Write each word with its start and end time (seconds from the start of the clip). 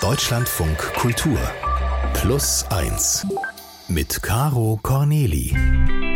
Deutschlandfunk 0.00 0.78
Kultur 0.94 1.38
Plus 2.14 2.64
1 2.70 3.26
mit 3.88 4.22
Caro 4.22 4.78
Corneli. 4.80 6.07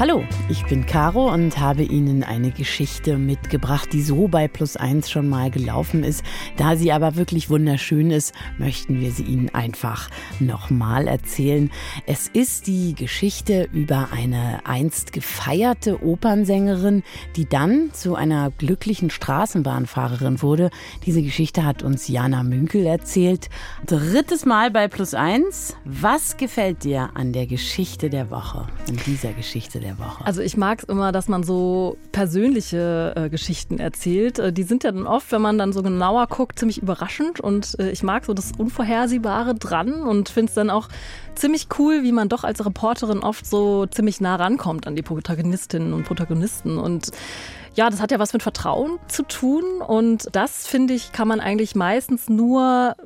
Hallo, 0.00 0.22
ich 0.48 0.64
bin 0.66 0.86
Caro 0.86 1.28
und 1.34 1.58
habe 1.58 1.82
Ihnen 1.82 2.22
eine 2.22 2.52
Geschichte 2.52 3.18
mitgebracht, 3.18 3.92
die 3.92 4.00
so 4.00 4.28
bei 4.28 4.46
Plus 4.46 4.76
Eins 4.76 5.10
schon 5.10 5.28
mal 5.28 5.50
gelaufen 5.50 6.04
ist. 6.04 6.22
Da 6.56 6.76
sie 6.76 6.92
aber 6.92 7.16
wirklich 7.16 7.50
wunderschön 7.50 8.12
ist, 8.12 8.32
möchten 8.58 9.00
wir 9.00 9.10
sie 9.10 9.24
Ihnen 9.24 9.52
einfach 9.52 10.08
nochmal 10.38 11.08
erzählen. 11.08 11.72
Es 12.06 12.28
ist 12.28 12.68
die 12.68 12.94
Geschichte 12.94 13.68
über 13.72 14.10
eine 14.12 14.60
einst 14.64 15.12
gefeierte 15.12 16.00
Opernsängerin, 16.00 17.02
die 17.34 17.48
dann 17.48 17.90
zu 17.92 18.14
einer 18.14 18.52
glücklichen 18.52 19.10
Straßenbahnfahrerin 19.10 20.42
wurde. 20.42 20.70
Diese 21.06 21.22
Geschichte 21.22 21.64
hat 21.64 21.82
uns 21.82 22.06
Jana 22.06 22.44
Münkel 22.44 22.86
erzählt. 22.86 23.50
Drittes 23.84 24.46
Mal 24.46 24.70
bei 24.70 24.86
Plus 24.86 25.14
Eins. 25.14 25.74
Was 25.84 26.36
gefällt 26.36 26.84
dir 26.84 27.10
an 27.14 27.32
der 27.32 27.48
Geschichte 27.48 28.10
der 28.10 28.30
Woche, 28.30 28.68
an 28.88 28.96
dieser 29.04 29.32
Geschichte 29.32 29.80
der 29.80 29.87
der 29.88 29.98
Woche? 29.98 30.24
Also 30.24 30.40
ich 30.40 30.56
mag 30.56 30.80
es 30.80 30.84
immer, 30.84 31.12
dass 31.12 31.28
man 31.28 31.42
so 31.42 31.96
persönliche 32.12 33.12
äh, 33.16 33.28
Geschichten 33.28 33.78
erzählt. 33.78 34.38
Äh, 34.38 34.52
die 34.52 34.62
sind 34.62 34.84
ja 34.84 34.92
dann 34.92 35.06
oft, 35.06 35.30
wenn 35.32 35.42
man 35.42 35.58
dann 35.58 35.72
so 35.72 35.82
genauer 35.82 36.26
guckt, 36.26 36.58
ziemlich 36.58 36.80
überraschend. 36.80 37.40
Und 37.40 37.78
äh, 37.78 37.90
ich 37.90 38.02
mag 38.02 38.24
so 38.24 38.34
das 38.34 38.52
Unvorhersehbare 38.56 39.54
dran 39.54 40.02
und 40.02 40.28
finde 40.28 40.50
es 40.50 40.54
dann 40.54 40.70
auch 40.70 40.88
ziemlich 41.34 41.68
cool, 41.78 42.02
wie 42.02 42.12
man 42.12 42.28
doch 42.28 42.44
als 42.44 42.64
Reporterin 42.64 43.20
oft 43.20 43.46
so 43.46 43.86
ziemlich 43.86 44.20
nah 44.20 44.36
rankommt 44.36 44.86
an 44.86 44.96
die 44.96 45.02
Protagonistinnen 45.02 45.92
und 45.92 46.04
Protagonisten. 46.04 46.78
Und 46.78 47.10
ja, 47.74 47.90
das 47.90 48.00
hat 48.00 48.10
ja 48.10 48.18
was 48.18 48.32
mit 48.32 48.42
Vertrauen 48.42 48.98
zu 49.06 49.22
tun 49.22 49.62
und 49.86 50.28
das 50.32 50.66
finde 50.66 50.94
ich, 50.94 51.12
kann 51.12 51.28
man 51.28 51.38
eigentlich 51.38 51.76
meistens 51.76 52.28
nur 52.28 52.96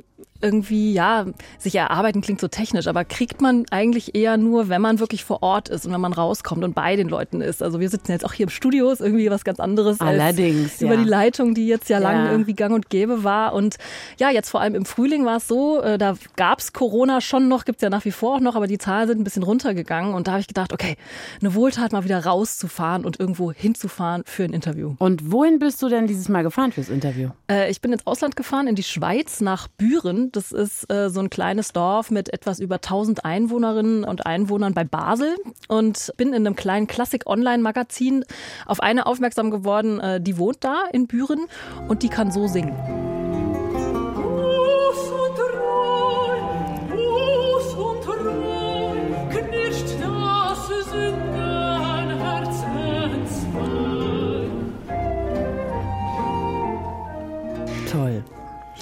irgendwie, 0.42 0.92
ja, 0.92 1.26
sich 1.58 1.74
erarbeiten 1.74 2.20
klingt 2.20 2.40
so 2.40 2.48
technisch, 2.48 2.86
aber 2.86 3.04
kriegt 3.04 3.40
man 3.40 3.64
eigentlich 3.70 4.14
eher 4.14 4.36
nur, 4.36 4.68
wenn 4.68 4.82
man 4.82 4.98
wirklich 4.98 5.24
vor 5.24 5.42
Ort 5.42 5.68
ist 5.68 5.86
und 5.86 5.92
wenn 5.92 6.00
man 6.00 6.12
rauskommt 6.12 6.64
und 6.64 6.74
bei 6.74 6.96
den 6.96 7.08
Leuten 7.08 7.40
ist. 7.40 7.62
Also 7.62 7.80
wir 7.80 7.88
sitzen 7.88 8.12
jetzt 8.12 8.24
auch 8.24 8.32
hier 8.32 8.44
im 8.44 8.50
Studio, 8.50 8.90
ist 8.90 9.00
irgendwie 9.00 9.30
was 9.30 9.44
ganz 9.44 9.60
anderes 9.60 10.00
Allerdings, 10.00 10.80
ja. 10.80 10.86
über 10.86 10.96
die 10.96 11.08
Leitung, 11.08 11.54
die 11.54 11.66
jetzt 11.66 11.88
ja, 11.88 12.00
ja 12.00 12.10
lang 12.10 12.30
irgendwie 12.30 12.54
gang 12.54 12.74
und 12.74 12.90
gäbe 12.90 13.24
war. 13.24 13.54
Und 13.54 13.76
ja, 14.18 14.30
jetzt 14.30 14.50
vor 14.50 14.60
allem 14.60 14.74
im 14.74 14.84
Frühling 14.84 15.24
war 15.24 15.36
es 15.36 15.48
so, 15.48 15.80
äh, 15.80 15.98
da 15.98 16.14
gab 16.36 16.58
es 16.58 16.72
Corona 16.72 17.20
schon 17.20 17.48
noch, 17.48 17.64
gibt 17.64 17.78
es 17.78 17.82
ja 17.82 17.90
nach 17.90 18.04
wie 18.04 18.10
vor 18.10 18.36
auch 18.36 18.40
noch, 18.40 18.56
aber 18.56 18.66
die 18.66 18.78
Zahlen 18.78 19.08
sind 19.08 19.20
ein 19.20 19.24
bisschen 19.24 19.42
runtergegangen 19.42 20.14
und 20.14 20.26
da 20.26 20.32
habe 20.32 20.40
ich 20.40 20.48
gedacht, 20.48 20.72
okay, 20.72 20.96
eine 21.40 21.54
Wohltat 21.54 21.92
mal 21.92 22.04
wieder 22.04 22.24
rauszufahren 22.24 23.04
und 23.04 23.20
irgendwo 23.20 23.52
hinzufahren 23.52 24.22
für 24.26 24.44
ein 24.44 24.52
Interview. 24.52 24.94
Und 24.98 25.30
wohin 25.30 25.58
bist 25.58 25.82
du 25.82 25.88
denn 25.88 26.06
dieses 26.06 26.28
Mal 26.28 26.42
gefahren 26.42 26.72
fürs 26.72 26.88
Interview? 26.88 27.30
Äh, 27.50 27.70
ich 27.70 27.80
bin 27.80 27.92
ins 27.92 28.06
Ausland 28.06 28.36
gefahren, 28.36 28.66
in 28.66 28.74
die 28.74 28.82
Schweiz, 28.82 29.40
nach 29.40 29.68
Büren. 29.68 30.31
Das 30.32 30.50
ist 30.50 30.90
äh, 30.90 31.10
so 31.10 31.20
ein 31.20 31.30
kleines 31.30 31.72
Dorf 31.72 32.10
mit 32.10 32.32
etwas 32.32 32.58
über 32.58 32.76
1000 32.76 33.24
Einwohnerinnen 33.24 34.04
und 34.04 34.26
Einwohnern 34.26 34.74
bei 34.74 34.84
Basel 34.84 35.36
und 35.68 36.12
bin 36.16 36.28
in 36.28 36.46
einem 36.46 36.56
kleinen 36.56 36.86
Klassik-Online-Magazin 36.86 38.24
auf 38.66 38.80
eine 38.80 39.06
aufmerksam 39.06 39.50
geworden, 39.50 40.00
äh, 40.00 40.20
die 40.20 40.38
wohnt 40.38 40.64
da 40.64 40.84
in 40.92 41.06
Büren 41.06 41.46
und 41.88 42.02
die 42.02 42.08
kann 42.08 42.30
so 42.32 42.48
singen. 42.48 43.11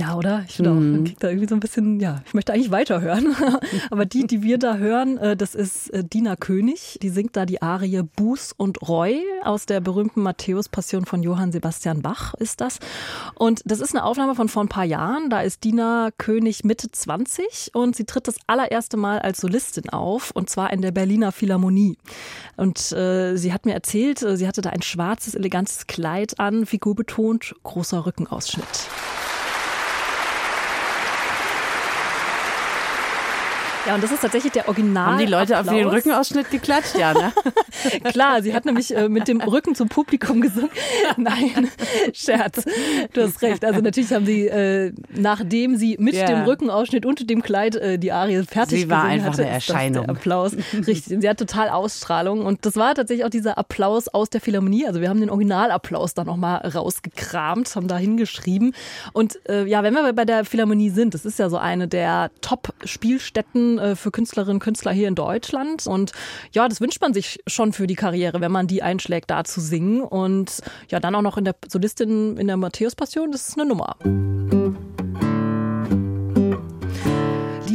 Ja, 0.00 0.14
oder? 0.14 0.44
Ich 0.48 0.56
finde 0.56 0.70
auch, 0.70 0.76
man 0.76 1.00
mhm. 1.00 1.04
kriegt 1.04 1.22
da 1.22 1.28
irgendwie 1.28 1.46
so 1.46 1.54
ein 1.54 1.60
bisschen, 1.60 2.00
ja, 2.00 2.22
ich 2.24 2.32
möchte 2.32 2.54
eigentlich 2.54 2.70
weiterhören. 2.70 3.36
Aber 3.90 4.06
die, 4.06 4.26
die 4.26 4.42
wir 4.42 4.56
da 4.56 4.78
hören, 4.78 5.18
äh, 5.18 5.36
das 5.36 5.54
ist 5.54 5.90
äh, 5.90 6.02
Dina 6.02 6.36
König. 6.36 6.98
Die 7.02 7.10
singt 7.10 7.36
da 7.36 7.44
die 7.44 7.60
Arie 7.60 8.00
Buß 8.16 8.54
und 8.56 8.80
Reu 8.88 9.12
aus 9.42 9.66
der 9.66 9.82
berühmten 9.82 10.22
Matthäus-Passion 10.22 11.04
von 11.04 11.22
Johann 11.22 11.52
Sebastian 11.52 12.00
Bach 12.00 12.32
ist 12.32 12.62
das. 12.62 12.78
Und 13.34 13.60
das 13.66 13.80
ist 13.80 13.94
eine 13.94 14.02
Aufnahme 14.04 14.34
von 14.34 14.48
vor 14.48 14.64
ein 14.64 14.70
paar 14.70 14.86
Jahren. 14.86 15.28
Da 15.28 15.42
ist 15.42 15.64
Dina 15.64 16.08
König 16.16 16.64
Mitte 16.64 16.90
20 16.90 17.72
und 17.74 17.94
sie 17.94 18.04
tritt 18.04 18.26
das 18.26 18.36
allererste 18.46 18.96
Mal 18.96 19.18
als 19.18 19.42
Solistin 19.42 19.90
auf 19.90 20.30
und 20.30 20.48
zwar 20.48 20.72
in 20.72 20.80
der 20.80 20.92
Berliner 20.92 21.30
Philharmonie. 21.30 21.98
Und 22.56 22.90
äh, 22.92 23.36
sie 23.36 23.52
hat 23.52 23.66
mir 23.66 23.74
erzählt, 23.74 24.22
äh, 24.22 24.38
sie 24.38 24.48
hatte 24.48 24.62
da 24.62 24.70
ein 24.70 24.80
schwarzes, 24.80 25.34
elegantes 25.34 25.86
Kleid 25.86 26.40
an, 26.40 26.64
figurbetont, 26.64 27.54
großer 27.64 28.06
Rückenausschnitt. 28.06 28.88
Ja, 33.90 33.96
und 33.96 34.04
das 34.04 34.12
ist 34.12 34.20
tatsächlich 34.20 34.52
der 34.52 34.68
Original. 34.68 35.14
Haben 35.14 35.18
die 35.18 35.26
Leute 35.26 35.56
Applaus. 35.56 35.74
auf 35.74 35.80
den 35.80 35.88
Rückenausschnitt 35.88 36.48
geklatscht? 36.48 36.96
Ja, 36.96 37.12
ne? 37.12 37.32
Klar, 38.04 38.40
sie 38.40 38.54
hat 38.54 38.64
nämlich 38.64 38.94
äh, 38.96 39.08
mit 39.08 39.26
dem 39.26 39.40
Rücken 39.40 39.74
zum 39.74 39.88
Publikum 39.88 40.40
gesungen. 40.40 40.70
Nein, 41.16 41.68
Scherz. 42.12 42.62
Du 43.12 43.22
hast 43.22 43.42
recht. 43.42 43.64
Also 43.64 43.80
natürlich 43.80 44.12
haben 44.12 44.26
sie, 44.26 44.46
äh, 44.46 44.92
nachdem 45.12 45.74
sie 45.74 45.96
mit 45.98 46.14
yeah. 46.14 46.26
dem 46.26 46.44
Rückenausschnitt 46.44 47.04
und 47.04 47.28
dem 47.28 47.42
Kleid 47.42 47.74
äh, 47.74 47.98
die 47.98 48.12
Arie 48.12 48.44
fertig 48.44 48.82
sie 48.82 48.88
war 48.88 48.98
gesungen 48.98 49.12
einfach 49.12 49.32
hatte, 49.32 49.42
eine 49.42 49.50
Erscheinung. 49.50 50.08
Applaus. 50.08 50.52
Richtig. 50.72 51.20
Sie 51.20 51.28
hat 51.28 51.40
total 51.40 51.70
Ausstrahlung. 51.70 52.46
Und 52.46 52.64
das 52.66 52.76
war 52.76 52.94
tatsächlich 52.94 53.24
auch 53.24 53.30
dieser 53.30 53.58
Applaus 53.58 54.06
aus 54.06 54.30
der 54.30 54.40
Philharmonie. 54.40 54.86
Also 54.86 55.00
wir 55.00 55.08
haben 55.08 55.18
den 55.18 55.30
Originalapplaus 55.30 56.14
da 56.14 56.22
nochmal 56.22 56.58
rausgekramt, 56.58 57.74
haben 57.74 57.88
da 57.88 57.98
hingeschrieben. 57.98 58.72
Und 59.14 59.40
äh, 59.48 59.64
ja, 59.64 59.82
wenn 59.82 59.94
wir 59.94 60.12
bei 60.12 60.24
der 60.24 60.44
Philharmonie 60.44 60.90
sind, 60.90 61.12
das 61.14 61.24
ist 61.24 61.40
ja 61.40 61.48
so 61.48 61.56
eine 61.56 61.88
der 61.88 62.30
Top-Spielstätten 62.40 63.79
äh, 63.80 63.96
für 63.96 64.10
Künstlerinnen 64.10 64.56
und 64.56 64.60
Künstler 64.60 64.92
hier 64.92 65.08
in 65.08 65.14
Deutschland. 65.14 65.86
Und 65.86 66.12
ja, 66.52 66.68
das 66.68 66.80
wünscht 66.80 67.00
man 67.00 67.14
sich 67.14 67.40
schon 67.46 67.72
für 67.72 67.86
die 67.86 67.96
Karriere, 67.96 68.40
wenn 68.40 68.52
man 68.52 68.66
die 68.66 68.82
einschlägt, 68.82 69.30
da 69.30 69.44
zu 69.44 69.60
singen. 69.60 70.02
Und 70.02 70.60
ja, 70.88 71.00
dann 71.00 71.14
auch 71.14 71.22
noch 71.22 71.36
in 71.36 71.44
der 71.44 71.56
Solistin 71.68 72.36
in 72.36 72.46
der 72.46 72.56
Matthäus-Passion, 72.56 73.32
das 73.32 73.48
ist 73.48 73.58
eine 73.58 73.68
Nummer. 73.68 73.96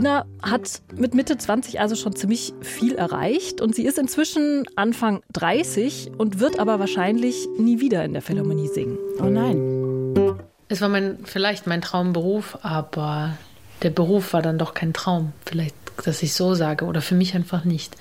Dina 0.06 0.26
hat 0.42 0.82
mit 0.96 1.16
Mitte 1.16 1.38
20 1.38 1.80
also 1.80 1.96
schon 1.96 2.16
ziemlich 2.16 2.54
viel 2.62 2.96
erreicht 2.96 3.60
und 3.60 3.74
sie 3.74 3.86
ist 3.86 3.98
inzwischen 3.98 4.66
Anfang 4.76 5.24
30 5.34 6.12
und 6.18 6.40
wird 6.40 6.60
aber 6.60 6.80
wahrscheinlich 6.80 7.48
nie 7.58 7.80
wieder 7.80 8.06
in 8.06 8.14
der 8.14 8.22
Philharmonie 8.22 8.68
singen. 8.68 8.98
Oh 9.20 9.26
nein. 9.26 10.38
Es 10.68 10.82
war 10.82 10.90
mein, 10.90 11.20
vielleicht 11.24 11.66
mein 11.66 11.82
Traumberuf, 11.82 12.58
aber 12.62 13.38
der 13.82 13.90
Beruf 13.90 14.34
war 14.34 14.42
dann 14.42 14.58
doch 14.58 14.74
kein 14.74 14.94
Traum. 14.94 15.32
Vielleicht 15.46 15.76
dass 16.04 16.24
ich 16.24 16.34
so 16.34 16.56
sage 16.56 16.86
oder 16.86 17.02
für 17.02 17.16
mich 17.16 17.36
einfach 17.36 17.64
nicht. 17.64 17.96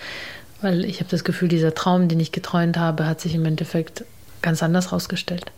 Weil 0.60 0.84
ich 0.84 1.00
habe 1.00 1.10
das 1.10 1.25
Gefühl, 1.25 1.49
dieser 1.49 1.75
Traum, 1.75 2.09
den 2.09 2.21
ich 2.21 2.32
geträumt 2.32 2.78
habe, 2.78 3.06
hat 3.06 3.21
sich 3.21 3.34
im 3.34 3.44
Endeffekt 3.44 4.05
ganz 4.43 4.62
anders 4.62 4.93
rausgestellt. 4.93 5.53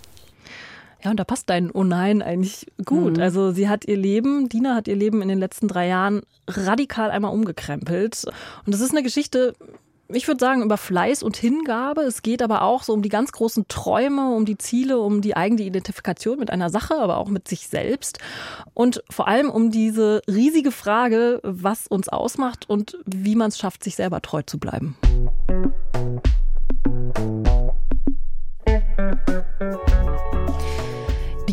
Ja, 1.04 1.10
und 1.10 1.20
da 1.20 1.24
passt 1.24 1.48
dein 1.50 1.70
Oh 1.70 1.84
nein 1.84 2.22
eigentlich 2.22 2.66
gut. 2.84 3.16
Mhm. 3.16 3.22
Also 3.22 3.52
sie 3.52 3.68
hat 3.68 3.84
ihr 3.86 3.96
Leben, 3.96 4.48
Dina 4.48 4.74
hat 4.74 4.88
ihr 4.88 4.96
Leben 4.96 5.22
in 5.22 5.28
den 5.28 5.38
letzten 5.38 5.68
drei 5.68 5.86
Jahren 5.86 6.22
radikal 6.48 7.10
einmal 7.10 7.32
umgekrempelt. 7.32 8.24
Und 8.64 8.74
das 8.74 8.80
ist 8.80 8.90
eine 8.90 9.02
Geschichte, 9.02 9.54
ich 10.08 10.28
würde 10.28 10.40
sagen, 10.40 10.62
über 10.62 10.76
Fleiß 10.76 11.22
und 11.22 11.36
Hingabe. 11.36 12.02
Es 12.02 12.22
geht 12.22 12.42
aber 12.42 12.62
auch 12.62 12.82
so 12.82 12.92
um 12.92 13.02
die 13.02 13.08
ganz 13.08 13.32
großen 13.32 13.66
Träume, 13.68 14.34
um 14.34 14.44
die 14.44 14.58
Ziele, 14.58 14.98
um 15.00 15.20
die 15.20 15.36
eigene 15.36 15.62
Identifikation 15.62 16.38
mit 16.38 16.50
einer 16.50 16.70
Sache, 16.70 16.96
aber 16.96 17.16
auch 17.16 17.28
mit 17.28 17.48
sich 17.48 17.68
selbst. 17.68 18.18
Und 18.74 19.02
vor 19.10 19.26
allem 19.28 19.50
um 19.50 19.70
diese 19.70 20.22
riesige 20.28 20.70
Frage, 20.70 21.40
was 21.42 21.86
uns 21.86 22.08
ausmacht 22.08 22.68
und 22.68 22.98
wie 23.04 23.34
man 23.34 23.48
es 23.48 23.58
schafft, 23.58 23.82
sich 23.82 23.96
selber 23.96 24.22
treu 24.22 24.42
zu 24.42 24.58
bleiben. 24.58 24.96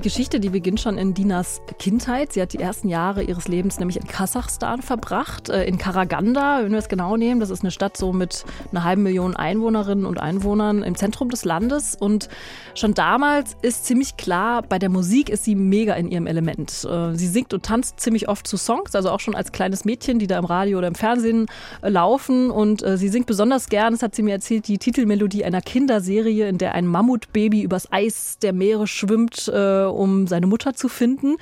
Geschichte, 0.03 0.41
die 0.41 0.49
beginnt 0.49 0.81
schon 0.81 0.97
in 0.97 1.13
Dinas 1.13 1.61
Kindheit. 1.79 2.33
Sie 2.33 2.41
hat 2.41 2.51
die 2.51 2.59
ersten 2.59 2.89
Jahre 2.89 3.23
ihres 3.23 3.47
Lebens 3.47 3.79
nämlich 3.79 3.95
in 3.95 4.05
Kasachstan 4.05 4.81
verbracht, 4.81 5.47
äh, 5.47 5.63
in 5.63 5.77
Karaganda, 5.77 6.59
wenn 6.61 6.73
wir 6.73 6.79
es 6.79 6.89
genau 6.89 7.15
nehmen. 7.15 7.39
Das 7.39 7.49
ist 7.49 7.61
eine 7.61 7.71
Stadt 7.71 7.95
so 7.95 8.11
mit 8.11 8.43
einer 8.71 8.83
halben 8.83 9.03
Million 9.03 9.35
Einwohnerinnen 9.35 10.05
und 10.05 10.19
Einwohnern 10.19 10.83
im 10.83 10.95
Zentrum 10.95 11.29
des 11.29 11.45
Landes. 11.45 11.95
Und 11.95 12.27
schon 12.75 12.93
damals 12.93 13.55
ist 13.61 13.85
ziemlich 13.85 14.17
klar, 14.17 14.61
bei 14.61 14.77
der 14.77 14.89
Musik 14.89 15.29
ist 15.29 15.45
sie 15.45 15.55
mega 15.55 15.93
in 15.93 16.11
ihrem 16.11 16.27
Element. 16.27 16.83
Äh, 16.83 17.15
sie 17.15 17.27
singt 17.27 17.53
und 17.53 17.63
tanzt 17.63 18.01
ziemlich 18.01 18.27
oft 18.27 18.45
zu 18.45 18.57
Songs, 18.57 18.95
also 18.95 19.09
auch 19.09 19.21
schon 19.21 19.35
als 19.35 19.53
kleines 19.53 19.85
Mädchen, 19.85 20.19
die 20.19 20.27
da 20.27 20.37
im 20.37 20.45
Radio 20.45 20.79
oder 20.79 20.87
im 20.87 20.95
Fernsehen 20.95 21.45
äh, 21.81 21.87
laufen. 21.89 22.51
Und 22.51 22.83
sie 22.95 23.07
singt 23.07 23.27
besonders 23.27 23.69
gern, 23.69 23.93
das 23.93 24.03
hat 24.03 24.15
sie 24.15 24.21
mir 24.21 24.33
erzählt, 24.33 24.67
die 24.67 24.77
Titelmelodie 24.77 25.45
einer 25.45 25.61
Kinderserie, 25.61 26.49
in 26.49 26.57
der 26.57 26.75
ein 26.75 26.85
Mammutbaby 26.85 27.61
übers 27.61 27.89
Eis 27.91 28.37
der 28.41 28.51
Meere 28.51 28.85
schwimmt 28.85 29.47
um 29.93 30.27
seine 30.27 30.47
Mutter 30.47 30.73
zu 30.73 30.89
finden. 30.89 31.35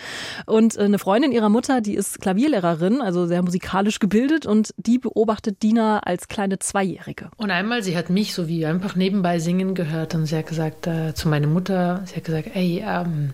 Und 0.45 0.77
äh, 0.77 0.81
eine 0.81 0.99
Freundin 0.99 1.31
ihrer 1.31 1.49
Mutter, 1.49 1.81
die 1.81 1.95
ist 1.95 2.21
Klavierlehrerin, 2.21 3.01
also 3.01 3.25
sehr 3.25 3.41
musikalisch 3.41 3.99
gebildet 3.99 4.45
und 4.45 4.73
die 4.77 4.97
beobachtet 4.97 5.63
Dina 5.63 5.99
als 5.99 6.27
kleine 6.27 6.59
Zweijährige. 6.59 7.29
Und 7.37 7.51
einmal, 7.51 7.83
sie 7.83 7.97
hat 7.97 8.09
mich 8.09 8.33
so 8.33 8.47
wie 8.47 8.65
einfach 8.65 8.95
nebenbei 8.95 9.39
singen 9.39 9.75
gehört 9.75 10.15
und 10.15 10.25
sie 10.25 10.37
hat 10.37 10.47
gesagt 10.47 10.87
äh, 10.87 11.13
zu 11.13 11.27
meiner 11.27 11.47
Mutter, 11.47 12.03
sie 12.05 12.15
hat 12.15 12.23
gesagt, 12.23 12.49
ey, 12.53 12.83
ähm, 12.85 13.33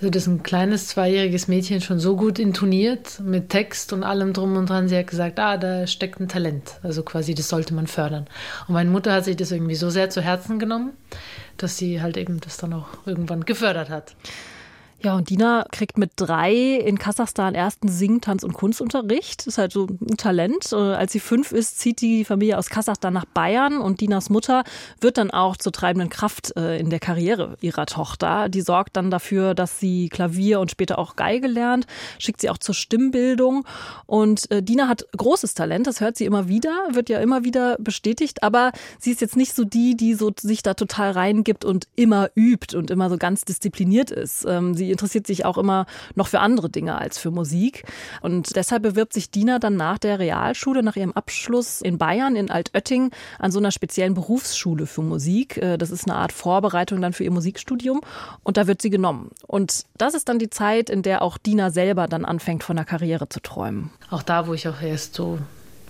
also 0.00 0.10
das 0.10 0.22
ist 0.22 0.28
ein 0.28 0.42
kleines 0.44 0.86
zweijähriges 0.86 1.48
Mädchen 1.48 1.80
schon 1.80 1.98
so 1.98 2.14
gut 2.14 2.38
intoniert 2.38 3.18
mit 3.18 3.48
Text 3.48 3.92
und 3.92 4.04
allem 4.04 4.32
drum 4.32 4.56
und 4.56 4.70
dran. 4.70 4.88
Sie 4.88 4.96
hat 4.96 5.08
gesagt, 5.08 5.40
ah, 5.40 5.56
da 5.56 5.88
steckt 5.88 6.20
ein 6.20 6.28
Talent. 6.28 6.78
Also 6.84 7.02
quasi, 7.02 7.34
das 7.34 7.48
sollte 7.48 7.74
man 7.74 7.88
fördern. 7.88 8.26
Und 8.68 8.74
meine 8.74 8.90
Mutter 8.90 9.12
hat 9.12 9.24
sich 9.24 9.36
das 9.36 9.50
irgendwie 9.50 9.74
so 9.74 9.90
sehr 9.90 10.08
zu 10.08 10.20
Herzen 10.20 10.60
genommen, 10.60 10.92
dass 11.56 11.78
sie 11.78 12.00
halt 12.00 12.16
eben 12.16 12.40
das 12.40 12.58
dann 12.58 12.74
auch 12.74 12.86
irgendwann 13.06 13.44
gefördert 13.44 13.90
hat. 13.90 14.14
Ja, 15.00 15.14
und 15.14 15.30
Dina 15.30 15.64
kriegt 15.70 15.96
mit 15.96 16.10
drei 16.16 16.52
in 16.52 16.98
Kasachstan 16.98 17.54
ersten 17.54 17.86
Sing-, 17.88 18.20
Tanz- 18.20 18.42
und 18.42 18.52
Kunstunterricht. 18.52 19.46
Ist 19.46 19.56
halt 19.56 19.70
so 19.72 19.86
ein 19.86 20.16
Talent. 20.16 20.72
Äh, 20.72 20.76
als 20.76 21.12
sie 21.12 21.20
fünf 21.20 21.52
ist, 21.52 21.78
zieht 21.78 22.00
die 22.00 22.24
Familie 22.24 22.58
aus 22.58 22.68
Kasachstan 22.68 23.14
nach 23.14 23.24
Bayern 23.24 23.78
und 23.78 24.00
Dinas 24.00 24.28
Mutter 24.28 24.64
wird 25.00 25.16
dann 25.16 25.30
auch 25.30 25.56
zur 25.56 25.70
treibenden 25.70 26.10
Kraft 26.10 26.56
äh, 26.56 26.78
in 26.78 26.90
der 26.90 26.98
Karriere 26.98 27.56
ihrer 27.60 27.86
Tochter. 27.86 28.48
Die 28.48 28.60
sorgt 28.60 28.96
dann 28.96 29.12
dafür, 29.12 29.54
dass 29.54 29.78
sie 29.78 30.08
Klavier 30.08 30.58
und 30.58 30.72
später 30.72 30.98
auch 30.98 31.14
Geige 31.14 31.46
lernt, 31.46 31.86
schickt 32.18 32.40
sie 32.40 32.50
auch 32.50 32.58
zur 32.58 32.74
Stimmbildung. 32.74 33.64
Und 34.06 34.50
äh, 34.50 34.64
Dina 34.64 34.88
hat 34.88 35.06
großes 35.16 35.54
Talent, 35.54 35.86
das 35.86 36.00
hört 36.00 36.16
sie 36.16 36.24
immer 36.24 36.48
wieder, 36.48 36.72
wird 36.90 37.08
ja 37.08 37.20
immer 37.20 37.44
wieder 37.44 37.76
bestätigt, 37.78 38.42
aber 38.42 38.72
sie 38.98 39.12
ist 39.12 39.20
jetzt 39.20 39.36
nicht 39.36 39.54
so 39.54 39.62
die, 39.64 39.96
die 39.96 40.14
so 40.14 40.32
sich 40.36 40.64
da 40.64 40.74
total 40.74 41.12
reingibt 41.12 41.64
und 41.64 41.86
immer 41.94 42.30
übt 42.34 42.76
und 42.76 42.90
immer 42.90 43.08
so 43.10 43.16
ganz 43.16 43.44
diszipliniert 43.44 44.10
ist. 44.10 44.44
Ähm, 44.44 44.74
sie 44.88 44.92
interessiert 44.92 45.26
sich 45.26 45.44
auch 45.44 45.58
immer 45.58 45.86
noch 46.14 46.28
für 46.28 46.40
andere 46.40 46.70
Dinge 46.70 46.96
als 46.96 47.18
für 47.18 47.30
Musik. 47.30 47.84
Und 48.22 48.56
deshalb 48.56 48.82
bewirbt 48.82 49.12
sich 49.12 49.30
Dina 49.30 49.58
dann 49.58 49.76
nach 49.76 49.98
der 49.98 50.18
Realschule, 50.18 50.82
nach 50.82 50.96
ihrem 50.96 51.12
Abschluss 51.12 51.82
in 51.82 51.98
Bayern, 51.98 52.36
in 52.36 52.50
Altötting, 52.50 53.10
an 53.38 53.52
so 53.52 53.58
einer 53.58 53.70
speziellen 53.70 54.14
Berufsschule 54.14 54.86
für 54.86 55.02
Musik. 55.02 55.58
Äh, 55.58 55.76
das 55.76 55.90
ist 55.90 56.08
eine 56.08 56.16
Art 56.16 56.32
Vorbereitung 56.32 57.02
dann 57.02 57.12
für 57.12 57.24
ihr 57.24 57.30
Musikstudium. 57.30 58.00
Und 58.42 58.56
da 58.56 58.66
wird 58.66 58.80
sie 58.80 58.90
genommen. 58.90 59.30
Und 59.46 59.84
das 59.98 60.14
ist 60.14 60.28
dann 60.28 60.38
die 60.38 60.50
Zeit, 60.50 60.88
in 60.88 61.02
der 61.02 61.20
auch 61.20 61.36
Dina 61.36 61.70
selber 61.70 62.08
dann 62.08 62.24
anfängt, 62.24 62.64
von 62.64 62.78
einer 62.78 62.86
Karriere 62.86 63.28
zu 63.28 63.40
träumen. 63.40 63.90
Auch 64.10 64.22
da, 64.22 64.46
wo 64.46 64.54
ich 64.54 64.68
auch 64.68 64.80
erst 64.80 65.14
so 65.14 65.38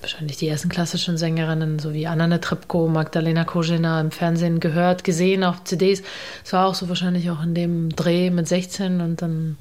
wahrscheinlich 0.00 0.36
die 0.36 0.48
ersten 0.48 0.68
klassischen 0.68 1.16
Sängerinnen, 1.16 1.78
so 1.78 1.92
wie 1.92 2.06
Anna 2.06 2.26
Netrebko, 2.26 2.88
Magdalena 2.88 3.44
Kozina 3.44 4.00
im 4.00 4.10
Fernsehen 4.10 4.60
gehört, 4.60 5.04
gesehen 5.04 5.44
auf 5.44 5.64
CDs. 5.64 6.02
Es 6.44 6.52
war 6.52 6.66
auch 6.66 6.74
so 6.74 6.88
wahrscheinlich 6.88 7.30
auch 7.30 7.42
in 7.42 7.54
dem 7.54 7.90
Dreh 7.90 8.30
mit 8.30 8.48
16 8.48 9.00
und 9.00 9.22
dann 9.22 9.56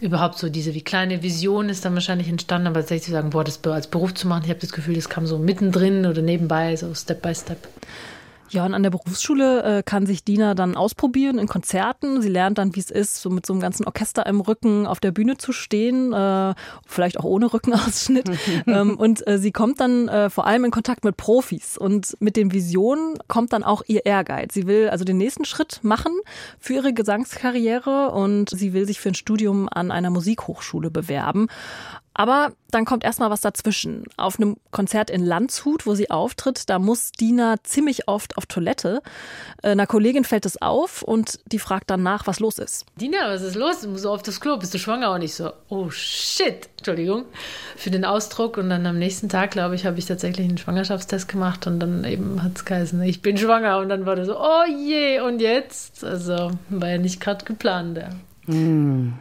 überhaupt 0.00 0.38
so 0.38 0.48
diese 0.48 0.74
wie 0.74 0.82
kleine 0.82 1.22
Vision 1.22 1.68
ist 1.68 1.84
dann 1.84 1.94
wahrscheinlich 1.94 2.28
entstanden, 2.28 2.66
aber 2.66 2.80
tatsächlich 2.80 3.06
zu 3.06 3.12
sagen, 3.12 3.30
boah, 3.30 3.44
das 3.44 3.64
als 3.64 3.86
Beruf 3.86 4.14
zu 4.14 4.28
machen, 4.28 4.42
ich 4.44 4.50
habe 4.50 4.60
das 4.60 4.72
Gefühl, 4.72 4.94
das 4.94 5.08
kam 5.08 5.26
so 5.26 5.38
mittendrin 5.38 6.06
oder 6.06 6.22
nebenbei, 6.22 6.76
so 6.76 6.94
Step 6.94 7.22
by 7.22 7.34
Step. 7.34 7.66
Ja, 8.50 8.64
und 8.64 8.74
an 8.74 8.82
der 8.82 8.90
Berufsschule 8.90 9.78
äh, 9.78 9.82
kann 9.82 10.06
sich 10.06 10.24
Dina 10.24 10.54
dann 10.54 10.76
ausprobieren 10.76 11.38
in 11.38 11.46
Konzerten. 11.46 12.22
Sie 12.22 12.28
lernt 12.28 12.58
dann, 12.58 12.74
wie 12.74 12.80
es 12.80 12.90
ist, 12.90 13.20
so 13.20 13.30
mit 13.30 13.44
so 13.44 13.52
einem 13.52 13.60
ganzen 13.60 13.84
Orchester 13.84 14.26
im 14.26 14.40
Rücken 14.40 14.86
auf 14.86 15.00
der 15.00 15.10
Bühne 15.10 15.36
zu 15.36 15.52
stehen, 15.52 16.12
äh, 16.12 16.54
vielleicht 16.86 17.18
auch 17.18 17.24
ohne 17.24 17.52
Rückenausschnitt. 17.52 18.30
ähm, 18.66 18.96
und 18.96 19.26
äh, 19.26 19.38
sie 19.38 19.52
kommt 19.52 19.80
dann 19.80 20.08
äh, 20.08 20.30
vor 20.30 20.46
allem 20.46 20.64
in 20.64 20.70
Kontakt 20.70 21.04
mit 21.04 21.16
Profis. 21.16 21.76
Und 21.76 22.16
mit 22.20 22.36
den 22.36 22.52
Visionen 22.52 23.18
kommt 23.28 23.52
dann 23.52 23.64
auch 23.64 23.82
ihr 23.86 24.06
Ehrgeiz. 24.06 24.54
Sie 24.54 24.66
will 24.66 24.88
also 24.88 25.04
den 25.04 25.18
nächsten 25.18 25.44
Schritt 25.44 25.80
machen 25.82 26.12
für 26.58 26.74
ihre 26.74 26.92
Gesangskarriere 26.92 28.10
und 28.12 28.50
sie 28.50 28.72
will 28.72 28.86
sich 28.86 29.00
für 29.00 29.10
ein 29.10 29.14
Studium 29.14 29.68
an 29.70 29.90
einer 29.90 30.10
Musikhochschule 30.10 30.90
bewerben. 30.90 31.48
Aber 32.18 32.52
dann 32.70 32.86
kommt 32.86 33.04
erstmal 33.04 33.28
was 33.28 33.42
dazwischen. 33.42 34.04
Auf 34.16 34.40
einem 34.40 34.56
Konzert 34.70 35.10
in 35.10 35.22
Landshut, 35.22 35.84
wo 35.84 35.94
sie 35.94 36.10
auftritt, 36.10 36.70
da 36.70 36.78
muss 36.78 37.12
Dina 37.12 37.56
ziemlich 37.62 38.08
oft 38.08 38.38
auf 38.38 38.46
Toilette. 38.46 39.02
Äh, 39.62 39.72
einer 39.72 39.86
Kollegin 39.86 40.24
fällt 40.24 40.46
es 40.46 40.60
auf 40.62 41.02
und 41.02 41.38
die 41.44 41.58
fragt 41.58 41.90
dann 41.90 42.02
nach, 42.02 42.26
was 42.26 42.40
los 42.40 42.58
ist. 42.58 42.86
Dina, 42.98 43.18
was 43.28 43.42
ist 43.42 43.54
los? 43.54 43.82
Du 43.82 43.88
musst 43.88 44.04
so 44.04 44.10
auf 44.10 44.22
das 44.22 44.40
Klo, 44.40 44.56
bist 44.56 44.72
du 44.72 44.78
schwanger? 44.78 45.12
Und 45.12 45.20
ich 45.20 45.34
so, 45.34 45.52
oh 45.68 45.90
shit, 45.90 46.70
Entschuldigung 46.78 47.26
für 47.76 47.90
den 47.90 48.06
Ausdruck. 48.06 48.56
Und 48.56 48.70
dann 48.70 48.86
am 48.86 48.98
nächsten 48.98 49.28
Tag, 49.28 49.50
glaube 49.50 49.74
ich, 49.74 49.84
habe 49.84 49.98
ich 49.98 50.06
tatsächlich 50.06 50.48
einen 50.48 50.56
Schwangerschaftstest 50.56 51.28
gemacht 51.28 51.66
und 51.66 51.80
dann 51.80 52.02
eben 52.04 52.42
hat 52.42 52.52
es 52.56 52.64
geheißen, 52.64 53.02
ich 53.02 53.20
bin 53.20 53.36
schwanger. 53.36 53.78
Und 53.78 53.90
dann 53.90 54.06
war 54.06 54.16
das 54.16 54.28
so, 54.28 54.40
oh 54.40 54.64
je, 54.66 55.20
und 55.20 55.40
jetzt? 55.40 56.02
Also 56.02 56.52
war 56.70 56.88
ja 56.88 56.96
nicht 56.96 57.20
gerade 57.20 57.44
geplant. 57.44 57.98
Ja. 57.98 58.08
Hm. 58.46 59.14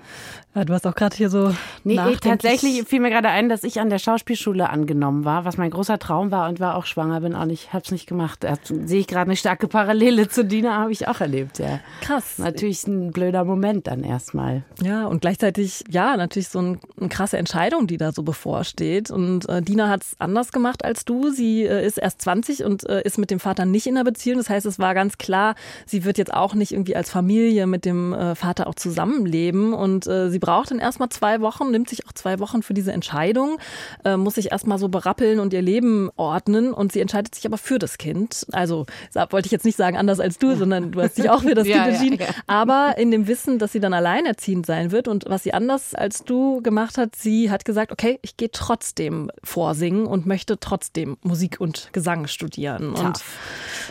Ja, 0.55 0.63
du 0.63 0.73
hast 0.73 0.87
auch 0.87 0.95
gerade 0.95 1.13
hier 1.13 1.29
so. 1.29 1.53
Nee, 1.83 1.99
tatsächlich 2.21 2.81
fiel 2.87 3.01
mir 3.01 3.09
gerade 3.09 3.27
ein, 3.27 3.49
dass 3.49 3.65
ich 3.65 3.81
an 3.81 3.89
der 3.89 3.99
Schauspielschule 3.99 4.69
angenommen 4.69 5.25
war, 5.25 5.43
was 5.43 5.57
mein 5.57 5.69
großer 5.69 5.99
Traum 5.99 6.31
war 6.31 6.47
und 6.47 6.61
war 6.61 6.75
auch 6.77 6.85
schwanger, 6.85 7.19
bin 7.19 7.35
auch 7.35 7.43
nicht, 7.43 7.73
hab's 7.73 7.91
nicht 7.91 8.07
gemacht. 8.07 8.45
Da 8.45 8.55
sehe 8.63 9.01
ich 9.01 9.07
gerade 9.07 9.29
eine 9.29 9.35
starke 9.35 9.67
Parallele 9.67 10.29
zu 10.29 10.45
Dina, 10.45 10.77
habe 10.77 10.93
ich 10.93 11.09
auch 11.09 11.19
erlebt, 11.19 11.59
ja. 11.59 11.81
Krass. 11.99 12.37
Natürlich 12.37 12.87
ein 12.87 13.11
blöder 13.11 13.43
Moment 13.43 13.87
dann 13.87 14.05
erstmal. 14.05 14.63
Ja, 14.81 15.07
und 15.07 15.19
gleichzeitig, 15.19 15.83
ja, 15.89 16.15
natürlich 16.15 16.47
so 16.47 16.59
ein, 16.59 16.79
eine 16.97 17.09
krasse 17.09 17.37
Entscheidung, 17.37 17.85
die 17.85 17.97
da 17.97 18.13
so 18.13 18.23
bevorsteht. 18.23 19.11
Und 19.11 19.49
äh, 19.49 19.61
Dina 19.61 19.89
hat's 19.89 20.15
anders 20.19 20.53
gemacht 20.53 20.85
als 20.85 21.03
du. 21.03 21.31
Sie 21.31 21.63
äh, 21.63 21.85
ist 21.85 21.97
erst 21.97 22.21
20 22.21 22.63
und 22.63 22.87
äh, 22.87 23.01
ist 23.01 23.17
mit 23.17 23.29
dem 23.29 23.41
Vater 23.41 23.65
nicht 23.65 23.87
in 23.87 23.97
einer 23.97 24.05
Beziehung. 24.05 24.37
Das 24.37 24.49
heißt, 24.49 24.65
es 24.65 24.79
war 24.79 24.93
ganz 24.93 25.17
klar, 25.17 25.55
sie 25.85 26.05
wird 26.05 26.17
jetzt 26.17 26.33
auch 26.33 26.53
nicht 26.53 26.71
irgendwie 26.71 26.95
als 26.95 27.09
Familie 27.09 27.67
mit 27.67 27.83
dem 27.83 28.13
äh, 28.13 28.35
Vater 28.35 28.67
auch 28.67 28.75
zusammenleben 28.75 29.73
und 29.73 30.07
äh, 30.07 30.29
sie 30.29 30.44
braucht 30.45 30.69
dann 30.69 30.77
erstmal 30.77 31.09
zwei 31.09 31.41
Wochen, 31.41 31.71
nimmt 31.71 31.89
sich 31.89 32.05
auch 32.05 32.13
zwei 32.13 32.37
Wochen 32.37 32.61
für 32.61 32.75
diese 32.75 32.93
Entscheidung, 32.93 33.57
äh, 34.03 34.15
muss 34.15 34.35
sich 34.35 34.51
erstmal 34.51 34.77
so 34.77 34.89
berappeln 34.89 35.39
und 35.39 35.53
ihr 35.53 35.63
Leben 35.63 36.11
ordnen 36.17 36.71
und 36.71 36.91
sie 36.91 36.99
entscheidet 36.99 37.33
sich 37.33 37.47
aber 37.47 37.57
für 37.57 37.79
das 37.79 37.97
Kind. 37.97 38.45
Also 38.51 38.85
wollte 39.31 39.47
ich 39.47 39.51
jetzt 39.51 39.65
nicht 39.65 39.75
sagen 39.75 39.97
anders 39.97 40.19
als 40.19 40.37
du, 40.37 40.55
sondern 40.55 40.91
du 40.91 41.01
hast 41.01 41.17
dich 41.17 41.31
auch 41.31 41.41
für 41.41 41.55
das 41.55 41.67
ja, 41.67 41.85
Kind 41.85 41.95
entschieden. 41.95 42.19
Ja, 42.19 42.27
ja. 42.27 42.33
Aber 42.45 42.93
in 42.97 43.09
dem 43.09 43.27
Wissen, 43.27 43.57
dass 43.57 43.71
sie 43.71 43.79
dann 43.79 43.95
alleinerziehend 43.95 44.67
sein 44.67 44.91
wird 44.91 45.07
und 45.07 45.25
was 45.27 45.41
sie 45.41 45.51
anders 45.51 45.95
als 45.95 46.23
du 46.23 46.61
gemacht 46.61 46.99
hat, 46.99 47.15
sie 47.15 47.49
hat 47.49 47.65
gesagt, 47.65 47.91
okay, 47.91 48.19
ich 48.21 48.37
gehe 48.37 48.51
trotzdem 48.51 49.31
vorsingen 49.43 50.05
und 50.05 50.27
möchte 50.27 50.59
trotzdem 50.59 51.17
Musik 51.23 51.59
und 51.59 51.89
Gesang 51.91 52.27
studieren. 52.27 52.93
Tough. 52.93 53.03
Und 53.03 53.23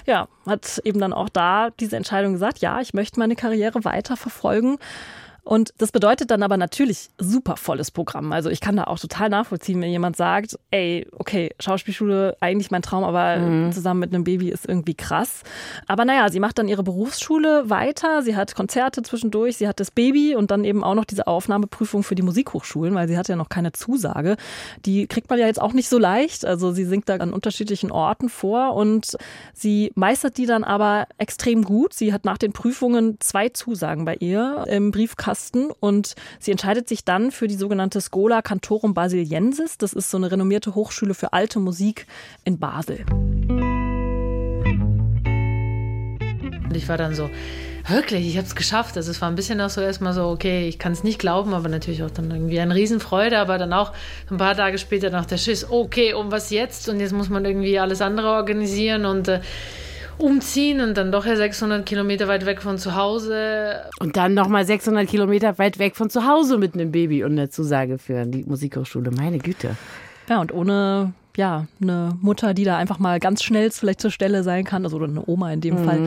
ja, 0.07 0.29
hat 0.47 0.81
eben 0.85 1.01
dann 1.01 1.13
auch 1.13 1.29
da 1.29 1.71
diese 1.81 1.97
Entscheidung 1.97 2.35
gesagt, 2.35 2.59
ja, 2.61 2.81
ich 2.81 2.95
möchte 2.95 3.19
meine 3.19 3.35
Karriere 3.35 3.85
weiter 3.85 4.17
verfolgen. 4.17 4.79
Und 5.45 5.75
das 5.77 5.93
bedeutet 5.93 6.31
dann 6.31 6.43
aber 6.43 6.57
natürlich 6.57 7.11
super 7.19 7.57
volles 7.57 7.91
Programm. 7.91 8.33
Also 8.33 8.49
ich 8.49 8.61
kann 8.61 8.77
da 8.77 8.85
auch 8.85 8.99
total 8.99 9.29
nachvollziehen, 9.29 9.81
wenn 9.83 9.91
jemand 9.91 10.17
sagt, 10.17 10.59
ey, 10.71 11.07
okay, 11.13 11.51
Schauspielschule, 11.61 12.37
eigentlich 12.41 12.71
mein 12.71 12.81
Traum, 12.81 13.05
aber 13.05 13.37
mhm. 13.37 13.71
zusammen 13.71 14.01
mit 14.01 14.15
einem 14.15 14.25
Baby 14.25 14.49
ist 14.49 14.67
irgendwie 14.67 14.95
krass. 14.95 15.43
Aber 15.87 16.07
naja, 16.07 16.31
sie 16.31 16.41
macht 16.41 16.59
dann 16.59 16.67
ihre 16.67 16.83
Berufsschule 16.83 17.69
weiter, 17.69 18.23
sie 18.23 18.37
hat 18.37 18.55
Konzerte 18.55 19.03
zwischendurch, 19.03 19.59
sie 19.59 19.69
hat 19.69 19.81
das 19.81 19.91
Baby 19.91 20.35
und 20.35 20.51
dann 20.51 20.65
eben 20.65 20.83
auch 20.83 20.95
noch 20.95 21.05
diese 21.05 21.27
Aufnahmeprüfung 21.27 22.03
für 22.03 22.15
die 22.15 22.23
Musikhochschulen, 22.23 22.95
weil 22.95 23.07
sie 23.07 23.19
hat 23.19 23.29
ja 23.29 23.37
noch 23.37 23.51
keine 23.51 23.73
Zusage. 23.73 24.37
Die 24.87 25.07
kriegt 25.07 25.29
man 25.29 25.39
ja 25.39 25.47
jetzt 25.47 25.61
auch 25.61 25.75
nicht 25.75 25.91
so 25.91 25.99
leicht. 25.99 26.47
Also 26.47 26.73
sie 26.73 26.87
singt 26.87 27.11
da 27.11 27.17
an 27.17 27.35
unterschiedlichen 27.35 27.91
Orten 27.93 28.31
vor 28.31 28.75
und 28.75 29.19
sie 29.53 29.93
meistert 29.95 30.39
die 30.39 30.47
dann 30.47 30.65
aber 30.65 31.07
extrem 31.19 31.65
gut. 31.65 31.93
Sie 31.93 32.15
hat 32.15 32.25
nach 32.25 32.39
den 32.39 32.55
Prüfungen 32.55 33.19
zwei 33.21 33.51
Zusagen 33.51 34.07
bei 34.07 34.17
ihr 34.17 34.65
im 34.69 34.91
Briefkasten 34.91 35.34
Kasten 35.35 35.73
und 35.81 36.15
sie 36.39 36.53
entscheidet 36.53 36.89
sich 36.89 37.05
dann 37.05 37.33
für 37.33 37.49
die 37.49 37.57
sogenannte 37.57 38.01
Schola 38.01 38.41
Cantorum 38.41 38.95
Basiliensis. 38.95 39.79
Das 39.79 39.93
ist 39.93 40.09
so 40.09 40.17
eine 40.17 40.31
renommierte 40.31 40.77
Hochschule 40.77 41.13
für 41.13 41.33
alte 41.33 41.59
Musik 41.59 42.07
in 42.45 42.61
Basel. 42.61 43.05
Und 46.63 46.77
ich 46.77 46.89
war 46.89 46.99
dann 46.99 47.17
so, 47.17 47.29
wirklich, 47.89 48.29
ich 48.29 48.37
habe 48.37 48.47
es 48.47 48.55
geschafft. 48.55 48.97
Also 48.97 49.11
es 49.11 49.21
war 49.21 49.29
ein 49.29 49.35
bisschen 49.35 49.61
auch 49.61 49.71
so 49.71 49.81
erstmal 49.81 50.13
so, 50.13 50.29
okay, 50.29 50.69
ich 50.69 50.79
kann 50.79 50.93
es 50.93 51.03
nicht 51.03 51.19
glauben, 51.19 51.53
aber 51.53 51.69
natürlich 51.69 52.05
auch 52.05 52.13
dann 52.13 52.31
irgendwie 52.31 52.61
eine 52.61 52.77
Riesenfreude, 52.77 53.37
aber 53.37 53.59
dann 53.59 53.73
auch 53.73 53.93
ein 54.31 54.37
paar 54.37 54.55
Tage 54.55 54.79
später 54.79 55.11
noch 55.11 55.25
der 55.25 55.39
Schiss, 55.39 55.69
okay, 55.69 56.15
um 56.15 56.31
was 56.31 56.51
jetzt? 56.51 56.89
Und 56.89 57.01
jetzt 57.01 57.13
muss 57.13 57.29
man 57.29 57.45
irgendwie 57.45 57.81
alles 57.81 58.01
andere 58.01 58.29
organisieren 58.29 59.05
und 59.05 59.27
äh, 59.27 59.41
umziehen 60.19 60.81
und 60.81 60.97
dann 60.97 61.13
doch 61.13 61.27
ja 61.27 61.37
600 61.37 61.85
Kilometer 61.85 62.29
weit 62.29 62.47
weg 62.47 62.63
von 62.63 62.79
zu 62.79 62.95
Hause. 62.95 63.83
Und 64.01 64.17
dann 64.17 64.35
nochmal 64.35 64.65
600 64.65 65.09
Kilometer 65.09 65.59
weit 65.59 65.79
weg 65.79 65.97
von 65.97 66.11
zu 66.11 66.27
Hause 66.27 66.59
mit 66.59 66.75
einem 66.75 66.93
Baby 66.93 67.25
und 67.25 67.33
einer 67.33 67.51
Zusage 67.51 67.99
für 67.99 68.25
die 68.25 68.45
Musikhochschule. 68.45 69.11
Meine 69.11 69.39
Güte. 69.39 69.77
Ja, 70.29 70.41
und 70.41 70.53
ohne 70.53 71.13
ja, 71.37 71.67
eine 71.81 72.17
Mutter, 72.21 72.55
die 72.55 72.65
da 72.65 72.77
einfach 72.77 72.99
mal 72.99 73.19
ganz 73.19 73.43
schnell 73.43 73.71
vielleicht 73.71 74.01
zur 74.01 74.11
Stelle 74.13 74.45
sein 74.45 74.65
kann, 74.65 74.85
also 74.85 74.97
oder 74.97 75.09
eine 75.09 75.27
Oma 75.27 75.53
in 75.53 75.61
dem 75.61 75.81
mhm. 75.81 75.85
Fall, 75.85 76.01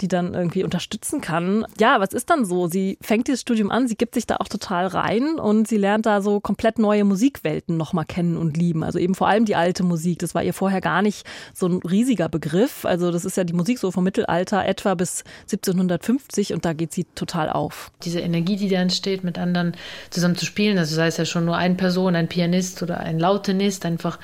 die 0.00 0.08
dann 0.08 0.34
irgendwie 0.34 0.64
unterstützen 0.64 1.20
kann. 1.20 1.64
Ja, 1.78 2.00
was 2.00 2.12
ist 2.12 2.30
dann 2.30 2.44
so? 2.44 2.66
Sie 2.66 2.98
fängt 3.00 3.28
dieses 3.28 3.42
Studium 3.42 3.70
an, 3.70 3.86
sie 3.86 3.94
gibt 3.94 4.14
sich 4.14 4.26
da 4.26 4.36
auch 4.38 4.48
total 4.48 4.88
rein 4.88 5.38
und 5.38 5.68
sie 5.68 5.76
lernt 5.76 6.06
da 6.06 6.20
so 6.20 6.40
komplett 6.40 6.78
neue 6.78 7.04
Musikwelten 7.04 7.76
nochmal 7.76 8.04
kennen 8.04 8.36
und 8.36 8.56
lieben. 8.56 8.82
Also 8.82 8.98
eben 8.98 9.14
vor 9.14 9.28
allem 9.28 9.44
die 9.44 9.54
alte 9.54 9.84
Musik. 9.84 10.18
Das 10.18 10.34
war 10.34 10.42
ihr 10.42 10.54
vorher 10.54 10.80
gar 10.80 11.02
nicht 11.02 11.26
so 11.54 11.66
ein 11.66 11.78
riesiger 11.78 12.28
Begriff. 12.28 12.84
Also 12.84 13.12
das 13.12 13.24
ist 13.24 13.36
ja 13.36 13.44
die 13.44 13.52
Musik 13.52 13.78
so 13.78 13.92
vom 13.92 14.02
Mittelalter 14.02 14.64
etwa 14.64 14.94
bis 14.94 15.22
1750 15.42 16.54
und 16.54 16.64
da 16.64 16.72
geht 16.72 16.92
sie 16.92 17.04
total 17.14 17.50
auf. 17.50 17.92
Diese 18.02 18.20
Energie, 18.20 18.56
die 18.56 18.68
da 18.68 18.80
entsteht, 18.80 19.22
mit 19.22 19.38
anderen 19.38 19.74
zusammen 20.10 20.36
zu 20.36 20.44
spielen, 20.44 20.76
also 20.78 20.96
sei 20.96 21.06
es 21.06 21.18
ja 21.18 21.24
schon 21.24 21.44
nur 21.44 21.56
eine 21.56 21.76
Person, 21.76 22.16
ein 22.16 22.28
Pianist 22.28 22.82
oder 22.82 22.98
ein 22.98 23.20
Lautenist, 23.20 23.86
einfach 23.86 24.18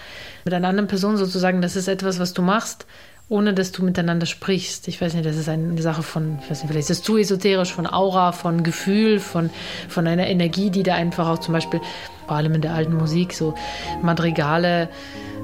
mit 0.48 0.54
einer 0.54 0.68
anderen 0.68 0.88
Person 0.88 1.18
sozusagen, 1.18 1.60
das 1.60 1.76
ist 1.76 1.88
etwas, 1.88 2.18
was 2.18 2.32
du 2.32 2.40
machst, 2.40 2.86
ohne 3.28 3.52
dass 3.52 3.70
du 3.70 3.84
miteinander 3.84 4.24
sprichst. 4.24 4.88
Ich 4.88 4.98
weiß 4.98 5.12
nicht, 5.12 5.26
das 5.26 5.36
ist 5.36 5.50
eine 5.50 5.82
Sache 5.82 6.02
von, 6.02 6.38
ich 6.42 6.50
weiß 6.50 6.62
nicht, 6.62 6.70
vielleicht 6.70 6.88
ist 6.88 7.00
es 7.00 7.02
zu 7.02 7.18
esoterisch, 7.18 7.70
von 7.70 7.86
Aura, 7.86 8.32
von 8.32 8.62
Gefühl, 8.62 9.20
von, 9.20 9.50
von 9.90 10.06
einer 10.06 10.26
Energie, 10.26 10.70
die 10.70 10.82
da 10.82 10.94
einfach 10.94 11.28
auch 11.28 11.38
zum 11.40 11.52
Beispiel, 11.52 11.82
vor 12.26 12.36
allem 12.38 12.54
in 12.54 12.62
der 12.62 12.72
alten 12.72 12.94
Musik, 12.94 13.34
so 13.34 13.54
Madrigale, 14.00 14.88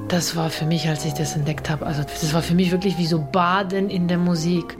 das 0.07 0.35
war 0.35 0.49
für 0.49 0.65
mich, 0.65 0.89
als 0.89 1.05
ich 1.05 1.13
das 1.13 1.35
entdeckt 1.35 1.69
habe, 1.69 1.85
also 1.85 2.01
das 2.01 2.33
war 2.33 2.41
für 2.41 2.55
mich 2.55 2.71
wirklich 2.71 2.97
wie 2.97 3.05
so 3.05 3.19
Baden 3.19 3.91
in 3.91 4.07
der 4.07 4.17
Musik. 4.17 4.75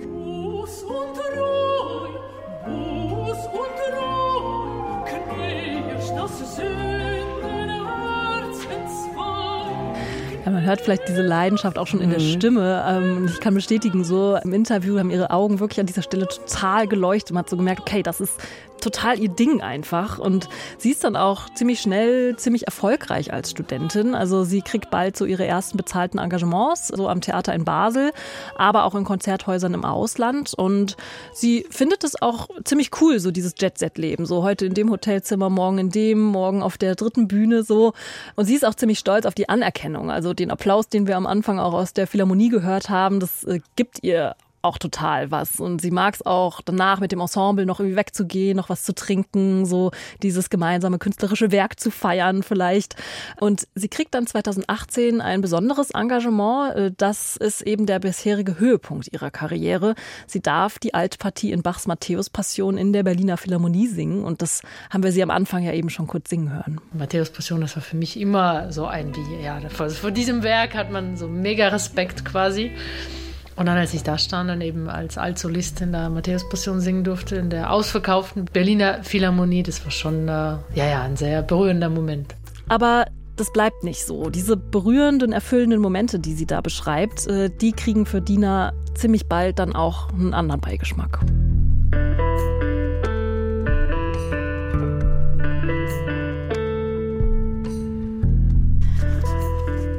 Ja, 10.45 10.51
man 10.51 10.63
hört 10.63 10.81
vielleicht 10.81 11.07
diese 11.07 11.23
Leidenschaft 11.23 11.79
auch 11.79 11.87
schon 11.87 12.01
in 12.01 12.09
mhm. 12.09 12.13
der 12.13 12.19
Stimme. 12.19 12.85
Ähm, 12.87 13.25
ich 13.25 13.39
kann 13.39 13.55
bestätigen, 13.55 14.03
so 14.03 14.37
im 14.43 14.53
Interview 14.53 14.99
haben 14.99 15.09
ihre 15.09 15.31
Augen 15.31 15.59
wirklich 15.59 15.79
an 15.79 15.87
dieser 15.87 16.03
Stelle 16.03 16.27
total 16.27 16.87
geleuchtet. 16.87 17.31
Man 17.31 17.39
hat 17.39 17.49
so 17.49 17.57
gemerkt, 17.57 17.81
okay, 17.81 18.03
das 18.03 18.21
ist 18.21 18.39
total 18.81 19.19
ihr 19.19 19.29
Ding 19.29 19.61
einfach. 19.61 20.19
Und 20.19 20.49
sie 20.77 20.91
ist 20.91 21.03
dann 21.03 21.15
auch 21.15 21.49
ziemlich 21.53 21.81
schnell 21.81 22.35
ziemlich 22.37 22.65
erfolgreich 22.65 23.33
als 23.33 23.51
Studentin. 23.51 24.15
Also 24.15 24.43
sie 24.43 24.61
kriegt 24.61 24.89
bald 24.91 25.17
so 25.17 25.25
ihre 25.25 25.45
ersten 25.45 25.77
bezahlten 25.77 26.19
Engagements, 26.19 26.89
so 26.89 27.07
am 27.09 27.21
Theater 27.21 27.53
in 27.53 27.65
Basel, 27.65 28.11
aber 28.57 28.85
auch 28.85 28.95
in 28.95 29.03
Konzerthäusern 29.03 29.73
im 29.73 29.85
Ausland. 29.85 30.53
Und 30.53 30.97
sie 31.33 31.65
findet 31.69 32.03
es 32.03 32.21
auch 32.21 32.47
ziemlich 32.63 32.91
cool, 33.01 33.19
so 33.19 33.31
dieses 33.31 33.53
Jet-Set-Leben. 33.57 34.25
So 34.25 34.43
heute 34.43 34.65
in 34.65 34.73
dem 34.73 34.91
Hotelzimmer, 34.91 35.49
morgen 35.49 35.77
in 35.77 35.89
dem, 35.89 36.21
morgen 36.21 36.61
auf 36.61 36.77
der 36.77 36.95
dritten 36.95 37.27
Bühne 37.27 37.63
so. 37.63 37.93
Und 38.35 38.45
sie 38.45 38.55
ist 38.55 38.65
auch 38.65 38.75
ziemlich 38.75 38.99
stolz 38.99 39.25
auf 39.25 39.35
die 39.35 39.49
Anerkennung. 39.49 40.11
Also 40.11 40.33
den 40.33 40.51
Applaus, 40.51 40.89
den 40.89 41.07
wir 41.07 41.17
am 41.17 41.25
Anfang 41.25 41.59
auch 41.59 41.73
aus 41.73 41.93
der 41.93 42.07
Philharmonie 42.07 42.49
gehört 42.49 42.89
haben, 42.89 43.19
das 43.19 43.43
äh, 43.45 43.59
gibt 43.75 44.03
ihr 44.03 44.35
auch 44.65 44.77
total 44.77 45.31
was. 45.31 45.59
Und 45.59 45.81
sie 45.81 45.91
mag 45.91 46.15
es 46.15 46.25
auch, 46.25 46.61
danach 46.61 46.99
mit 46.99 47.11
dem 47.11 47.21
Ensemble 47.21 47.65
noch 47.65 47.79
irgendwie 47.79 47.95
wegzugehen, 47.95 48.57
noch 48.57 48.69
was 48.69 48.83
zu 48.83 48.93
trinken, 48.93 49.65
so 49.65 49.91
dieses 50.23 50.49
gemeinsame 50.49 50.97
künstlerische 50.97 51.51
Werk 51.51 51.79
zu 51.79 51.91
feiern 51.91 52.43
vielleicht. 52.43 52.95
Und 53.39 53.67
sie 53.75 53.87
kriegt 53.87 54.13
dann 54.15 54.27
2018 54.27 55.21
ein 55.21 55.41
besonderes 55.41 55.91
Engagement. 55.91 56.75
Äh, 56.75 56.91
das 56.97 57.37
ist 57.37 57.61
eben 57.61 57.85
der 57.85 57.99
bisherige 57.99 58.59
Höhepunkt 58.59 59.13
ihrer 59.13 59.31
Karriere. 59.31 59.95
Sie 60.27 60.41
darf 60.41 60.79
die 60.79 60.93
Altpartie 60.93 61.51
in 61.51 61.61
Bachs 61.61 61.87
Matthäus-Passion 61.87 62.77
in 62.77 62.91
der 62.91 63.03
Berliner 63.03 63.37
Philharmonie 63.37 63.87
singen. 63.87 64.23
Und 64.23 64.41
das 64.41 64.61
haben 64.89 65.03
wir 65.03 65.11
sie 65.11 65.23
am 65.23 65.31
Anfang 65.31 65.63
ja 65.63 65.71
eben 65.73 65.89
schon 65.89 66.07
kurz 66.07 66.29
singen 66.29 66.51
hören. 66.51 66.81
Matthäus-Passion, 66.93 67.61
das 67.61 67.75
war 67.75 67.83
für 67.83 67.97
mich 67.97 68.19
immer 68.19 68.71
so 68.71 68.85
ein, 68.85 69.15
wie, 69.15 69.43
ja, 69.43 69.59
vor 69.69 70.11
diesem 70.11 70.41
Werk 70.43 70.73
hat 70.73 70.91
man 70.91 71.17
so 71.17 71.27
mega 71.27 71.67
Respekt 71.67 72.25
quasi. 72.25 72.71
Und 73.55 73.67
dann, 73.67 73.77
als 73.77 73.93
ich 73.93 74.03
da 74.03 74.17
stand 74.17 74.49
und 74.51 74.61
eben 74.61 74.89
als 74.89 75.17
Altsolist 75.17 75.79
in 75.81 75.93
der 75.93 76.09
Matthäus-Passion 76.09 76.81
singen 76.81 77.03
durfte, 77.03 77.37
in 77.37 77.49
der 77.49 77.71
ausverkauften 77.71 78.45
Berliner 78.45 79.03
Philharmonie, 79.03 79.63
das 79.63 79.83
war 79.85 79.91
schon, 79.91 80.27
äh, 80.27 80.31
ja, 80.31 80.59
ja, 80.75 81.01
ein 81.03 81.15
sehr 81.15 81.41
berührender 81.41 81.89
Moment. 81.89 82.35
Aber 82.67 83.05
das 83.37 83.51
bleibt 83.51 83.83
nicht 83.83 84.05
so. 84.05 84.29
Diese 84.29 84.57
berührenden, 84.57 85.31
erfüllenden 85.31 85.79
Momente, 85.81 86.19
die 86.19 86.33
sie 86.33 86.45
da 86.45 86.61
beschreibt, 86.61 87.27
äh, 87.27 87.49
die 87.49 87.71
kriegen 87.71 88.05
für 88.05 88.21
Dina 88.21 88.73
ziemlich 88.93 89.27
bald 89.27 89.59
dann 89.59 89.73
auch 89.73 90.09
einen 90.11 90.33
anderen 90.33 90.61
Beigeschmack. 90.61 91.19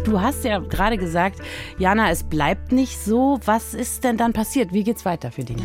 Du 0.06 0.20
hast 0.20 0.44
ja 0.44 0.60
gerade 0.60 0.98
gesagt, 0.98 1.40
Jana, 1.78 2.12
es 2.12 2.22
bleibt 2.22 2.70
nicht 2.70 2.96
so. 2.96 3.40
Was 3.44 3.74
ist 3.74 4.04
denn 4.04 4.16
dann 4.16 4.32
passiert? 4.32 4.72
Wie 4.72 4.84
geht's 4.84 5.04
weiter 5.04 5.32
für 5.32 5.42
Dina? 5.42 5.64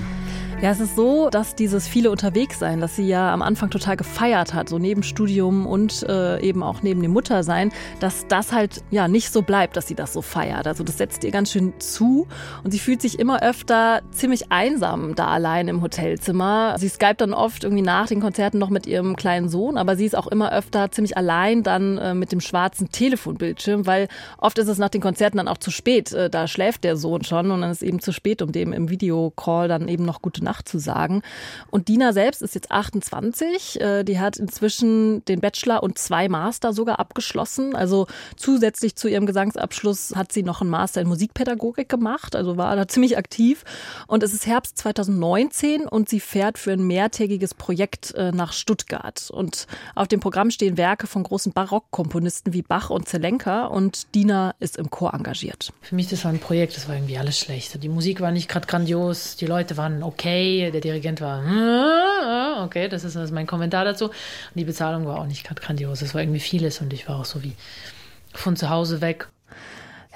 Ja, 0.62 0.70
es 0.70 0.80
ist 0.80 0.96
so, 0.96 1.32
dass 1.32 1.56
dieses 1.56 1.88
viele 1.88 2.12
unterwegs 2.12 2.60
sein, 2.60 2.82
das 2.82 2.96
sie 2.96 3.08
ja 3.08 3.34
am 3.34 3.42
Anfang 3.42 3.72
total 3.72 3.98
gefeiert 3.98 4.54
hat, 4.54 4.70
so 4.70 4.78
neben 4.78 5.02
Studium 5.02 5.66
und 5.66 6.04
äh, 6.08 6.40
eben 6.40 6.62
auch 6.62 6.84
neben 6.84 7.02
dem 7.02 7.14
Muttersein, 7.14 7.72
dass 8.00 8.28
das 8.28 8.52
halt 8.52 8.84
ja 8.92 9.08
nicht 9.08 9.34
so 9.34 9.42
bleibt, 9.42 9.76
dass 9.76 9.88
sie 9.88 9.96
das 9.96 10.14
so 10.14 10.22
feiert. 10.22 10.68
Also 10.68 10.84
das 10.84 11.00
setzt 11.00 11.24
ihr 11.24 11.32
ganz 11.32 11.52
schön 11.52 11.74
zu 11.80 12.28
und 12.64 12.70
sie 12.70 12.78
fühlt 12.78 13.02
sich 13.02 13.18
immer 13.18 13.42
öfter 13.42 14.04
ziemlich 14.12 14.52
einsam 14.52 15.16
da 15.16 15.30
allein 15.30 15.68
im 15.68 15.82
Hotelzimmer. 15.82 16.76
Sie 16.78 16.90
skypt 16.90 17.22
dann 17.22 17.34
oft 17.34 17.64
irgendwie 17.64 17.82
nach 17.82 18.06
den 18.06 18.22
Konzerten 18.22 18.60
noch 18.60 18.70
mit 18.70 18.86
ihrem 18.86 19.16
kleinen 19.16 19.50
Sohn, 19.50 19.80
aber 19.80 19.96
sie 19.96 20.06
ist 20.06 20.16
auch 20.16 20.28
immer 20.28 20.54
öfter 20.54 20.92
ziemlich 20.92 21.18
allein 21.18 21.64
dann 21.64 21.98
äh, 21.98 22.14
mit 22.14 22.32
dem 22.32 22.40
schwarzen 22.40 22.92
Telefonbildschirm, 22.92 23.88
weil 23.88 24.10
oft 24.38 24.60
ist 24.60 24.68
es 24.68 24.78
nach 24.78 24.90
den 24.90 25.02
Konzerten 25.02 25.38
dann 25.38 25.48
auch 25.48 25.58
zu 25.58 25.72
spät. 25.72 26.12
Äh, 26.12 26.30
da 26.30 26.48
schläft 26.48 26.84
der 26.84 26.98
Sohn 26.98 27.24
schon 27.24 27.50
und 27.50 27.62
dann 27.62 27.72
ist 27.72 27.82
eben 27.82 28.00
zu 28.00 28.12
spät, 28.12 28.44
um 28.44 28.52
dem 28.52 28.74
im 28.74 28.92
Videocall 28.92 29.68
dann 29.68 29.88
eben 29.88 30.06
noch 30.06 30.22
gute 30.22 30.44
Nacht 30.44 30.51
Nacht 30.52 30.68
zu 30.68 30.80
sagen. 30.80 31.22
Und 31.70 31.88
Dina 31.88 32.12
selbst 32.12 32.42
ist 32.42 32.56
jetzt 32.56 32.72
28. 32.72 33.80
Äh, 33.80 34.04
die 34.04 34.20
hat 34.20 34.36
inzwischen 34.36 35.24
den 35.26 35.40
Bachelor 35.40 35.82
und 35.82 35.98
zwei 35.98 36.28
Master 36.28 36.74
sogar 36.74 37.00
abgeschlossen. 37.00 37.74
Also 37.74 38.08
zusätzlich 38.36 38.98
zu 38.98 39.08
ihrem 39.08 39.26
Gesangsabschluss 39.26 40.14
hat 40.14 40.34
sie 40.34 40.44
noch 40.44 40.60
einen 40.60 40.70
Master 40.70 41.00
in 41.00 41.08
Musikpädagogik 41.08 41.88
gemacht. 41.88 42.36
Also 42.36 42.58
war 42.58 42.76
da 42.76 42.86
ziemlich 42.86 43.18
aktiv. 43.18 43.64
Und 44.08 44.24
es 44.24 44.34
ist 44.34 44.46
Herbst 44.46 44.78
2019 44.78 45.88
und 45.88 46.10
sie 46.10 46.20
fährt 46.20 46.58
für 46.58 46.74
ein 46.74 46.86
mehrtägiges 46.86 47.54
Projekt 47.54 48.14
äh, 48.16 48.34
nach 48.34 48.52
Stuttgart. 48.52 49.30
Und 49.32 49.68
auf 49.96 50.10
dem 50.10 50.20
Programm 50.20 50.52
stehen 50.52 50.76
Werke 50.76 51.08
von 51.08 51.24
großen 51.24 51.54
Barockkomponisten 51.54 52.52
wie 52.52 52.62
Bach 52.62 52.90
und 52.90 53.08
Zelenka. 53.08 53.68
Und 53.68 54.14
Dina 54.16 54.54
ist 54.60 54.76
im 54.76 54.90
Chor 54.90 55.14
engagiert. 55.14 55.72
Für 55.80 55.96
mich 55.96 56.10
das 56.10 56.26
war 56.26 56.32
ein 56.34 56.40
Projekt, 56.40 56.76
das 56.76 56.90
war 56.90 56.96
irgendwie 56.96 57.18
alles 57.18 57.40
schlecht. 57.40 57.82
Die 57.82 57.88
Musik 57.88 58.20
war 58.20 58.32
nicht 58.32 58.50
gerade 58.50 58.68
grandios, 58.68 59.38
die 59.38 59.46
Leute 59.46 59.78
waren 59.78 60.04
okay 60.04 60.41
okay, 60.42 60.72
der 60.72 60.82
Dirigent 60.82 61.22
war, 61.22 61.44
hm, 61.44 62.64
okay, 62.64 62.88
das 62.90 63.04
ist, 63.04 63.32
mein 63.32 63.48
Kommentar 63.48 63.86
dazu. 63.86 64.06
Und 64.06 64.14
die 64.56 64.66
Bezahlung 64.66 65.06
war 65.06 65.20
auch 65.20 65.28
nicht 65.28 65.46
gerade 65.46 65.62
grandios. 65.62 66.02
Es 66.02 66.14
war 66.14 66.22
irgendwie 66.22 66.40
vieles 66.40 66.82
und 66.82 66.92
ich 66.94 67.08
war 67.08 67.20
auch 67.20 67.26
so 67.26 67.44
wie 67.44 67.54
von 68.34 68.56
zu 68.56 68.70
Hause 68.70 69.02
weg. 69.02 69.28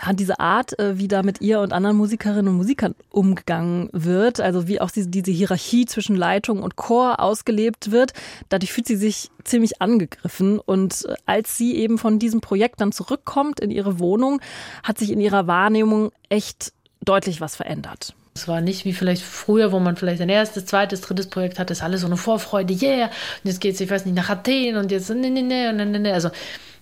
Ja, 0.03 0.12
diese 0.12 0.41
Art, 0.41 0.77
äh, 0.77 0.98
wie 0.98 1.08
da 1.08 1.24
mit 1.24 1.39
ihr 1.39 1.62
und 1.62 1.72
anderen 1.72 1.96
Musikerinnen 1.96 2.50
und 2.50 2.58
Musikern 2.58 2.96
umgegangen 3.12 3.89
wird, 3.94 4.41
also 4.41 4.67
wie 4.67 4.82
auch 4.82 4.91
diese, 4.91 5.08
diese 5.08 5.32
Hierarchie 5.32 5.86
zwischen 5.86 6.17
Leitung 6.17 6.63
und 6.63 6.75
Chor 6.75 7.22
ausgelebt 7.22 7.91
wird, 7.91 8.12
dadurch 8.50 8.74
fühlt 8.74 8.88
sie 8.88 8.98
sich 8.98 9.32
ziemlich 9.46 9.82
angegriffen. 9.82 10.60
Und 10.60 11.05
äh, 11.05 11.15
als 11.25 11.55
sie 11.55 11.75
eben 11.77 11.98
von 11.98 12.20
diesem 12.20 12.41
Projekt 12.41 12.82
dann 12.82 12.91
zurückkommt 12.91 13.62
in 13.62 13.72
ihre 13.72 14.00
Wohnung, 14.00 14.41
hat 14.84 14.98
sich 14.98 15.12
in 15.12 15.22
ihrer 15.22 15.48
Wahrnehmung 15.48 16.12
echt 16.27 16.74
deutlich 17.01 17.39
was 17.39 17.55
verändert. 17.55 18.15
Es 18.38 18.50
war 18.50 18.60
nicht 18.60 18.84
wie 18.84 18.92
vielleicht 18.92 19.24
früher, 19.24 19.72
wo 19.72 19.80
man 19.80 19.96
vielleicht 19.96 20.22
ein 20.22 20.27
erstes, 20.27 20.65
zweites, 20.65 21.00
drittes 21.00 21.27
Projekt 21.27 21.58
hat, 21.58 21.72
ist 21.72 21.82
alles 21.82 22.01
so 22.01 22.08
eine 22.08 22.18
Vorfreude, 22.18 22.74
yeah, 22.74 23.06
und 23.06 23.12
jetzt 23.46 23.62
geht 23.62 23.75
es, 23.75 23.82
ich 23.82 23.89
weiß 23.89 24.06
nicht, 24.06 24.15
nach 24.15 24.30
Athen 24.30 24.75
und 24.75 24.92
jetzt, 24.92 25.10
ne, 25.10 25.30
ne, 25.30 25.42
ne, 25.42 25.72
ne, 25.72 25.86
ne, 25.86 26.00
ne. 26.00 26.13
Also 26.13 26.32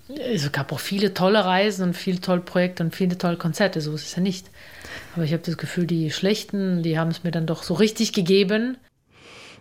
es 0.07 0.51
gab 0.51 0.71
auch 0.71 0.79
viele 0.79 1.13
tolle 1.13 1.45
Reisen 1.45 1.83
und 1.83 1.93
viele 1.93 2.19
tolle 2.19 2.41
Projekte 2.41 2.83
und 2.83 2.95
viele 2.95 3.19
tolle 3.19 3.37
Konzerte, 3.37 3.81
so 3.81 3.93
ist 3.93 4.03
es 4.07 4.15
ja 4.15 4.23
nicht. 4.23 4.49
Aber 5.15 5.25
ich 5.25 5.31
habe 5.31 5.43
das 5.43 5.57
Gefühl, 5.57 5.85
die 5.85 6.09
schlechten, 6.09 6.81
die 6.81 6.97
haben 6.97 7.11
es 7.11 7.23
mir 7.23 7.29
dann 7.29 7.45
doch 7.45 7.61
so 7.61 7.75
richtig 7.75 8.13
gegeben. 8.13 8.77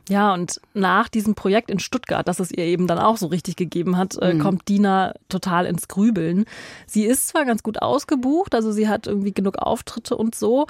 Ja, 0.08 0.34
und 0.34 0.60
nach 0.74 1.08
diesem 1.08 1.34
Projekt 1.34 1.70
in 1.70 1.78
Stuttgart, 1.78 2.26
das 2.26 2.40
es 2.40 2.50
ihr 2.50 2.64
eben 2.64 2.86
dann 2.86 2.98
auch 2.98 3.18
so 3.18 3.26
richtig 3.26 3.54
gegeben 3.54 3.96
hat, 3.96 4.16
äh, 4.20 4.34
mhm. 4.34 4.38
kommt 4.40 4.68
Dina 4.68 5.14
total 5.28 5.66
ins 5.66 5.86
Grübeln. 5.88 6.46
Sie 6.86 7.04
ist 7.04 7.28
zwar 7.28 7.44
ganz 7.44 7.62
gut 7.62 7.80
ausgebucht, 7.82 8.54
also 8.54 8.72
sie 8.72 8.88
hat 8.88 9.06
irgendwie 9.06 9.32
genug 9.32 9.58
Auftritte 9.58 10.16
und 10.16 10.34
so, 10.34 10.66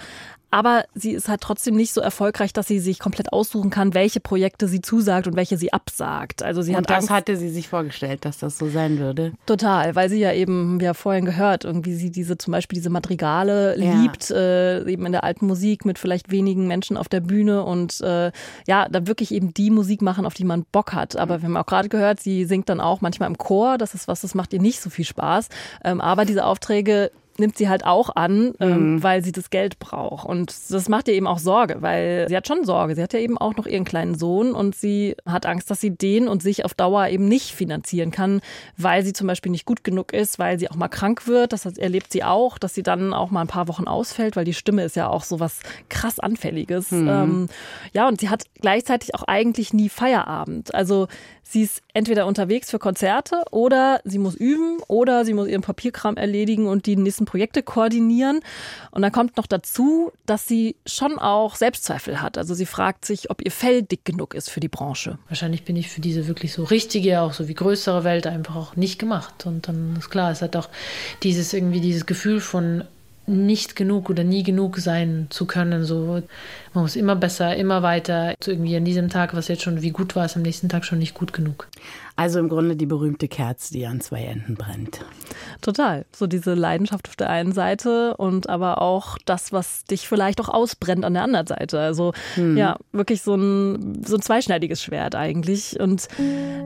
aber 0.53 0.85
sie 0.95 1.13
ist 1.13 1.31
halt 1.31 1.41
trotzdem 1.41 1.75
nicht 1.77 1.95
so 1.95 2.03
erfolgreich, 2.03 2.53
dass 2.53 2.69
sie 2.69 2.79
sich 2.79 2.99
komplett 2.99 3.33
aussuchen 3.33 3.71
kann, 3.71 3.95
welche 3.95 4.21
Projekte 4.21 4.69
sie 4.69 4.83
zusagt 4.83 5.27
und 5.27 5.35
welche 5.35 5.57
sie 5.57 5.73
absagt. 5.73 6.43
Also 6.43 6.61
sie 6.61 6.73
und 6.73 6.77
hat 6.77 6.91
das 6.91 6.97
Angst. 6.97 7.11
hatte 7.11 7.37
sie 7.39 7.49
sich 7.49 7.69
vorgestellt, 7.69 8.27
dass 8.27 8.37
das 8.37 8.59
so 8.59 8.69
sein 8.69 8.99
würde. 8.99 9.33
Total, 9.47 9.95
weil 9.97 10.11
sie 10.11 10.19
ja 10.19 10.31
eben, 10.31 10.79
wie 10.79 10.85
ja 10.85 10.93
vorhin 10.93 11.25
gehört, 11.25 11.65
irgendwie 11.65 11.95
sie 11.95 12.11
diese 12.11 12.37
zum 12.37 12.53
Beispiel 12.53 12.77
diese 12.77 12.91
Madrigale 12.91 13.79
ja. 13.79 13.95
liebt, 13.95 14.31
äh, 14.31 14.85
eben 14.85 15.07
in 15.07 15.13
der 15.13 15.25
alten 15.25 15.47
Musik 15.47 15.87
mit 15.87 15.99
vielleicht 15.99 16.31
wenigen 16.31 16.67
Menschen 16.67 16.99
auf 16.99 17.09
der 17.09 17.21
Bühne 17.21 17.65
und 17.65 18.03
äh, 18.03 18.31
ja, 18.67 18.89
da 18.91 19.07
wirklich 19.07 19.33
eben 19.33 19.55
die 19.55 19.71
Musik 19.71 20.03
machen, 20.03 20.27
auf 20.27 20.35
die 20.35 20.45
man 20.45 20.67
Bock 20.71 20.93
hat. 20.93 21.17
Aber 21.17 21.41
wir 21.41 21.49
haben 21.49 21.57
auch 21.57 21.65
gerade 21.65 21.89
gehört, 21.89 22.21
sie 22.21 22.45
singt 22.45 22.69
dann 22.69 22.81
auch 22.81 23.01
manchmal 23.01 23.31
im 23.31 23.39
Chor. 23.39 23.79
Das 23.79 23.95
ist 23.95 24.07
was, 24.07 24.21
das 24.21 24.35
macht 24.35 24.53
ihr 24.53 24.61
nicht 24.61 24.83
so 24.83 24.91
viel 24.91 25.07
Spaß. 25.07 25.49
Ähm, 25.83 26.03
aber 26.03 26.27
diese 26.27 26.45
Aufträge 26.45 27.11
nimmt 27.43 27.59
sie 27.59 27.69
halt 27.69 27.85
auch 27.85 28.15
an, 28.17 28.55
ähm, 28.61 28.95
mhm. 28.95 29.03
weil 29.03 29.23
sie 29.23 29.33
das 29.33 29.51
Geld 29.51 29.79
braucht. 29.79 30.27
Und 30.27 30.55
das 30.71 30.89
macht 30.89 31.09
ihr 31.09 31.15
eben 31.15 31.27
auch 31.27 31.39
Sorge, 31.39 31.77
weil 31.81 32.27
sie 32.29 32.37
hat 32.37 32.49
schon 32.49 32.65
Sorge. 32.65 32.95
Sie 32.95 33.03
hat 33.03 33.13
ja 33.13 33.19
eben 33.19 33.37
auch 33.37 33.57
noch 33.57 33.67
ihren 33.67 33.85
kleinen 33.85 34.15
Sohn 34.15 34.53
und 34.53 34.75
sie 34.75 35.17
hat 35.27 35.45
Angst, 35.45 35.71
dass 35.71 35.81
sie 35.81 35.91
den 35.91 36.29
und 36.29 36.43
sich 36.43 36.65
auf 36.65 36.73
Dauer 36.75 37.09
eben 37.09 37.29
nicht 37.29 37.51
finanzieren 37.51 38.11
kann, 38.11 38.41
weil 38.77 39.05
sie 39.05 39.13
zum 39.13 39.27
Beispiel 39.27 39.53
nicht 39.53 39.67
gut 39.67 39.85
genug 39.85 40.13
ist, 40.13 40.39
weil 40.39 40.59
sie 40.59 40.71
auch 40.71 40.77
mal 40.77 40.89
krank 40.89 41.27
wird. 41.27 41.53
Das 41.53 41.67
erlebt 41.67 42.13
sie 42.13 42.25
auch, 42.25 42.59
dass 42.59 42.75
sie 42.75 42.83
dann 42.83 43.13
auch 43.13 43.31
mal 43.31 43.43
ein 43.43 43.49
paar 43.49 43.69
Wochen 43.69 43.87
ausfällt, 43.87 44.37
weil 44.37 44.45
die 44.45 44.55
Stimme 44.55 44.85
ist 44.85 44.97
ja 44.97 45.09
auch 45.09 45.25
so 45.25 45.41
was 45.41 45.61
krass 45.89 46.19
Anfälliges. 46.19 46.91
Mhm. 46.93 47.09
Ähm, 47.09 47.49
ja, 47.93 48.09
und 48.09 48.21
sie 48.21 48.31
hat 48.31 48.45
gleichzeitig 48.61 49.15
auch 49.15 49.25
eigentlich 49.25 49.75
nie 49.75 49.89
Feierabend. 49.89 50.75
Also 50.75 51.09
sie 51.43 51.63
ist 51.63 51.83
entweder 51.93 52.27
unterwegs 52.27 52.71
für 52.71 52.79
Konzerte 52.79 53.43
oder 53.51 54.01
sie 54.05 54.19
muss 54.19 54.35
üben 54.35 54.79
oder 54.89 55.25
sie 55.25 55.35
muss 55.35 55.49
ihren 55.49 55.63
Papierkram 55.63 56.17
erledigen 56.17 56.67
und 56.67 56.87
die 56.87 56.97
nächsten 56.97 57.27
Projekte 57.33 57.63
koordinieren. 57.63 58.41
Und 58.91 59.01
dann 59.01 59.11
kommt 59.11 59.39
noch 59.39 59.47
dazu, 59.47 60.13
dass 60.27 60.47
sie 60.47 60.77
schon 60.85 61.19
auch 61.19 61.55
Selbstzweifel 61.55 62.21
hat. 62.21 62.37
Also 62.37 62.53
sie 62.53 62.67
fragt 62.67 63.07
sich, 63.07 63.31
ob 63.31 63.41
ihr 63.41 63.51
Fell 63.51 63.83
dick 63.83 64.05
genug 64.05 64.35
ist 64.35 64.51
für 64.51 64.61
die 64.61 64.69
Branche. 64.69 65.17
Wahrscheinlich 65.29 65.65
bin 65.65 65.77
ich 65.77 65.89
für 65.89 66.03
diese 66.03 66.29
wirklich 66.29 66.53
so 66.53 66.65
richtige, 66.65 67.23
auch 67.23 67.33
so 67.33 67.49
wie 67.49 67.55
größere 67.55 68.05
Welt 68.05 68.27
einfach 68.27 68.55
auch 68.55 68.77
nicht 68.77 68.99
gemacht. 68.99 69.47
Und 69.47 69.67
dann 69.67 69.97
ist 69.99 70.11
klar, 70.11 70.31
es 70.31 70.43
hat 70.43 70.57
auch 70.57 70.69
dieses 71.23 71.55
irgendwie 71.55 71.81
dieses 71.81 72.05
Gefühl 72.05 72.39
von 72.39 72.85
nicht 73.27 73.77
genug 73.77 74.11
oder 74.11 74.25
nie 74.25 74.43
genug 74.43 74.79
sein 74.79 75.29
zu 75.31 75.47
können. 75.47 75.85
So, 75.85 76.23
man 76.75 76.83
muss 76.83 76.97
immer 76.97 77.17
besser, 77.17 77.57
immer 77.57 77.83
weiter. 77.83 78.35
So 78.45 78.51
irgendwie 78.51 78.77
an 78.77 78.85
diesem 78.85 79.09
Tag, 79.09 79.35
was 79.35 79.49
jetzt 79.49 79.63
schon 79.63 79.81
wie 79.81 79.91
gut 79.91 80.17
war, 80.17 80.27
ist 80.27 80.37
am 80.37 80.43
nächsten 80.43 80.69
Tag 80.69 80.85
schon 80.85 80.99
nicht 80.99 81.15
gut 81.15 81.33
genug. 81.33 81.69
Also 82.17 82.39
im 82.39 82.49
Grunde 82.49 82.77
die 82.77 82.87
berühmte 82.87 83.29
Kerze, 83.29 83.73
die 83.73 83.87
an 83.87 84.01
zwei 84.01 84.25
Enden 84.25 84.55
brennt. 84.55 85.05
Total. 85.61 86.05
So 86.15 86.27
diese 86.27 86.55
Leidenschaft 86.55 87.09
auf 87.09 87.17
der 87.17 87.31
einen 87.31 87.53
Seite 87.53 88.17
und 88.17 88.49
aber 88.49 88.83
auch 88.83 89.17
das, 89.25 89.53
was 89.53 89.85
dich 89.85 90.09
vielleicht 90.09 90.41
auch 90.41 90.49
ausbrennt 90.49 91.05
an 91.05 91.15
der 91.15 91.23
anderen 91.23 91.47
Seite. 91.47 91.81
Also 91.81 92.13
hm. 92.35 92.57
ja, 92.57 92.77
wirklich 92.93 93.23
so 93.23 93.35
ein, 93.35 94.05
so 94.05 94.17
ein 94.17 94.23
zweischneidiges 94.23 94.83
Schwert 94.83 95.15
eigentlich. 95.15 95.81
Und 95.81 96.09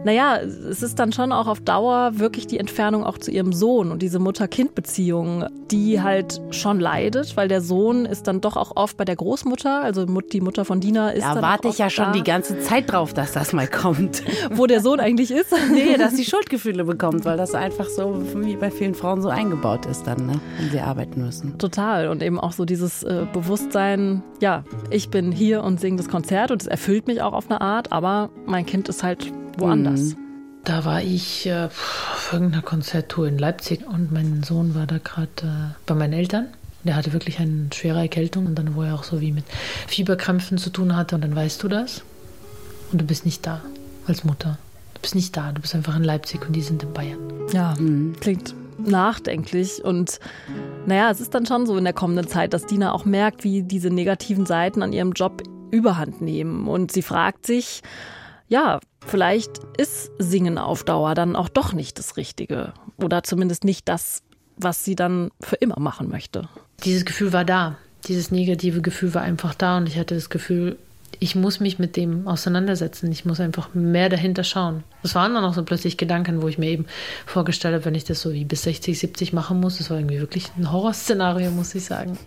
naja, 0.04 0.38
es 0.38 0.82
ist 0.82 0.98
dann 0.98 1.12
schon 1.12 1.32
auch 1.32 1.46
auf 1.46 1.60
Dauer 1.60 2.18
wirklich 2.18 2.46
die 2.46 2.58
Entfernung 2.58 3.04
auch 3.04 3.18
zu 3.18 3.30
ihrem 3.30 3.52
Sohn 3.52 3.92
und 3.92 4.02
diese 4.02 4.18
Mutter-Kind-Beziehung, 4.18 5.46
die 5.70 6.00
halt 6.00 6.40
schon 6.50 6.80
leidet, 6.80 7.36
weil 7.36 7.48
der 7.48 7.60
Sohn 7.60 8.04
ist 8.04 8.26
dann 8.26 8.40
doch 8.40 8.56
auch 8.56 8.72
oft 8.76 8.96
bei 8.96 9.04
der 9.04 9.16
Großmutter, 9.16 9.82
also 9.82 10.04
die 10.04 10.40
Mutter 10.40 10.64
von 10.64 10.80
Dina 10.80 11.10
ist. 11.10 11.24
Da 11.24 11.40
warte 11.40 11.68
ich 11.68 11.78
ja 11.78 11.90
schon 11.90 12.06
da, 12.06 12.12
die 12.12 12.24
ganze 12.24 12.58
Zeit 12.60 12.90
drauf, 12.90 13.14
dass 13.14 13.32
das 13.32 13.52
mal 13.52 13.68
kommt. 13.68 14.22
Wo 14.50 14.66
der 14.66 14.80
Sohn 14.80 15.00
eigentlich 15.00 15.30
ist. 15.30 15.35
Nee, 15.72 15.96
dass 15.96 16.16
sie 16.16 16.24
Schuldgefühle 16.24 16.84
bekommt, 16.84 17.24
weil 17.24 17.36
das 17.36 17.54
einfach 17.54 17.88
so 17.88 18.22
wie 18.36 18.56
bei 18.56 18.70
vielen 18.70 18.94
Frauen 18.94 19.20
so 19.22 19.28
eingebaut 19.28 19.86
ist 19.86 20.06
dann, 20.06 20.26
ne? 20.26 20.40
wenn 20.58 20.70
sie 20.70 20.80
arbeiten 20.80 21.22
müssen. 21.22 21.58
Total. 21.58 22.08
Und 22.08 22.22
eben 22.22 22.38
auch 22.40 22.52
so 22.52 22.64
dieses 22.64 23.02
äh, 23.02 23.26
Bewusstsein, 23.32 24.22
ja, 24.40 24.64
ich 24.90 25.10
bin 25.10 25.32
hier 25.32 25.62
und 25.62 25.80
singe 25.80 25.96
das 25.96 26.08
Konzert 26.08 26.50
und 26.50 26.62
es 26.62 26.68
erfüllt 26.68 27.06
mich 27.06 27.22
auch 27.22 27.32
auf 27.32 27.50
eine 27.50 27.60
Art, 27.60 27.92
aber 27.92 28.30
mein 28.46 28.66
Kind 28.66 28.88
ist 28.88 29.02
halt 29.02 29.32
woanders. 29.58 30.00
Mhm. 30.00 30.16
Da 30.64 30.84
war 30.84 31.00
ich 31.00 31.46
äh, 31.46 31.66
auf 31.66 32.30
irgendeiner 32.32 32.62
Konzerttour 32.62 33.28
in 33.28 33.38
Leipzig 33.38 33.86
und 33.86 34.10
mein 34.10 34.42
Sohn 34.42 34.74
war 34.74 34.86
da 34.86 34.98
gerade 34.98 35.30
äh, 35.42 35.74
bei 35.86 35.94
meinen 35.94 36.12
Eltern. 36.12 36.48
Der 36.82 36.96
hatte 36.96 37.12
wirklich 37.12 37.38
eine 37.38 37.68
schwere 37.72 38.00
Erkältung 38.00 38.46
und 38.46 38.54
dann, 38.56 38.74
wo 38.74 38.82
er 38.82 38.94
auch 38.94 39.04
so 39.04 39.20
wie 39.20 39.32
mit 39.32 39.44
Fieberkrämpfen 39.88 40.58
zu 40.58 40.70
tun 40.70 40.96
hatte 40.96 41.14
und 41.14 41.22
dann 41.22 41.34
weißt 41.34 41.62
du 41.62 41.68
das 41.68 42.02
und 42.92 43.00
du 43.00 43.04
bist 43.04 43.24
nicht 43.24 43.46
da 43.46 43.60
als 44.06 44.24
Mutter. 44.24 44.58
Du 45.06 45.10
bist 45.10 45.14
nicht 45.14 45.36
da, 45.36 45.52
du 45.52 45.60
bist 45.60 45.72
einfach 45.72 45.94
in 45.94 46.02
Leipzig 46.02 46.44
und 46.44 46.52
die 46.54 46.62
sind 46.62 46.82
in 46.82 46.92
Bayern. 46.92 47.20
Ja, 47.52 47.76
mhm. 47.78 48.16
klingt 48.18 48.56
nachdenklich. 48.76 49.84
Und 49.84 50.18
naja, 50.84 51.12
es 51.12 51.20
ist 51.20 51.32
dann 51.32 51.46
schon 51.46 51.64
so 51.64 51.76
in 51.76 51.84
der 51.84 51.92
kommenden 51.92 52.26
Zeit, 52.26 52.52
dass 52.52 52.66
Dina 52.66 52.90
auch 52.90 53.04
merkt, 53.04 53.44
wie 53.44 53.62
diese 53.62 53.90
negativen 53.90 54.46
Seiten 54.46 54.82
an 54.82 54.92
ihrem 54.92 55.12
Job 55.12 55.44
überhand 55.70 56.22
nehmen. 56.22 56.66
Und 56.66 56.90
sie 56.90 57.02
fragt 57.02 57.46
sich, 57.46 57.82
ja, 58.48 58.80
vielleicht 59.06 59.60
ist 59.78 60.10
Singen 60.18 60.58
auf 60.58 60.82
Dauer 60.82 61.14
dann 61.14 61.36
auch 61.36 61.50
doch 61.50 61.72
nicht 61.72 62.00
das 62.00 62.16
Richtige. 62.16 62.74
Oder 62.96 63.22
zumindest 63.22 63.62
nicht 63.62 63.88
das, 63.88 64.24
was 64.56 64.84
sie 64.84 64.96
dann 64.96 65.30
für 65.40 65.54
immer 65.54 65.78
machen 65.78 66.08
möchte. 66.08 66.48
Dieses 66.82 67.04
Gefühl 67.04 67.32
war 67.32 67.44
da. 67.44 67.78
Dieses 68.08 68.32
negative 68.32 68.82
Gefühl 68.82 69.14
war 69.14 69.22
einfach 69.22 69.54
da 69.54 69.76
und 69.76 69.88
ich 69.88 70.00
hatte 70.00 70.16
das 70.16 70.30
Gefühl, 70.30 70.78
ich 71.18 71.34
muss 71.34 71.60
mich 71.60 71.78
mit 71.78 71.96
dem 71.96 72.28
auseinandersetzen. 72.28 73.10
Ich 73.10 73.24
muss 73.24 73.40
einfach 73.40 73.74
mehr 73.74 74.08
dahinter 74.08 74.44
schauen. 74.44 74.84
Das 75.02 75.14
waren 75.14 75.34
dann 75.34 75.44
auch 75.44 75.54
so 75.54 75.62
plötzlich 75.62 75.96
Gedanken, 75.96 76.42
wo 76.42 76.48
ich 76.48 76.58
mir 76.58 76.70
eben 76.70 76.86
vorgestellt 77.26 77.74
habe, 77.74 77.84
wenn 77.84 77.94
ich 77.94 78.04
das 78.04 78.20
so 78.20 78.32
wie 78.32 78.44
bis 78.44 78.62
60, 78.62 78.98
70 78.98 79.32
machen 79.32 79.60
muss. 79.60 79.78
Das 79.78 79.90
war 79.90 79.98
irgendwie 79.98 80.20
wirklich 80.20 80.50
ein 80.56 80.70
Horrorszenario, 80.70 81.50
muss 81.50 81.74
ich 81.74 81.84
sagen. 81.84 82.18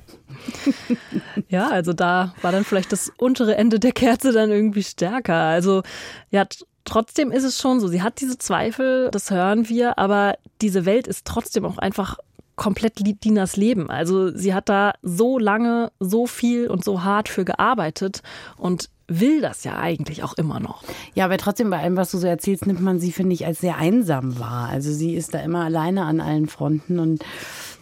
ja, 1.50 1.70
also 1.70 1.94
da 1.94 2.34
war 2.42 2.52
dann 2.52 2.64
vielleicht 2.64 2.92
das 2.92 3.12
untere 3.18 3.56
Ende 3.56 3.80
der 3.80 3.92
Kerze 3.92 4.32
dann 4.32 4.50
irgendwie 4.52 4.84
stärker. 4.84 5.36
Also 5.36 5.84
ja, 6.32 6.46
trotzdem 6.86 7.32
ist 7.32 7.44
es 7.44 7.60
schon 7.60 7.80
so. 7.80 7.88
Sie 7.88 8.02
hat 8.02 8.22
diese 8.22 8.38
Zweifel, 8.38 9.10
das 9.12 9.30
hören 9.32 9.70
wir, 9.70 9.98
aber 9.98 10.36
diese 10.62 10.86
Welt 10.86 11.08
ist 11.08 11.26
trotzdem 11.26 11.66
auch 11.66 11.78
einfach 11.78 12.18
komplett 12.60 13.00
Dinas 13.24 13.56
Leben. 13.56 13.89
Also 13.89 14.36
sie 14.36 14.54
hat 14.54 14.67
da 14.67 14.93
so 15.02 15.39
lange, 15.39 15.91
so 16.00 16.28
viel 16.28 16.67
und 16.67 16.84
so 16.84 17.04
hart 17.04 17.30
für 17.30 17.45
gearbeitet 17.45 18.22
und 18.58 18.89
will 19.08 19.41
das 19.41 19.63
ja 19.63 19.80
eigentlich 19.80 20.24
auch 20.24 20.34
immer 20.34 20.60
noch. 20.60 20.84
Ja, 21.15 21.26
aber 21.26 21.38
trotzdem 21.38 21.69
bei 21.69 21.80
allem, 21.80 21.95
was 21.95 22.12
du 22.12 22.17
so 22.17 22.28
erzählst, 22.28 22.67
nimmt 22.67 22.82
man 22.82 23.00
sie, 23.00 23.13
finde 23.13 23.34
ich, 23.34 23.45
als 23.45 23.60
sehr 23.62 23.78
einsam 23.78 24.39
wahr. 24.39 24.67
Also 24.69 24.91
sie 24.91 25.15
ist 25.15 25.34
da 25.34 25.39
immer 25.39 25.63
alleine 25.63 26.04
an 26.04 26.19
allen 26.19 26.48
Fronten 26.48 27.00
und 27.00 27.24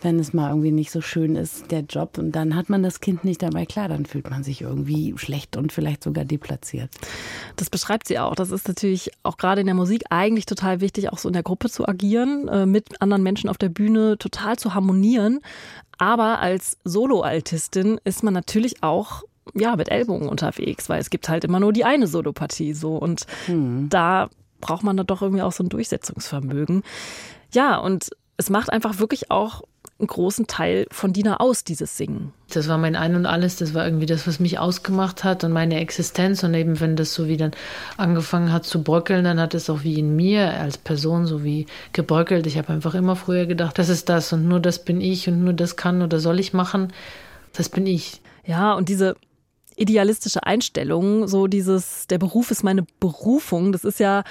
wenn 0.02 0.20
es 0.20 0.34
mal 0.34 0.50
irgendwie 0.50 0.72
nicht 0.72 0.92
so 0.92 1.02
schön 1.02 1.36
ist, 1.36 1.72
der 1.72 1.82
Job, 1.82 2.18
und 2.18 2.32
dann 2.32 2.56
hat 2.56 2.70
man 2.70 2.84
das 2.84 3.00
Kind 3.00 3.24
nicht 3.24 3.42
dabei, 3.42 3.66
klar, 3.66 3.88
dann 3.88 4.06
fühlt 4.06 4.30
man 4.30 4.44
sich 4.44 4.62
irgendwie 4.62 5.14
schlecht 5.18 5.58
und 5.58 5.72
vielleicht 5.72 6.04
sogar 6.04 6.26
deplatziert. 6.26 6.90
Das 7.56 7.70
beschreibt 7.70 8.08
sie 8.08 8.20
auch. 8.20 8.36
Das 8.36 8.52
ist 8.52 8.68
natürlich 8.68 9.12
auch 9.24 9.38
gerade 9.38 9.62
in 9.62 9.68
der 9.68 9.76
Musik 9.76 10.04
eigentlich 10.10 10.46
total 10.46 10.82
wichtig, 10.82 11.12
auch 11.12 11.18
so 11.18 11.30
in 11.30 11.34
der 11.34 11.44
Gruppe 11.44 11.70
zu 11.70 11.88
agieren, 11.88 12.48
äh, 12.48 12.66
mit 12.66 13.02
anderen 13.02 13.24
Menschen 13.24 13.50
auf 13.50 13.58
der 13.58 13.70
Bühne 13.70 14.18
total 14.18 14.58
zu 14.58 14.74
harmonieren. 14.74 15.40
Aber 15.98 16.40
als 16.40 16.78
Soloaltistin 16.84 18.00
ist 18.04 18.24
man 18.24 18.34
natürlich 18.34 18.84
auch 18.84 19.24
ja, 19.56 19.76
mit 19.76 19.90
Ellbogen 19.90 20.28
unterwegs, 20.28 20.90
weil 20.90 21.00
es 21.00 21.10
gibt 21.10 21.30
halt 21.30 21.44
immer 21.44 21.60
nur 21.60 21.74
die 21.74 21.86
eine 21.86 22.08
Solopartie 22.08 22.74
so 22.74 22.98
und 22.98 23.26
hm. 23.46 23.88
da 23.90 24.30
braucht 24.60 24.84
man 24.84 24.98
dann 24.98 25.08
doch 25.08 25.22
irgendwie 25.22 25.42
auch 25.42 25.52
so 25.52 25.64
ein 25.64 25.70
Durchsetzungsvermögen. 25.70 26.84
Ja, 27.54 27.78
und 27.78 28.10
es 28.38 28.50
macht 28.50 28.72
einfach 28.72 29.00
wirklich 29.00 29.32
auch 29.32 29.64
einen 30.00 30.08
großen 30.08 30.46
Teil 30.46 30.86
von 30.92 31.12
Dina 31.12 31.40
aus, 31.40 31.64
dieses 31.64 31.98
Singen. 31.98 32.32
Das 32.52 32.68
war 32.68 32.78
mein 32.78 32.96
Ein 32.96 33.16
und 33.16 33.26
Alles, 33.26 33.56
das 33.56 33.74
war 33.74 33.86
irgendwie 33.86 34.06
das, 34.06 34.28
was 34.28 34.40
mich 34.40 34.60
ausgemacht 34.60 35.24
hat 35.24 35.44
und 35.44 35.52
meine 35.52 35.80
Existenz. 35.80 36.44
Und 36.44 36.54
eben, 36.54 36.80
wenn 36.80 36.96
das 36.96 37.14
so 37.14 37.28
wie 37.28 37.38
dann 37.38 37.52
angefangen 37.98 38.54
hat 38.54 38.66
zu 38.66 38.84
bröckeln, 38.84 39.24
dann 39.24 39.40
hat 39.40 39.54
es 39.56 39.70
auch 39.70 39.84
wie 39.84 40.00
in 40.00 40.16
mir 40.16 40.54
als 40.54 40.78
Person 40.78 41.26
so 41.26 41.44
wie 41.44 41.66
gebröckelt. 41.94 42.46
Ich 42.46 42.58
habe 42.58 42.70
einfach 42.70 42.94
immer 42.94 43.16
früher 43.16 43.48
gedacht, 43.48 43.80
das 43.80 43.90
ist 43.90 44.08
das 44.10 44.32
und 44.34 44.48
nur 44.48 44.60
das 44.60 44.86
bin 44.86 45.02
ich 45.02 45.28
und 45.28 45.44
nur 45.44 45.54
das 45.54 45.76
kann 45.76 46.02
oder 46.02 46.20
soll 46.20 46.40
ich 46.40 46.54
machen. 46.54 46.94
Das 47.54 47.70
bin 47.70 47.88
ich. 47.88 48.22
Ja, 48.46 48.74
und 48.74 48.90
diese 48.90 49.16
idealistische 49.76 50.44
Einstellung, 50.44 51.28
so 51.28 51.48
dieses, 51.48 52.08
der 52.08 52.18
Beruf 52.18 52.52
ist 52.52 52.64
meine 52.64 52.86
Berufung, 53.00 53.72
das 53.72 53.84
ist 53.84 54.00
ja, 54.00 54.24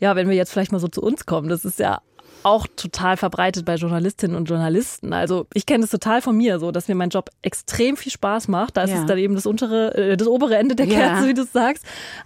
ja, 0.00 0.16
wenn 0.16 0.28
wir 0.28 0.36
jetzt 0.36 0.50
vielleicht 0.50 0.72
mal 0.72 0.78
so 0.78 0.88
zu 0.88 1.02
uns 1.02 1.26
kommen, 1.26 1.48
das 1.48 1.64
ist 1.64 1.78
ja 1.78 2.00
auch 2.44 2.66
total 2.76 3.16
verbreitet 3.16 3.64
bei 3.64 3.76
Journalistinnen 3.76 4.36
und 4.36 4.48
Journalisten. 4.48 5.12
Also 5.12 5.46
ich 5.54 5.66
kenne 5.66 5.82
das 5.82 5.90
total 5.90 6.20
von 6.20 6.36
mir, 6.36 6.58
so 6.58 6.70
dass 6.70 6.88
mir 6.88 6.94
mein 6.94 7.08
Job 7.08 7.30
extrem 7.42 7.96
viel 7.96 8.12
Spaß 8.12 8.48
macht. 8.48 8.76
Da 8.76 8.82
ist 8.82 8.90
ja. 8.90 9.00
es 9.00 9.06
dann 9.06 9.18
eben 9.18 9.34
das 9.34 9.46
untere, 9.46 9.94
äh, 9.94 10.16
das 10.16 10.28
obere 10.28 10.56
Ende 10.56 10.76
der 10.76 10.86
Kerze, 10.86 11.22
ja. 11.22 11.28
wie 11.28 11.34
du 11.34 11.44
sagst. 11.44 11.84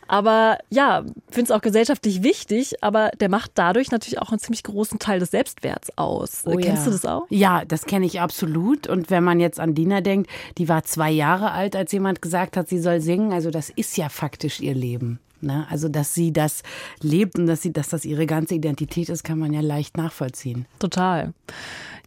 Aber 0.08 0.58
ja, 0.70 1.04
finde 1.30 1.44
es 1.44 1.50
auch 1.52 1.60
gesellschaftlich 1.60 2.22
wichtig, 2.22 2.82
aber 2.82 3.10
der 3.20 3.28
macht 3.28 3.52
dadurch 3.54 3.90
natürlich 3.90 4.20
auch 4.20 4.30
einen 4.30 4.40
ziemlich 4.40 4.64
großen 4.64 4.98
Teil 4.98 5.20
des 5.20 5.30
Selbstwerts 5.30 5.96
aus. 5.96 6.42
Oh, 6.44 6.56
Kennst 6.56 6.82
ja. 6.82 6.84
du 6.86 6.90
das 6.90 7.04
auch? 7.04 7.26
Ja, 7.30 7.64
das 7.64 7.86
kenne 7.86 8.06
ich 8.06 8.20
absolut. 8.20 8.88
Und 8.88 9.10
wenn 9.10 9.22
man 9.22 9.38
jetzt 9.38 9.60
an 9.60 9.74
Dina 9.74 10.00
denkt, 10.00 10.28
die 10.58 10.68
war 10.68 10.82
zwei 10.84 11.10
Jahre 11.10 11.52
alt, 11.52 11.76
als 11.76 11.92
jemand 11.92 12.22
gesagt 12.22 12.56
hat, 12.56 12.68
sie 12.68 12.80
soll 12.80 13.00
singen. 13.00 13.32
Also 13.32 13.50
das 13.50 13.70
ist 13.70 13.96
ja 13.96 14.08
faktisch 14.08 14.60
ihr 14.60 14.74
Leben. 14.74 15.20
Ne? 15.40 15.66
Also, 15.70 15.88
dass 15.88 16.14
sie 16.14 16.32
das 16.32 16.62
lebt 17.00 17.38
und 17.38 17.46
dass, 17.46 17.62
sie, 17.62 17.72
dass 17.72 17.88
das 17.88 18.04
ihre 18.04 18.26
ganze 18.26 18.54
Identität 18.54 19.08
ist, 19.08 19.24
kann 19.24 19.38
man 19.38 19.52
ja 19.52 19.60
leicht 19.60 19.96
nachvollziehen. 19.96 20.66
Total. 20.78 21.32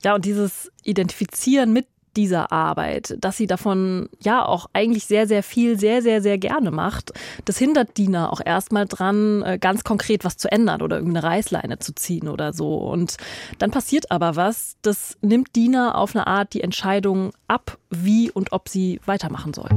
Ja, 0.03 0.15
und 0.15 0.25
dieses 0.25 0.71
Identifizieren 0.83 1.73
mit 1.73 1.85
dieser 2.17 2.51
Arbeit, 2.51 3.15
dass 3.19 3.37
sie 3.37 3.47
davon 3.47 4.09
ja 4.21 4.45
auch 4.45 4.67
eigentlich 4.73 5.05
sehr, 5.05 5.27
sehr 5.27 5.43
viel, 5.43 5.79
sehr, 5.79 6.01
sehr, 6.01 6.21
sehr 6.21 6.37
gerne 6.37 6.71
macht. 6.71 7.11
Das 7.45 7.57
hindert 7.57 7.97
Dina 7.97 8.29
auch 8.29 8.41
erstmal 8.43 8.85
dran, 8.85 9.41
äh, 9.43 9.57
ganz 9.57 9.83
konkret 9.83 10.25
was 10.25 10.37
zu 10.37 10.51
ändern 10.51 10.81
oder 10.81 10.97
irgendeine 10.97 11.25
Reißleine 11.25 11.79
zu 11.79 11.93
ziehen 11.93 12.27
oder 12.27 12.53
so. 12.53 12.75
Und 12.75 13.17
dann 13.59 13.71
passiert 13.71 14.11
aber 14.11 14.35
was, 14.35 14.75
das 14.81 15.17
nimmt 15.21 15.55
Dina 15.55 15.95
auf 15.95 16.15
eine 16.15 16.27
Art 16.27 16.53
die 16.53 16.61
Entscheidung 16.61 17.31
ab, 17.47 17.77
wie 17.89 18.31
und 18.31 18.51
ob 18.51 18.67
sie 18.67 18.99
weitermachen 19.05 19.53
soll. 19.53 19.69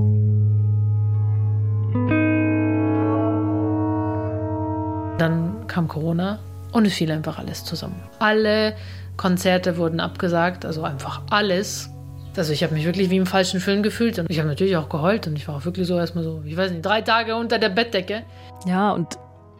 Dann 5.19 5.69
kam 5.69 5.87
Corona 5.87 6.41
und 6.73 6.87
es 6.87 6.95
fiel 6.95 7.13
einfach 7.13 7.39
alles 7.39 7.65
zusammen. 7.65 8.03
Alle 8.19 8.75
Konzerte 9.17 9.77
wurden 9.77 10.01
abgesagt, 10.01 10.65
also 10.65 10.83
einfach 10.83 11.23
alles. 11.31 11.89
Also 12.37 12.53
ich 12.53 12.65
habe 12.65 12.75
mich 12.75 12.85
wirklich 12.85 13.11
wie 13.11 13.17
im 13.17 13.27
falschen 13.27 13.61
Film 13.61 13.85
gefühlt 13.85 14.19
und 14.19 14.29
ich 14.29 14.41
habe 14.41 14.49
natürlich 14.49 14.77
auch 14.77 14.89
geheult 14.89 15.29
und 15.29 15.37
ich 15.37 15.47
war 15.47 15.57
auch 15.57 15.65
wirklich 15.65 15.87
so 15.87 15.97
erstmal 15.97 16.25
so, 16.25 16.43
ich 16.45 16.57
weiß 16.57 16.73
nicht, 16.73 16.85
drei 16.85 17.01
Tage 17.01 17.37
unter 17.37 17.61
der 17.61 17.69
Bettdecke. 17.69 18.25
Ja, 18.67 18.91
und 18.91 19.17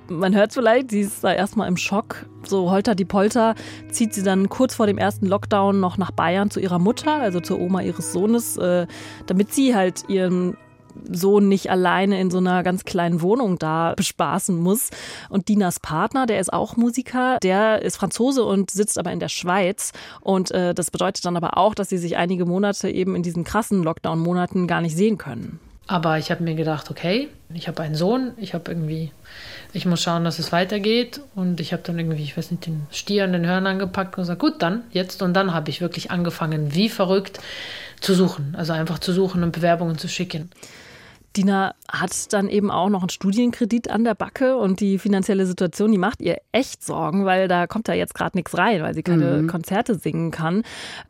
man 0.09 0.35
hört 0.35 0.53
vielleicht, 0.53 0.91
sie 0.91 1.03
ist 1.03 1.23
da 1.23 1.33
erstmal 1.33 1.69
im 1.69 1.77
Schock. 1.77 2.27
So 2.45 2.73
holter 2.73 2.97
die 2.97 3.05
Polter 3.05 3.55
zieht 3.91 4.13
sie 4.13 4.25
dann 4.25 4.49
kurz 4.49 4.75
vor 4.75 4.87
dem 4.89 4.99
ersten 4.99 5.27
Lockdown 5.27 5.79
noch 5.79 5.99
nach 5.99 6.11
Bayern 6.11 6.51
zu 6.51 6.59
ihrer 6.59 6.81
Mutter, 6.81 7.15
also 7.15 7.39
zur 7.39 7.61
Oma 7.61 7.81
ihres 7.81 8.13
Sohnes, 8.13 8.57
äh, 8.57 8.89
damit 9.27 9.53
sie 9.53 9.77
halt 9.77 10.09
ihren 10.09 10.57
Sohn 11.11 11.49
nicht 11.49 11.71
alleine 11.71 12.21
in 12.21 12.31
so 12.31 12.39
einer 12.39 12.63
ganz 12.63 12.85
kleinen 12.85 13.21
Wohnung 13.21 13.59
da 13.59 13.95
bespaßen 13.97 14.57
muss. 14.57 14.91
Und 15.29 15.49
Dinas 15.49 15.81
Partner, 15.81 16.27
der 16.27 16.41
ist 16.41 16.53
auch 16.53 16.77
Musiker, 16.77 17.39
der 17.43 17.83
ist 17.83 17.97
Franzose 17.97 18.45
und 18.45 18.71
sitzt 18.71 18.99
aber 18.99 19.13
in 19.13 19.21
der 19.21 19.29
Schweiz. 19.29 19.93
Und 20.21 20.51
äh, 20.51 20.75
das 20.75 20.91
bedeutet 20.91 21.25
dann 21.25 21.37
aber 21.37 21.59
auch, 21.59 21.75
dass 21.75 21.89
sie 21.89 21.99
sich 21.99 22.17
einige 22.17 22.47
Monate 22.47 22.89
eben 22.91 23.17
in 23.17 23.23
diesen 23.23 23.45
krassen 23.45 23.83
Lockdown-Monaten 23.83 24.67
gar 24.67 24.81
nicht 24.81 24.97
sehen 24.97 25.19
können. 25.19 25.61
Aber 25.87 26.19
ich 26.19 26.31
habe 26.31 26.43
mir 26.43 26.55
gedacht, 26.55 26.91
okay, 26.91 27.29
ich 27.53 27.69
habe 27.69 27.83
einen 27.83 27.95
Sohn, 27.95 28.33
ich 28.39 28.55
habe 28.55 28.71
irgendwie, 28.71 29.13
ich 29.75 29.85
muss 29.85 30.03
schauen, 30.03 30.25
dass 30.25 30.39
es 30.39 30.51
weitergeht. 30.51 31.21
Und 31.35 31.61
ich 31.61 31.73
habe 31.73 31.83
dann 31.83 31.99
irgendwie, 31.99 32.23
ich 32.23 32.37
weiß 32.37 32.51
nicht, 32.51 32.67
den 32.67 32.87
Stier 32.91 33.25
an 33.25 33.33
den 33.33 33.47
Hörnern 33.47 33.79
gepackt 33.79 34.17
und 34.17 34.23
gesagt, 34.23 34.41
gut, 34.41 34.63
dann, 34.63 34.85
jetzt. 34.93 35.21
Und 35.21 35.35
dann 35.35 35.53
habe 35.53 35.69
ich 35.69 35.83
wirklich 35.83 36.11
angefangen, 36.11 36.75
wie 36.75 36.89
verrückt 36.89 37.39
zu 38.01 38.15
suchen. 38.15 38.55
Also 38.57 38.73
einfach 38.73 38.99
zu 38.99 39.13
suchen 39.13 39.43
und 39.43 39.53
Bewerbungen 39.53 39.99
zu 39.99 40.09
schicken. 40.09 40.51
Dina 41.37 41.75
hat 41.91 42.33
dann 42.33 42.49
eben 42.49 42.71
auch 42.71 42.89
noch 42.89 43.03
einen 43.03 43.11
Studienkredit 43.11 43.91
an 43.91 44.05
der 44.05 44.15
Backe 44.15 44.57
und 44.57 44.81
die 44.81 44.99
finanzielle 44.99 45.47
Situation, 45.47 45.91
die 45.91 45.99
macht 45.99 46.21
ihr 46.21 46.39
echt 46.53 46.85
Sorgen, 46.85 47.25
weil 47.25 47.49
da 47.49 47.67
kommt 47.67 47.89
da 47.89 47.93
jetzt 47.93 48.15
gerade 48.15 48.37
nichts 48.37 48.57
rein, 48.57 48.83
weil 48.83 48.95
sie 48.95 49.03
keine 49.03 49.43
mhm. 49.43 49.49
Konzerte 49.49 49.97
singen 49.97 50.31
kann. 50.31 50.63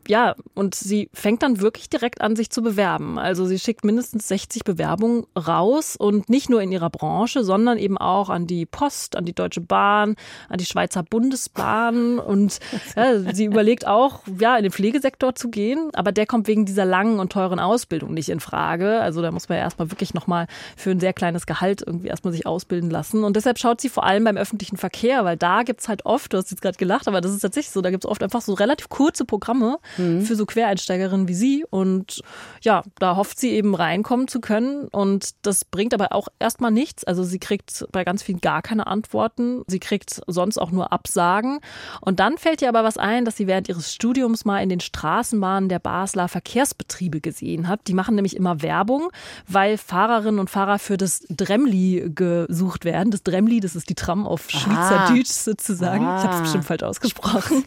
Ja, 0.08 0.34
und 0.54 0.74
sie 0.74 1.10
fängt 1.12 1.42
dann 1.42 1.60
wirklich 1.60 1.90
direkt 1.90 2.22
an, 2.22 2.37
sich 2.37 2.50
zu 2.50 2.62
bewerben. 2.62 3.18
Also 3.18 3.44
sie 3.44 3.58
schickt 3.58 3.84
mindestens 3.84 4.26
60 4.28 4.64
Bewerbungen 4.64 5.26
raus 5.37 5.96
und 5.96 6.28
nicht 6.30 6.48
nur 6.48 6.62
in 6.62 6.72
ihrer 6.72 6.90
Branche, 6.90 7.44
sondern 7.44 7.76
eben 7.76 7.98
auch 7.98 8.30
an 8.30 8.46
die 8.46 8.64
Post, 8.64 9.16
an 9.16 9.26
die 9.26 9.34
Deutsche 9.34 9.60
Bahn, 9.60 10.16
an 10.48 10.58
die 10.58 10.66
Schweizer 10.66 11.02
Bundesbahn 11.02 12.18
und 12.18 12.60
ja, 12.96 13.34
sie 13.34 13.44
überlegt 13.44 13.87
auch, 13.87 14.20
ja, 14.38 14.56
in 14.56 14.62
den 14.62 14.72
Pflegesektor 14.72 15.34
zu 15.34 15.50
gehen, 15.50 15.90
aber 15.92 16.12
der 16.12 16.26
kommt 16.26 16.48
wegen 16.48 16.64
dieser 16.64 16.87
langen 16.87 17.20
und 17.20 17.32
teuren 17.32 17.60
Ausbildung 17.60 18.14
nicht 18.14 18.30
in 18.30 18.40
Frage. 18.40 19.00
Also 19.00 19.20
da 19.20 19.30
muss 19.30 19.48
man 19.48 19.58
ja 19.58 19.64
erstmal 19.64 19.90
wirklich 19.90 20.13
nochmal 20.14 20.46
für 20.77 20.90
ein 20.90 21.00
sehr 21.00 21.12
kleines 21.12 21.46
Gehalt 21.46 21.83
irgendwie 21.87 22.09
erstmal 22.09 22.33
sich 22.33 22.46
ausbilden 22.46 22.90
lassen. 22.90 23.24
Und 23.24 23.37
deshalb 23.37 23.59
schaut 23.59 23.81
sie 23.81 23.88
vor 23.88 24.05
allem 24.05 24.24
beim 24.24 24.37
öffentlichen 24.37 24.77
Verkehr, 24.77 25.24
weil 25.24 25.37
da 25.37 25.62
gibt 25.62 25.81
es 25.81 25.88
halt 25.88 26.07
oft, 26.07 26.33
du 26.33 26.37
hast 26.37 26.50
jetzt 26.50 26.62
gerade 26.62 26.77
gelacht, 26.77 27.09
aber 27.09 27.20
das 27.20 27.33
ist 27.33 27.40
tatsächlich 27.40 27.72
so, 27.72 27.81
da 27.81 27.90
gibt 27.90 28.05
es 28.05 28.11
oft 28.11 28.22
einfach 28.22 28.40
so 28.40 28.55
relativ 28.55 28.88
kurze 28.88 29.24
Programme 29.24 29.79
mhm. 29.96 30.22
für 30.22 30.37
so 30.37 30.46
Quereinsteigerinnen 30.46 31.29
wie 31.29 31.35
sie. 31.35 31.64
Und 31.68 32.22
ja, 32.62 32.83
da 32.98 33.16
hofft 33.16 33.38
sie 33.38 33.50
eben 33.50 33.74
reinkommen 33.74 34.29
zu 34.29 34.40
können. 34.40 34.88
Und 34.88 35.31
das 35.42 35.64
bringt 35.64 35.94
aber 35.94 36.12
auch 36.12 36.29
erstmal 36.38 36.70
nichts. 36.70 37.05
Also 37.05 37.24
sie 37.24 37.38
kriegt 37.38 37.87
bei 37.92 38.05
ganz 38.05 38.22
vielen 38.22 38.40
gar 38.40 38.62
keine 38.62 38.87
Antworten. 38.87 39.62
Sie 39.66 39.81
kriegt 39.81 40.20
sonst 40.27 40.59
auch 40.59 40.70
nur 40.70 40.92
Absagen. 40.92 41.61
Und 42.00 42.20
dann 42.20 42.38
fällt 42.38 42.62
ihr 42.62 42.68
aber 42.68 42.85
was 42.85 42.98
ein, 42.98 43.24
dass 43.24 43.37
sie 43.37 43.46
während 43.46 43.68
ihres 43.68 43.92
Studiums 43.92 44.44
mal 44.44 44.62
in 44.62 44.68
den 44.68 44.81
Straßenbahnen 44.81 45.68
der 45.68 45.79
Basler 45.79 46.29
Verkehrsbetriebe 46.29 47.20
gesehen 47.20 47.68
hat. 47.68 47.81
Die 47.88 47.94
machen 47.94 48.14
nämlich 48.14 48.37
immer 48.37 48.62
Werbung, 48.62 49.11
weil 49.46 49.79
Fahrer 49.79 50.03
Fahrerinnen 50.04 50.38
und 50.38 50.50
Fahrer 50.50 50.78
für 50.78 50.98
das 50.98 51.24
Dremli 51.30 52.10
gesucht 52.14 52.84
werden. 52.84 53.10
Das 53.10 53.22
Dremli, 53.22 53.60
das 53.60 53.74
ist 53.74 53.88
die 53.88 53.94
Tram 53.94 54.26
auf 54.26 54.50
Schweizerdeutsch 54.50 55.30
sozusagen. 55.30 56.04
Ah. 56.04 56.18
Ich 56.18 56.24
habe 56.24 56.34
es 56.34 56.42
bestimmt 56.42 56.66
falsch 56.66 56.82
ausgesprochen. 56.82 57.64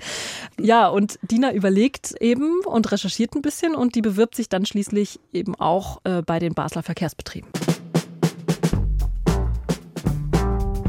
Ja, 0.59 0.87
und 0.87 1.17
Dina 1.23 1.51
überlegt 1.51 2.13
eben 2.21 2.59
und 2.63 2.91
recherchiert 2.91 3.33
ein 3.33 3.41
bisschen 3.41 3.73
und 3.73 3.95
die 3.95 4.03
bewirbt 4.03 4.35
sich 4.35 4.49
dann 4.49 4.67
schließlich 4.67 5.19
eben 5.33 5.55
auch 5.55 5.99
äh, 6.03 6.21
bei 6.21 6.37
den 6.37 6.53
Basler 6.53 6.83
Verkehrsbetrieben. 6.83 7.49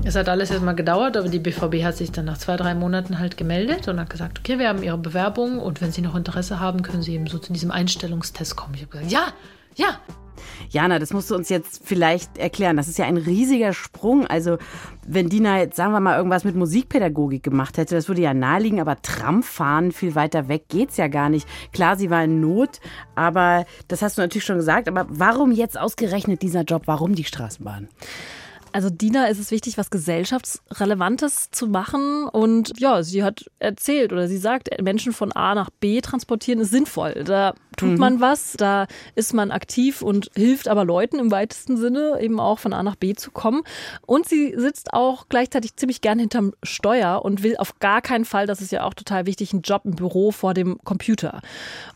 Es 0.05 0.17
hat 0.17 0.29
alles 0.29 0.51
erstmal 0.51 0.75
gedauert, 0.75 1.17
aber 1.17 1.31
die 1.31 1.39
BVB 1.39 1.83
hat 1.83 1.97
sich 1.97 2.13
dann 2.13 2.27
nach 2.27 2.37
zwei, 2.37 2.57
drei 2.57 2.75
Monaten 2.75 3.19
halt 3.19 3.39
gemeldet 3.39 3.89
und 3.89 3.99
hat 3.99 4.11
gesagt, 4.11 4.41
okay, 4.41 4.59
wir 4.59 4.69
haben 4.69 4.83
Ihre 4.83 4.99
Bewerbung 4.99 5.61
und 5.61 5.81
wenn 5.81 5.93
Sie 5.93 6.03
noch 6.03 6.15
Interesse 6.15 6.61
haben, 6.61 6.83
können 6.83 7.03
Sie 7.03 7.15
eben 7.15 7.27
so 7.27 7.39
zu 7.39 7.55
diesem 7.55 7.71
Einstellungstest 7.71 8.55
kommen. 8.55 8.75
Ich 8.75 8.83
habe 8.83 8.91
gesagt, 8.91 9.11
ja, 9.11 9.29
ja, 9.77 9.99
Jana, 10.71 10.99
das 10.99 11.13
musst 11.13 11.31
du 11.31 11.35
uns 11.35 11.49
jetzt 11.49 11.83
vielleicht 11.85 12.39
erklären. 12.39 12.77
Das 12.77 12.89
ist 12.89 12.99
ja 12.99 13.07
ein 13.07 13.17
riesiger 13.17 13.73
Sprung. 13.73 14.27
Also, 14.27 14.59
wenn 15.07 15.29
Dina 15.29 15.59
jetzt, 15.59 15.77
sagen 15.77 15.93
wir 15.93 16.01
mal, 16.01 16.17
irgendwas 16.17 16.45
mit 16.45 16.55
Musikpädagogik 16.55 17.43
gemacht 17.43 17.79
hätte, 17.79 17.95
das 17.95 18.09
würde 18.09 18.23
ja 18.23 18.35
naheliegen, 18.35 18.81
aber 18.81 19.01
Tramfahren 19.03 19.93
viel 19.93 20.15
weiter 20.15 20.49
weg 20.49 20.69
geht's 20.69 20.97
ja 20.97 21.09
gar 21.09 21.29
nicht. 21.29 21.49
Klar, 21.73 21.97
sie 21.97 22.11
war 22.11 22.25
in 22.25 22.41
Not, 22.41 22.81
aber 23.15 23.65
das 23.89 24.03
hast 24.03 24.19
du 24.19 24.23
natürlich 24.23 24.45
schon 24.45 24.57
gesagt. 24.57 24.89
Aber 24.89 25.07
warum 25.09 25.53
jetzt 25.53 25.79
ausgerechnet 25.79 26.43
dieser 26.43 26.63
Job? 26.63 26.83
Warum 26.87 27.15
die 27.15 27.25
Straßenbahn? 27.25 27.89
Also 28.73 28.91
Dina 28.91 29.27
ist 29.27 29.39
es 29.39 29.51
wichtig, 29.51 29.79
was 29.79 29.91
gesellschaftsrelevantes 29.91 31.51
zu 31.51 31.67
machen. 31.67 32.25
Und 32.25 32.79
ja, 32.79 33.03
sie 33.03 33.23
hat 33.23 33.47
erzählt 33.59 34.13
oder 34.13 34.29
sie 34.29 34.37
sagt, 34.37 34.69
Menschen 34.83 35.13
von 35.13 35.33
A 35.33 35.55
nach 35.55 35.71
B 35.71 36.01
transportieren 36.01 36.61
ist 36.61 36.71
sinnvoll. 36.71 37.25
Da 37.25 37.55
tut 37.77 37.91
mhm. 37.91 37.99
man 37.99 38.21
was, 38.21 38.55
da 38.55 38.87
ist 39.15 39.33
man 39.33 39.51
aktiv 39.51 40.03
und 40.03 40.31
hilft 40.35 40.69
aber 40.69 40.85
Leuten 40.85 41.19
im 41.19 41.31
weitesten 41.31 41.77
Sinne 41.77 42.19
eben 42.21 42.41
auch 42.41 42.59
von 42.59 42.73
A 42.73 42.83
nach 42.83 42.97
B 42.97 43.15
zu 43.15 43.31
kommen. 43.31 43.63
Und 44.07 44.29
sie 44.29 44.55
sitzt 44.57 44.93
auch 44.93 45.29
gleichzeitig 45.29 45.77
ziemlich 45.77 46.01
gern 46.01 46.19
hinterm 46.19 46.53
Steuer 46.63 47.25
und 47.25 47.43
will 47.43 47.57
auf 47.57 47.79
gar 47.79 48.03
keinen 48.03 48.25
Fall, 48.25 48.47
das 48.47 48.61
ist 48.61 48.73
ja 48.73 48.85
auch 48.85 48.95
total 48.95 49.27
wichtig, 49.27 49.53
einen 49.53 49.63
Job 49.63 49.83
im 49.85 49.97
Büro 49.97 50.31
vor 50.31 50.55
dem 50.55 50.79
Computer. 50.85 51.41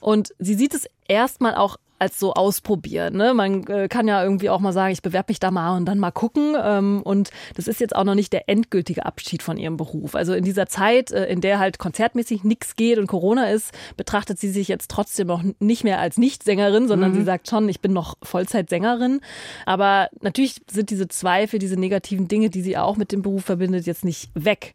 Und 0.00 0.34
sie 0.38 0.54
sieht 0.54 0.74
es 0.74 0.86
erstmal 1.08 1.54
auch 1.54 1.76
als 2.02 2.18
so 2.18 2.34
ausprobieren. 2.34 3.16
Ne? 3.16 3.32
Man 3.32 3.64
äh, 3.68 3.86
kann 3.86 4.08
ja 4.08 4.24
irgendwie 4.24 4.50
auch 4.50 4.58
mal 4.58 4.72
sagen, 4.72 4.92
ich 4.92 5.02
bewerbe 5.02 5.30
mich 5.30 5.38
da 5.38 5.52
mal 5.52 5.76
und 5.76 5.84
dann 5.84 6.00
mal 6.00 6.10
gucken. 6.10 6.56
Ähm, 6.60 7.00
und 7.04 7.30
das 7.54 7.68
ist 7.68 7.80
jetzt 7.80 7.94
auch 7.94 8.02
noch 8.02 8.16
nicht 8.16 8.32
der 8.32 8.48
endgültige 8.48 9.06
Abschied 9.06 9.40
von 9.40 9.56
ihrem 9.56 9.76
Beruf. 9.76 10.16
Also 10.16 10.34
in 10.34 10.42
dieser 10.42 10.66
Zeit, 10.66 11.12
äh, 11.12 11.26
in 11.26 11.40
der 11.40 11.60
halt 11.60 11.78
konzertmäßig 11.78 12.42
nichts 12.42 12.74
geht 12.74 12.98
und 12.98 13.06
Corona 13.06 13.50
ist, 13.50 13.72
betrachtet 13.96 14.40
sie 14.40 14.50
sich 14.50 14.66
jetzt 14.66 14.90
trotzdem 14.90 15.28
noch 15.28 15.44
nicht 15.60 15.84
mehr 15.84 16.00
als 16.00 16.18
Nichtsängerin, 16.18 16.88
sondern 16.88 17.12
mhm. 17.12 17.14
sie 17.14 17.22
sagt 17.22 17.48
schon, 17.48 17.68
ich 17.68 17.80
bin 17.80 17.92
noch 17.92 18.16
Vollzeitsängerin. 18.20 19.20
Aber 19.64 20.08
natürlich 20.20 20.60
sind 20.68 20.90
diese 20.90 21.06
Zweifel, 21.06 21.60
diese 21.60 21.76
negativen 21.76 22.26
Dinge, 22.26 22.50
die 22.50 22.62
sie 22.62 22.76
auch 22.76 22.96
mit 22.96 23.12
dem 23.12 23.22
Beruf 23.22 23.44
verbindet, 23.44 23.86
jetzt 23.86 24.04
nicht 24.04 24.28
weg. 24.34 24.74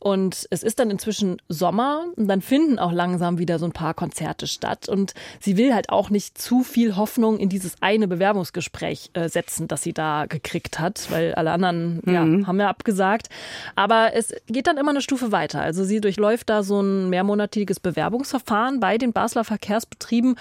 Und 0.00 0.48
es 0.50 0.64
ist 0.64 0.80
dann 0.80 0.90
inzwischen 0.90 1.36
Sommer 1.48 2.06
und 2.16 2.26
dann 2.26 2.42
finden 2.42 2.80
auch 2.80 2.92
langsam 2.92 3.38
wieder 3.38 3.60
so 3.60 3.64
ein 3.64 3.72
paar 3.72 3.94
Konzerte 3.94 4.48
statt. 4.48 4.88
Und 4.88 5.14
sie 5.38 5.56
will 5.56 5.72
halt 5.72 5.90
auch 5.90 6.10
nicht 6.10 6.36
zu 6.36 6.63
viel 6.64 6.96
Hoffnung 6.96 7.38
in 7.38 7.48
dieses 7.48 7.76
eine 7.80 8.08
Bewerbungsgespräch 8.08 9.10
äh, 9.12 9.28
setzen, 9.28 9.68
das 9.68 9.82
sie 9.82 9.92
da 9.92 10.26
gekriegt 10.26 10.80
hat, 10.80 11.10
weil 11.10 11.34
alle 11.34 11.52
anderen 11.52 12.00
mhm. 12.04 12.14
ja, 12.14 12.46
haben 12.46 12.60
ja 12.60 12.68
abgesagt. 12.68 13.28
Aber 13.76 14.12
es 14.14 14.34
geht 14.46 14.66
dann 14.66 14.76
immer 14.76 14.90
eine 14.90 15.02
Stufe 15.02 15.32
weiter. 15.32 15.60
Also 15.60 15.84
sie 15.84 16.00
durchläuft 16.00 16.50
da 16.50 16.62
so 16.62 16.80
ein 16.80 17.10
mehrmonatiges 17.10 17.80
Bewerbungsverfahren 17.80 18.80
bei 18.80 18.98
den 18.98 19.12
Basler 19.12 19.44
Verkehrsbetrieben 19.44 20.36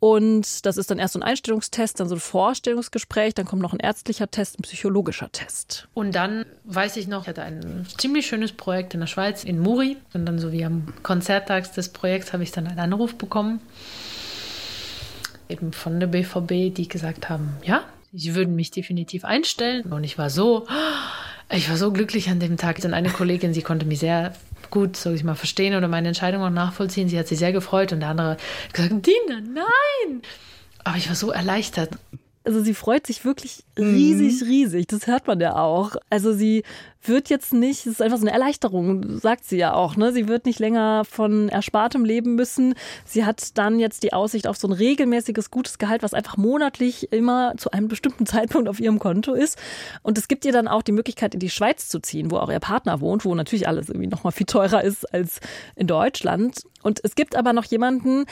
und 0.00 0.64
das 0.64 0.76
ist 0.76 0.90
dann 0.90 0.98
erst 0.98 1.14
so 1.14 1.20
ein 1.20 1.24
Einstellungstest, 1.24 1.98
dann 1.98 2.08
so 2.08 2.14
ein 2.14 2.20
Vorstellungsgespräch, 2.20 3.34
dann 3.34 3.46
kommt 3.46 3.62
noch 3.62 3.72
ein 3.72 3.80
ärztlicher 3.80 4.30
Test, 4.30 4.58
ein 4.58 4.62
psychologischer 4.62 5.30
Test. 5.32 5.88
Und 5.94 6.14
dann 6.14 6.44
weiß 6.64 6.96
ich 6.96 7.08
noch, 7.08 7.22
ich 7.22 7.28
hatte 7.28 7.42
ein 7.42 7.86
ziemlich 7.96 8.26
schönes 8.26 8.52
Projekt 8.52 8.94
in 8.94 9.00
der 9.00 9.06
Schweiz, 9.06 9.44
in 9.44 9.58
Muri. 9.58 9.96
Und 10.14 10.26
dann 10.26 10.38
so 10.38 10.52
wie 10.52 10.64
am 10.64 10.92
Konzerttags 11.02 11.72
des 11.72 11.88
Projekts 11.88 12.32
habe 12.32 12.42
ich 12.42 12.52
dann 12.52 12.66
einen 12.66 12.78
Anruf 12.78 13.16
bekommen 13.16 13.60
eben 15.48 15.72
von 15.72 16.00
der 16.00 16.06
BVB, 16.06 16.74
die 16.74 16.88
gesagt 16.88 17.28
haben, 17.28 17.56
ja, 17.62 17.82
sie 18.12 18.34
würden 18.34 18.56
mich 18.56 18.70
definitiv 18.70 19.24
einstellen. 19.24 19.92
Und 19.92 20.04
ich 20.04 20.18
war 20.18 20.30
so, 20.30 20.66
ich 21.50 21.68
war 21.68 21.76
so 21.76 21.92
glücklich 21.92 22.30
an 22.30 22.40
dem 22.40 22.56
Tag. 22.56 22.80
Dann 22.80 22.94
eine 22.94 23.10
Kollegin, 23.10 23.54
sie 23.54 23.62
konnte 23.62 23.86
mich 23.86 24.00
sehr 24.00 24.34
gut, 24.70 24.96
sag 24.96 25.14
ich 25.14 25.24
mal, 25.24 25.34
verstehen 25.34 25.74
oder 25.74 25.88
meine 25.88 26.08
Entscheidung 26.08 26.42
auch 26.42 26.50
nachvollziehen. 26.50 27.08
Sie 27.08 27.18
hat 27.18 27.28
sich 27.28 27.38
sehr 27.38 27.52
gefreut 27.52 27.92
und 27.92 28.00
der 28.00 28.10
andere 28.10 28.36
gesagt, 28.72 29.06
Dina, 29.06 29.40
nein! 29.40 30.22
Aber 30.84 30.96
ich 30.96 31.08
war 31.08 31.16
so 31.16 31.30
erleichtert. 31.30 31.98
Also 32.44 32.62
sie 32.62 32.72
freut 32.72 33.06
sich 33.06 33.24
wirklich 33.26 33.62
riesig, 33.78 34.42
riesig. 34.42 34.86
Das 34.86 35.06
hört 35.06 35.26
man 35.26 35.38
ja 35.40 35.56
auch. 35.56 35.96
Also 36.08 36.32
sie 36.32 36.62
wird 37.02 37.30
jetzt 37.30 37.52
nicht, 37.52 37.86
es 37.86 37.94
ist 37.94 38.02
einfach 38.02 38.18
so 38.18 38.24
eine 38.24 38.32
Erleichterung, 38.32 39.18
sagt 39.18 39.44
sie 39.44 39.56
ja 39.56 39.74
auch, 39.74 39.96
ne? 39.96 40.12
Sie 40.12 40.28
wird 40.28 40.46
nicht 40.46 40.58
länger 40.58 41.04
von 41.04 41.48
Erspartem 41.48 42.04
leben 42.04 42.34
müssen. 42.34 42.74
Sie 43.04 43.24
hat 43.24 43.56
dann 43.56 43.78
jetzt 43.78 44.02
die 44.02 44.12
Aussicht 44.12 44.46
auf 44.46 44.56
so 44.56 44.68
ein 44.68 44.72
regelmäßiges 44.72 45.50
gutes 45.50 45.78
Gehalt, 45.78 46.02
was 46.02 46.14
einfach 46.14 46.36
monatlich 46.36 47.12
immer 47.12 47.54
zu 47.56 47.70
einem 47.70 47.88
bestimmten 47.88 48.26
Zeitpunkt 48.26 48.68
auf 48.68 48.80
ihrem 48.80 48.98
Konto 48.98 49.32
ist. 49.32 49.58
Und 50.02 50.18
es 50.18 50.28
gibt 50.28 50.44
ihr 50.44 50.52
dann 50.52 50.68
auch 50.68 50.82
die 50.82 50.92
Möglichkeit, 50.92 51.34
in 51.34 51.40
die 51.40 51.50
Schweiz 51.50 51.88
zu 51.88 52.00
ziehen, 52.00 52.30
wo 52.30 52.36
auch 52.36 52.50
ihr 52.50 52.60
Partner 52.60 53.00
wohnt, 53.00 53.24
wo 53.24 53.34
natürlich 53.34 53.68
alles 53.68 53.88
irgendwie 53.88 54.08
nochmal 54.08 54.32
viel 54.32 54.46
teurer 54.46 54.82
ist 54.82 55.04
als 55.14 55.40
in 55.76 55.86
Deutschland. 55.86 56.62
Und 56.82 57.00
es 57.04 57.14
gibt 57.14 57.36
aber 57.36 57.52
noch 57.52 57.64
jemanden, 57.64 58.24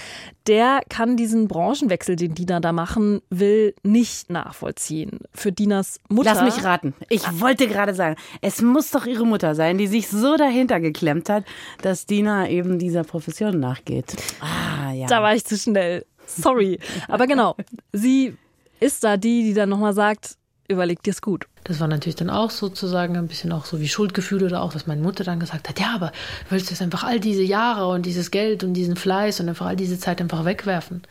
der 0.47 0.81
kann 0.89 1.17
diesen 1.17 1.49
Branchenwechsel, 1.49 2.17
den 2.17 2.35
Dina 2.35 2.61
da 2.61 2.73
machen 2.73 3.21
will, 3.29 3.75
nicht 3.83 4.31
nachvollziehen. 4.31 5.21
Für 5.33 5.51
Dinas 5.51 5.99
Mutter. 6.09 6.35
Lass 6.35 6.43
mich 6.43 6.65
raten. 6.65 6.95
Ich 7.09 7.23
wollte 7.41 7.67
gerade 7.67 7.95
sagen, 7.95 8.17
es 8.41 8.56
es 8.57 8.62
muss 8.62 8.90
doch 8.90 9.05
ihre 9.05 9.27
Mutter 9.27 9.55
sein, 9.55 9.77
die 9.77 9.87
sich 9.87 10.09
so 10.09 10.37
dahinter 10.37 10.81
geklemmt 10.81 11.29
hat, 11.29 11.45
dass 11.83 12.07
Dina 12.07 12.49
eben 12.49 12.79
dieser 12.79 13.05
Profession 13.05 13.61
nachgeht. 13.61 14.16
Ah, 14.40 14.92
ja. 14.92 15.07
Da 15.07 15.23
war 15.23 15.35
ich 15.35 15.45
zu 15.45 15.59
schnell. 15.59 16.07
Sorry. 16.27 16.79
Aber 17.09 17.27
genau, 17.27 17.55
sie 17.92 18.35
ist 18.81 19.05
da 19.05 19.19
die, 19.19 19.45
die 19.45 19.53
dann 19.53 19.69
nochmal 19.69 19.92
sagt, 19.92 20.37
überleg 20.69 21.03
dir's 21.03 21.21
gut. 21.21 21.47
Das 21.64 21.81
war 21.81 21.88
natürlich 21.88 22.16
dann 22.16 22.31
auch 22.31 22.51
sozusagen 22.51 23.16
ein 23.16 23.27
bisschen 23.29 23.53
auch 23.53 23.66
so 23.66 23.79
wie 23.79 23.88
Schuldgefühl 23.88 24.42
oder 24.45 24.62
auch, 24.62 24.75
was 24.75 24.87
meine 24.87 25.03
Mutter 25.03 25.23
dann 25.23 25.38
gesagt 25.38 25.69
hat, 25.69 25.79
ja, 25.79 25.95
aber 25.95 26.12
willst 26.49 26.69
du 26.69 26.71
jetzt 26.73 26.83
einfach 26.83 27.05
all 27.05 27.21
diese 27.21 27.42
Jahre 27.42 27.88
und 27.88 28.07
dieses 28.07 28.31
Geld 28.31 28.64
und 28.64 28.73
diesen 28.73 28.97
Fleiß 28.97 29.40
und 29.40 29.51
einfach 29.51 29.66
all 29.66 29.77
diese 29.77 29.99
Zeit 29.99 30.21
einfach 30.21 30.47
wegwerfen? 30.47 31.03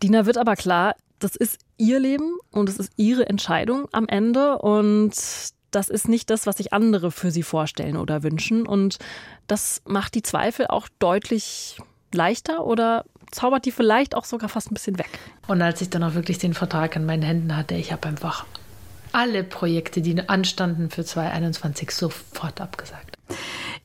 Dina 0.00 0.26
wird 0.26 0.38
aber 0.38 0.54
klar, 0.54 0.94
das 1.18 1.34
ist 1.34 1.58
ihr 1.76 1.98
Leben 1.98 2.36
und 2.52 2.68
es 2.68 2.78
ist 2.78 2.92
ihre 2.96 3.28
Entscheidung 3.28 3.88
am 3.92 4.06
Ende 4.06 4.58
und 4.58 5.12
das 5.70 5.88
ist 5.88 6.08
nicht 6.08 6.30
das, 6.30 6.46
was 6.46 6.56
sich 6.56 6.72
andere 6.72 7.10
für 7.10 7.30
sie 7.30 7.42
vorstellen 7.42 7.96
oder 7.96 8.22
wünschen 8.22 8.66
und 8.66 8.98
das 9.46 9.82
macht 9.86 10.14
die 10.14 10.22
Zweifel 10.22 10.66
auch 10.68 10.88
deutlich 10.98 11.78
leichter 12.12 12.64
oder 12.64 13.04
zaubert 13.30 13.64
die 13.64 13.72
vielleicht 13.72 14.14
auch 14.14 14.24
sogar 14.24 14.48
fast 14.48 14.70
ein 14.70 14.74
bisschen 14.74 14.98
weg. 14.98 15.08
Und 15.46 15.60
als 15.62 15.80
ich 15.80 15.90
dann 15.90 16.02
auch 16.02 16.14
wirklich 16.14 16.38
den 16.38 16.54
Vertrag 16.54 16.96
in 16.96 17.06
meinen 17.06 17.22
Händen 17.22 17.56
hatte, 17.56 17.74
ich 17.74 17.92
habe 17.92 18.08
einfach 18.08 18.46
alle 19.12 19.44
Projekte, 19.44 20.02
die 20.02 20.28
anstanden 20.28 20.90
für 20.90 21.04
2021, 21.04 21.90
sofort 21.90 22.60
abgesagt. 22.60 23.16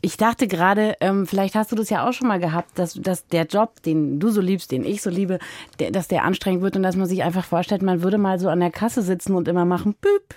Ich 0.02 0.17
dachte 0.17 0.48
gerade, 0.48 0.96
ähm, 1.00 1.28
vielleicht 1.28 1.56
hast 1.56 1.72
du 1.72 1.76
das 1.76 1.89
ja 1.89 2.08
auch 2.08 2.13
schon 2.13 2.28
mal 2.28 2.39
gehabt, 2.39 2.78
dass, 2.78 2.96
dass 2.96 3.28
der 3.28 3.46
Job, 3.46 3.82
den 3.84 4.20
du 4.20 4.30
so 4.30 4.41
liebst, 4.41 4.72
den 4.72 4.84
ich 4.84 5.02
so 5.02 5.10
liebe, 5.10 5.39
der, 5.80 5.91
dass 5.91 6.08
der 6.08 6.24
anstrengend 6.24 6.63
wird 6.63 6.76
und 6.76 6.84
dass 6.84 6.96
man 6.96 7.08
sich 7.08 7.24
einfach 7.24 7.46
vorstellt, 7.46 7.82
man 7.82 8.02
würde 8.02 8.17
mal 8.17 8.39
so 8.39 8.50
an 8.50 8.60
der 8.60 8.72
Kasse 8.72 9.04
sitzen 9.04 9.36
und 9.36 9.48
immer 9.48 9.65
machen, 9.65 9.96
büb, 10.02 10.36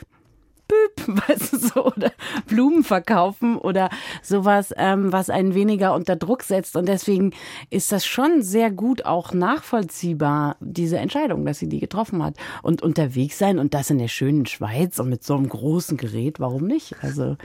Büb, 0.68 1.18
weißt 1.28 1.52
du 1.52 1.58
so, 1.58 1.86
oder 1.86 2.12
Blumen 2.46 2.84
verkaufen 2.84 3.56
oder 3.56 3.90
sowas, 4.22 4.72
ähm, 4.76 5.12
was 5.12 5.30
einen 5.30 5.54
weniger 5.54 5.94
unter 5.94 6.16
Druck 6.16 6.42
setzt. 6.42 6.76
Und 6.76 6.86
deswegen 6.86 7.32
ist 7.70 7.92
das 7.92 8.06
schon 8.06 8.42
sehr 8.42 8.70
gut 8.70 9.04
auch 9.04 9.32
nachvollziehbar, 9.32 10.56
diese 10.60 10.98
Entscheidung, 10.98 11.44
dass 11.44 11.58
sie 11.58 11.68
die 11.68 11.80
getroffen 11.80 12.22
hat. 12.22 12.36
Und 12.62 12.82
unterwegs 12.82 13.38
sein 13.38 13.58
und 13.58 13.74
das 13.74 13.90
in 13.90 13.98
der 13.98 14.08
schönen 14.08 14.46
Schweiz 14.46 14.98
und 14.98 15.08
mit 15.08 15.24
so 15.24 15.34
einem 15.34 15.48
großen 15.48 15.96
Gerät, 15.96 16.40
warum 16.40 16.66
nicht? 16.66 16.94
Also. 17.02 17.36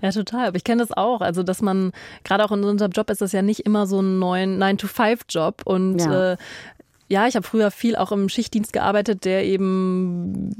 Ja, 0.00 0.10
total. 0.10 0.48
Aber 0.48 0.56
ich 0.56 0.64
kenne 0.64 0.82
das 0.82 0.96
auch. 0.96 1.20
Also, 1.20 1.42
dass 1.42 1.62
man, 1.62 1.92
gerade 2.24 2.44
auch 2.44 2.52
in 2.52 2.64
unserem 2.64 2.92
Job 2.92 3.10
ist 3.10 3.20
das 3.20 3.32
ja 3.32 3.42
nicht 3.42 3.60
immer 3.60 3.86
so 3.86 4.00
ein 4.00 4.18
neuen 4.18 4.62
9-to-5-Job. 4.62 5.62
Und 5.64 6.00
ja. 6.00 6.32
äh, 6.32 6.36
ja, 7.08 7.26
ich 7.26 7.36
habe 7.36 7.46
früher 7.46 7.70
viel 7.70 7.96
auch 7.96 8.12
im 8.12 8.28
Schichtdienst 8.28 8.72
gearbeitet, 8.72 9.24
der 9.24 9.44
eben 9.44 10.50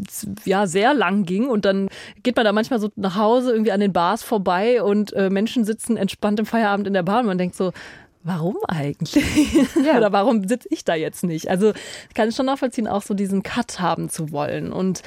ja 0.44 0.66
sehr 0.66 0.94
lang 0.94 1.24
ging. 1.24 1.46
Und 1.46 1.66
dann 1.66 1.88
geht 2.22 2.36
man 2.36 2.44
da 2.44 2.52
manchmal 2.52 2.80
so 2.80 2.90
nach 2.96 3.16
Hause 3.16 3.52
irgendwie 3.52 3.72
an 3.72 3.80
den 3.80 3.92
Bars 3.92 4.22
vorbei 4.22 4.82
und 4.82 5.12
äh, 5.12 5.28
Menschen 5.28 5.64
sitzen 5.64 5.98
entspannt 5.98 6.40
im 6.40 6.46
Feierabend 6.46 6.86
in 6.86 6.94
der 6.94 7.02
Bahn. 7.02 7.20
Und 7.20 7.26
man 7.26 7.38
denkt 7.38 7.54
so, 7.54 7.72
warum 8.28 8.56
eigentlich? 8.68 9.24
Ja. 9.74 9.96
Oder 9.96 10.12
warum 10.12 10.46
sitze 10.46 10.68
ich 10.70 10.84
da 10.84 10.94
jetzt 10.94 11.24
nicht? 11.24 11.48
Also 11.48 11.70
ich 11.70 12.14
kann 12.14 12.28
es 12.28 12.36
schon 12.36 12.46
nachvollziehen, 12.46 12.86
auch 12.86 13.02
so 13.02 13.14
diesen 13.14 13.42
Cut 13.42 13.80
haben 13.80 14.10
zu 14.10 14.30
wollen. 14.30 14.72
Und 14.72 15.02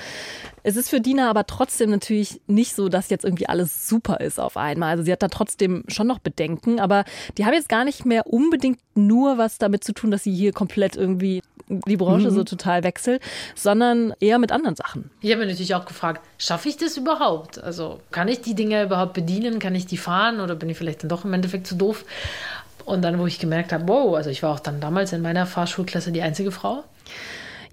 es 0.63 0.75
ist 0.75 0.89
für 0.89 1.01
Dina 1.01 1.29
aber 1.29 1.45
trotzdem 1.45 1.91
natürlich 1.91 2.41
nicht 2.47 2.75
so, 2.75 2.89
dass 2.89 3.09
jetzt 3.09 3.23
irgendwie 3.23 3.47
alles 3.47 3.87
super 3.87 4.19
ist 4.19 4.39
auf 4.39 4.57
einmal. 4.57 4.89
Also 4.89 5.03
sie 5.03 5.11
hat 5.11 5.23
da 5.23 5.27
trotzdem 5.27 5.83
schon 5.87 6.07
noch 6.07 6.19
Bedenken, 6.19 6.79
aber 6.79 7.05
die 7.37 7.45
haben 7.45 7.53
jetzt 7.53 7.69
gar 7.69 7.85
nicht 7.85 8.05
mehr 8.05 8.27
unbedingt 8.27 8.79
nur 8.95 9.37
was 9.37 9.57
damit 9.57 9.83
zu 9.83 9.93
tun, 9.93 10.11
dass 10.11 10.23
sie 10.23 10.33
hier 10.33 10.51
komplett 10.51 10.95
irgendwie 10.95 11.41
die 11.87 11.97
Branche 11.97 12.29
mhm. 12.29 12.35
so 12.35 12.43
total 12.43 12.83
wechselt, 12.83 13.21
sondern 13.55 14.13
eher 14.19 14.39
mit 14.39 14.51
anderen 14.51 14.75
Sachen. 14.75 15.09
Ich 15.21 15.31
habe 15.31 15.41
mir 15.41 15.47
natürlich 15.47 15.73
auch 15.75 15.85
gefragt, 15.85 16.21
schaffe 16.37 16.67
ich 16.67 16.77
das 16.77 16.97
überhaupt? 16.97 17.63
Also 17.63 17.99
kann 18.11 18.27
ich 18.27 18.41
die 18.41 18.55
Dinge 18.55 18.83
überhaupt 18.83 19.13
bedienen? 19.13 19.59
Kann 19.59 19.75
ich 19.75 19.85
die 19.85 19.97
fahren 19.97 20.41
oder 20.41 20.55
bin 20.55 20.69
ich 20.69 20.77
vielleicht 20.77 21.03
dann 21.03 21.09
doch 21.09 21.23
im 21.23 21.33
Endeffekt 21.33 21.67
zu 21.67 21.75
doof? 21.75 22.03
Und 22.91 23.03
dann, 23.03 23.19
wo 23.19 23.25
ich 23.25 23.39
gemerkt 23.39 23.71
habe, 23.71 23.87
wow, 23.87 24.17
also 24.17 24.29
ich 24.29 24.43
war 24.43 24.51
auch 24.51 24.59
dann 24.59 24.81
damals 24.81 25.13
in 25.13 25.21
meiner 25.21 25.45
Fahrschulklasse 25.45 26.11
die 26.11 26.21
einzige 26.21 26.51
Frau. 26.51 26.83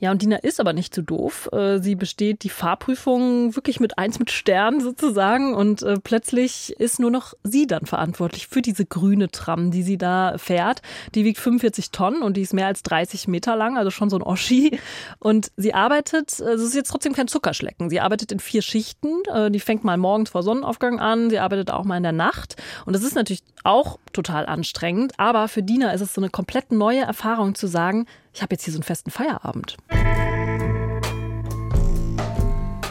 Ja, 0.00 0.12
und 0.12 0.22
Dina 0.22 0.37
ist 0.37 0.61
aber 0.61 0.72
nicht 0.72 0.94
zu 0.94 1.02
doof. 1.02 1.48
Äh, 1.52 1.78
sie 1.80 1.94
besteht 1.94 2.44
die 2.44 2.48
Fahrprüfung 2.48 3.56
wirklich 3.56 3.80
mit 3.80 3.98
eins 3.98 4.18
mit 4.18 4.30
Stern 4.30 4.80
sozusagen 4.80 5.54
und 5.54 5.82
äh, 5.82 5.98
plötzlich 5.98 6.78
ist 6.78 7.00
nur 7.00 7.11
noch 7.11 7.34
sie 7.42 7.66
dann 7.66 7.87
verantwortlich 7.87 8.46
für 8.46 8.62
diese 8.62 8.84
grüne 8.84 9.30
Tram, 9.30 9.70
die 9.70 9.82
sie 9.82 9.98
da 9.98 10.38
fährt. 10.38 10.82
Die 11.14 11.24
wiegt 11.24 11.38
45 11.38 11.90
Tonnen 11.90 12.22
und 12.22 12.37
die 12.37 12.42
ist 12.42 12.54
mehr 12.54 12.66
als 12.66 12.82
30 12.82 13.26
Meter 13.28 13.56
lang, 13.56 13.76
also 13.76 13.90
schon 13.90 14.11
so 14.11 14.16
ein 14.16 14.22
Oschi. 14.22 14.78
Und 15.18 15.50
sie 15.56 15.74
arbeitet, 15.74 16.40
also 16.40 16.62
es 16.62 16.70
ist 16.70 16.74
jetzt 16.74 16.90
trotzdem 16.90 17.12
kein 17.12 17.28
Zuckerschlecken. 17.28 17.90
Sie 17.90 18.00
arbeitet 18.00 18.30
in 18.30 18.40
vier 18.40 18.62
Schichten. 18.62 19.22
Äh, 19.32 19.50
die 19.50 19.61
fängt 19.61 19.82
mal 19.84 19.96
morgens 19.96 20.30
vor 20.30 20.42
Sonnenaufgang 20.42 21.00
an. 21.00 21.30
Sie 21.30 21.38
arbeitet 21.38 21.70
auch 21.70 21.84
mal 21.84 21.96
in 21.96 22.02
der 22.04 22.12
Nacht. 22.12 22.56
Und 22.87 22.94
das 22.94 23.02
ist 23.02 23.14
natürlich 23.14 23.42
auch 23.64 23.98
total 24.12 24.46
anstrengend. 24.46 25.12
Aber 25.18 25.48
für 25.48 25.62
Dina 25.62 25.90
ist 25.90 26.00
es 26.00 26.14
so 26.14 26.20
eine 26.20 26.30
komplett 26.30 26.70
neue 26.70 27.00
Erfahrung 27.00 27.54
zu 27.54 27.66
sagen, 27.66 28.06
ich 28.38 28.42
habe 28.42 28.55
jetzt 28.55 28.62
hier 28.62 28.72
so 28.72 28.79
einen 28.79 28.85
festen 28.85 29.11
Feierabend. 29.11 29.77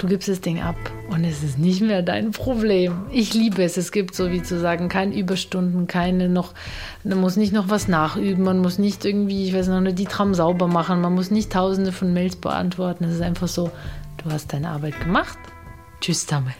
Du 0.01 0.07
gibst 0.07 0.27
das 0.27 0.41
Ding 0.41 0.59
ab 0.61 0.75
und 1.09 1.23
es 1.23 1.41
ist 1.41 1.57
nicht 1.57 1.79
mehr 1.79 2.01
dein 2.01 2.31
Problem. 2.31 3.05
Ich 3.11 3.33
liebe 3.33 3.63
es. 3.63 3.77
Es 3.77 3.93
gibt 3.93 4.13
so 4.13 4.29
wie 4.29 4.43
zu 4.43 4.59
sagen, 4.59 4.89
keine 4.89 5.15
Überstunden, 5.15 5.87
keine 5.87 6.27
noch, 6.27 6.53
man 7.05 7.21
muss 7.21 7.37
nicht 7.37 7.53
noch 7.53 7.69
was 7.69 7.87
nachüben, 7.87 8.43
man 8.43 8.59
muss 8.59 8.77
nicht 8.77 9.05
irgendwie, 9.05 9.47
ich 9.47 9.53
weiß 9.53 9.69
noch, 9.69 9.81
die 9.89 10.03
Tram 10.03 10.33
sauber 10.33 10.67
machen, 10.67 10.99
man 10.99 11.15
muss 11.15 11.31
nicht 11.31 11.53
tausende 11.53 11.93
von 11.93 12.11
Mails 12.11 12.35
beantworten. 12.35 13.05
Es 13.05 13.15
ist 13.15 13.21
einfach 13.21 13.47
so, 13.47 13.71
du 14.17 14.29
hast 14.29 14.51
deine 14.51 14.67
Arbeit 14.67 14.99
gemacht. 14.99 15.37
Tschüss, 16.01 16.25
Dame. 16.25 16.53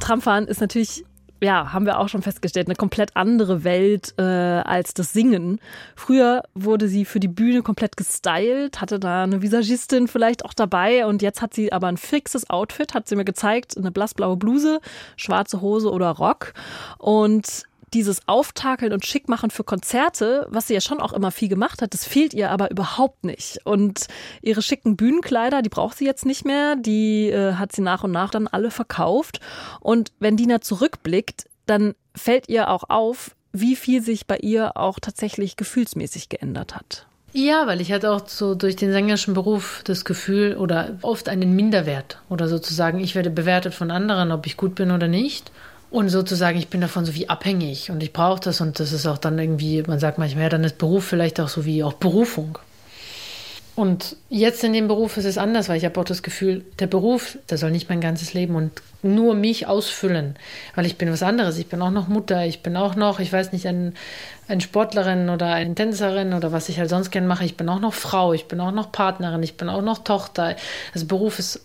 Tramfahren 0.00 0.48
ist 0.48 0.60
natürlich 0.60 1.04
ja, 1.40 1.72
haben 1.72 1.86
wir 1.86 1.98
auch 1.98 2.08
schon 2.08 2.22
festgestellt, 2.22 2.68
eine 2.68 2.76
komplett 2.76 3.14
andere 3.14 3.64
Welt 3.64 4.14
äh, 4.18 4.22
als 4.22 4.94
das 4.94 5.12
Singen. 5.12 5.60
Früher 5.94 6.42
wurde 6.54 6.88
sie 6.88 7.04
für 7.04 7.20
die 7.20 7.28
Bühne 7.28 7.62
komplett 7.62 7.96
gestylt, 7.96 8.80
hatte 8.80 8.98
da 8.98 9.24
eine 9.24 9.42
Visagistin 9.42 10.08
vielleicht 10.08 10.44
auch 10.44 10.54
dabei 10.54 11.06
und 11.06 11.22
jetzt 11.22 11.42
hat 11.42 11.54
sie 11.54 11.72
aber 11.72 11.88
ein 11.88 11.98
fixes 11.98 12.48
Outfit, 12.48 12.94
hat 12.94 13.08
sie 13.08 13.16
mir 13.16 13.24
gezeigt, 13.24 13.76
eine 13.76 13.90
blassblaue 13.90 14.36
Bluse, 14.36 14.80
schwarze 15.16 15.60
Hose 15.60 15.90
oder 15.90 16.10
Rock 16.10 16.54
und 16.98 17.64
dieses 17.94 18.26
Auftakeln 18.26 18.92
und 18.92 19.06
Schickmachen 19.06 19.50
für 19.50 19.64
Konzerte, 19.64 20.46
was 20.50 20.66
sie 20.66 20.74
ja 20.74 20.80
schon 20.80 21.00
auch 21.00 21.12
immer 21.12 21.30
viel 21.30 21.48
gemacht 21.48 21.82
hat, 21.82 21.94
das 21.94 22.04
fehlt 22.04 22.34
ihr 22.34 22.50
aber 22.50 22.70
überhaupt 22.70 23.24
nicht. 23.24 23.60
Und 23.64 24.06
ihre 24.42 24.62
schicken 24.62 24.96
Bühnenkleider, 24.96 25.62
die 25.62 25.68
braucht 25.68 25.98
sie 25.98 26.04
jetzt 26.04 26.26
nicht 26.26 26.44
mehr, 26.44 26.76
die 26.76 27.28
äh, 27.28 27.54
hat 27.54 27.72
sie 27.72 27.82
nach 27.82 28.04
und 28.04 28.12
nach 28.12 28.30
dann 28.30 28.48
alle 28.48 28.70
verkauft. 28.70 29.40
Und 29.80 30.12
wenn 30.18 30.36
Dina 30.36 30.60
zurückblickt, 30.60 31.46
dann 31.66 31.94
fällt 32.14 32.48
ihr 32.48 32.70
auch 32.70 32.84
auf, 32.88 33.36
wie 33.52 33.76
viel 33.76 34.02
sich 34.02 34.26
bei 34.26 34.38
ihr 34.38 34.76
auch 34.76 34.98
tatsächlich 35.00 35.56
gefühlsmäßig 35.56 36.28
geändert 36.28 36.74
hat. 36.74 37.06
Ja, 37.32 37.66
weil 37.66 37.80
ich 37.80 37.92
hatte 37.92 38.12
auch 38.12 38.26
so 38.26 38.54
durch 38.54 38.76
den 38.76 38.92
sängerischen 38.92 39.34
Beruf 39.34 39.82
das 39.84 40.04
Gefühl 40.04 40.56
oder 40.56 40.96
oft 41.02 41.28
einen 41.28 41.54
Minderwert 41.54 42.18
oder 42.30 42.48
sozusagen, 42.48 42.98
ich 42.98 43.14
werde 43.14 43.30
bewertet 43.30 43.74
von 43.74 43.90
anderen, 43.90 44.32
ob 44.32 44.46
ich 44.46 44.56
gut 44.56 44.74
bin 44.74 44.90
oder 44.90 45.06
nicht. 45.08 45.52
Und 45.90 46.08
sozusagen, 46.08 46.58
ich 46.58 46.68
bin 46.68 46.80
davon 46.80 47.04
so 47.04 47.14
wie 47.14 47.28
abhängig 47.28 47.90
und 47.90 48.02
ich 48.02 48.12
brauche 48.12 48.40
das 48.40 48.60
und 48.60 48.80
das 48.80 48.92
ist 48.92 49.06
auch 49.06 49.18
dann 49.18 49.38
irgendwie, 49.38 49.82
man 49.82 49.98
sagt 49.98 50.18
manchmal, 50.18 50.44
ja, 50.44 50.48
dann 50.48 50.64
ist 50.64 50.78
Beruf 50.78 51.04
vielleicht 51.04 51.40
auch 51.40 51.48
so 51.48 51.64
wie 51.64 51.84
auch 51.84 51.94
Berufung. 51.94 52.58
Und 53.76 54.16
jetzt 54.30 54.64
in 54.64 54.72
dem 54.72 54.88
Beruf 54.88 55.18
ist 55.18 55.26
es 55.26 55.36
anders, 55.36 55.68
weil 55.68 55.76
ich 55.76 55.84
habe 55.84 56.00
auch 56.00 56.04
das 56.04 56.22
Gefühl, 56.22 56.64
der 56.78 56.86
Beruf, 56.86 57.38
der 57.50 57.58
soll 57.58 57.70
nicht 57.70 57.90
mein 57.90 58.00
ganzes 58.00 58.32
Leben 58.32 58.56
und 58.56 58.72
nur 59.02 59.34
mich 59.34 59.66
ausfüllen, 59.66 60.36
weil 60.74 60.86
ich 60.86 60.96
bin 60.96 61.12
was 61.12 61.22
anderes. 61.22 61.58
Ich 61.58 61.66
bin 61.66 61.82
auch 61.82 61.90
noch 61.90 62.08
Mutter, 62.08 62.46
ich 62.46 62.62
bin 62.62 62.74
auch 62.74 62.96
noch, 62.96 63.20
ich 63.20 63.30
weiß 63.30 63.52
nicht, 63.52 63.66
ein, 63.66 63.92
ein 64.48 64.62
Sportlerin 64.62 65.28
oder 65.28 65.52
eine 65.52 65.74
Tänzerin 65.74 66.32
oder 66.32 66.52
was 66.52 66.70
ich 66.70 66.78
halt 66.78 66.88
sonst 66.88 67.10
gerne 67.10 67.26
mache. 67.28 67.44
Ich 67.44 67.58
bin 67.58 67.68
auch 67.68 67.78
noch 67.78 67.92
Frau, 67.92 68.32
ich 68.32 68.48
bin 68.48 68.60
auch 68.60 68.72
noch 68.72 68.92
Partnerin, 68.92 69.42
ich 69.42 69.58
bin 69.58 69.68
auch 69.68 69.82
noch 69.82 69.98
Tochter. 69.98 70.56
Also 70.94 71.06
Beruf 71.06 71.38
ist 71.38 71.60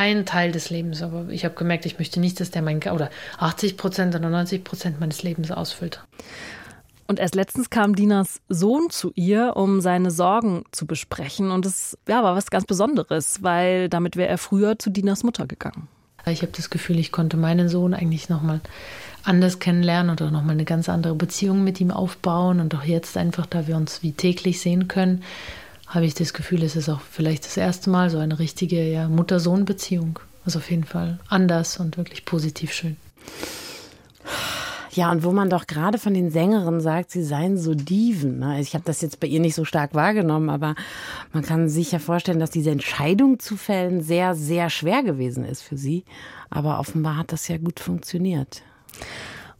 ein 0.00 0.24
Teil 0.24 0.50
des 0.50 0.70
Lebens, 0.70 1.02
aber 1.02 1.28
ich 1.28 1.44
habe 1.44 1.54
gemerkt, 1.54 1.84
ich 1.84 1.98
möchte 1.98 2.20
nicht, 2.20 2.40
dass 2.40 2.50
der 2.50 2.62
mein 2.62 2.78
oder 2.78 3.10
80 3.36 3.76
Prozent 3.76 4.14
oder 4.14 4.30
90 4.30 4.64
Prozent 4.64 4.98
meines 4.98 5.22
Lebens 5.22 5.50
ausfüllt. 5.50 6.02
Und 7.06 7.20
erst 7.20 7.34
letztens 7.34 7.68
kam 7.68 7.94
Dinas 7.94 8.40
Sohn 8.48 8.88
zu 8.88 9.12
ihr, 9.14 9.56
um 9.56 9.82
seine 9.82 10.10
Sorgen 10.10 10.64
zu 10.72 10.86
besprechen. 10.86 11.50
Und 11.50 11.66
es 11.66 11.98
ja, 12.08 12.22
war 12.22 12.34
was 12.34 12.50
ganz 12.50 12.64
Besonderes, 12.64 13.42
weil 13.42 13.90
damit 13.90 14.16
wäre 14.16 14.30
er 14.30 14.38
früher 14.38 14.78
zu 14.78 14.88
Dinas 14.88 15.22
Mutter 15.22 15.46
gegangen. 15.46 15.88
Ich 16.24 16.40
habe 16.40 16.52
das 16.56 16.70
Gefühl, 16.70 16.98
ich 16.98 17.12
konnte 17.12 17.36
meinen 17.36 17.68
Sohn 17.68 17.92
eigentlich 17.92 18.30
nochmal 18.30 18.60
anders 19.22 19.58
kennenlernen 19.58 20.12
oder 20.12 20.30
nochmal 20.30 20.54
eine 20.54 20.64
ganz 20.64 20.88
andere 20.88 21.14
Beziehung 21.14 21.62
mit 21.62 21.78
ihm 21.80 21.90
aufbauen. 21.90 22.58
Und 22.58 22.74
auch 22.74 22.84
jetzt 22.84 23.18
einfach, 23.18 23.44
da 23.44 23.66
wir 23.66 23.76
uns 23.76 24.02
wie 24.02 24.12
täglich 24.12 24.60
sehen 24.60 24.88
können, 24.88 25.24
habe 25.90 26.06
ich 26.06 26.14
das 26.14 26.32
Gefühl, 26.32 26.62
es 26.62 26.76
ist 26.76 26.88
auch 26.88 27.00
vielleicht 27.00 27.44
das 27.44 27.56
erste 27.56 27.90
Mal 27.90 28.10
so 28.10 28.18
eine 28.18 28.38
richtige 28.38 28.82
ja, 28.82 29.08
Mutter-Sohn-Beziehung. 29.08 30.20
Also 30.44 30.60
auf 30.60 30.70
jeden 30.70 30.84
Fall 30.84 31.18
anders 31.28 31.78
und 31.78 31.96
wirklich 31.96 32.24
positiv 32.24 32.72
schön. 32.72 32.96
Ja, 34.92 35.10
und 35.12 35.22
wo 35.22 35.32
man 35.32 35.50
doch 35.50 35.66
gerade 35.66 35.98
von 35.98 36.14
den 36.14 36.30
Sängerinnen 36.30 36.80
sagt, 36.80 37.10
sie 37.10 37.22
seien 37.22 37.58
so 37.58 37.74
Diven. 37.74 38.38
Ne? 38.38 38.46
Also 38.46 38.62
ich 38.62 38.74
habe 38.74 38.84
das 38.84 39.00
jetzt 39.00 39.20
bei 39.20 39.26
ihr 39.26 39.40
nicht 39.40 39.54
so 39.54 39.64
stark 39.64 39.94
wahrgenommen, 39.94 40.48
aber 40.48 40.74
man 41.32 41.44
kann 41.44 41.68
sich 41.68 41.92
ja 41.92 41.98
vorstellen, 41.98 42.40
dass 42.40 42.50
diese 42.50 42.70
Entscheidung 42.70 43.38
zu 43.38 43.56
fällen 43.56 44.00
sehr, 44.02 44.34
sehr 44.34 44.70
schwer 44.70 45.02
gewesen 45.02 45.44
ist 45.44 45.62
für 45.62 45.76
sie. 45.76 46.04
Aber 46.50 46.80
offenbar 46.80 47.16
hat 47.16 47.32
das 47.32 47.46
ja 47.48 47.58
gut 47.58 47.78
funktioniert. 47.78 48.62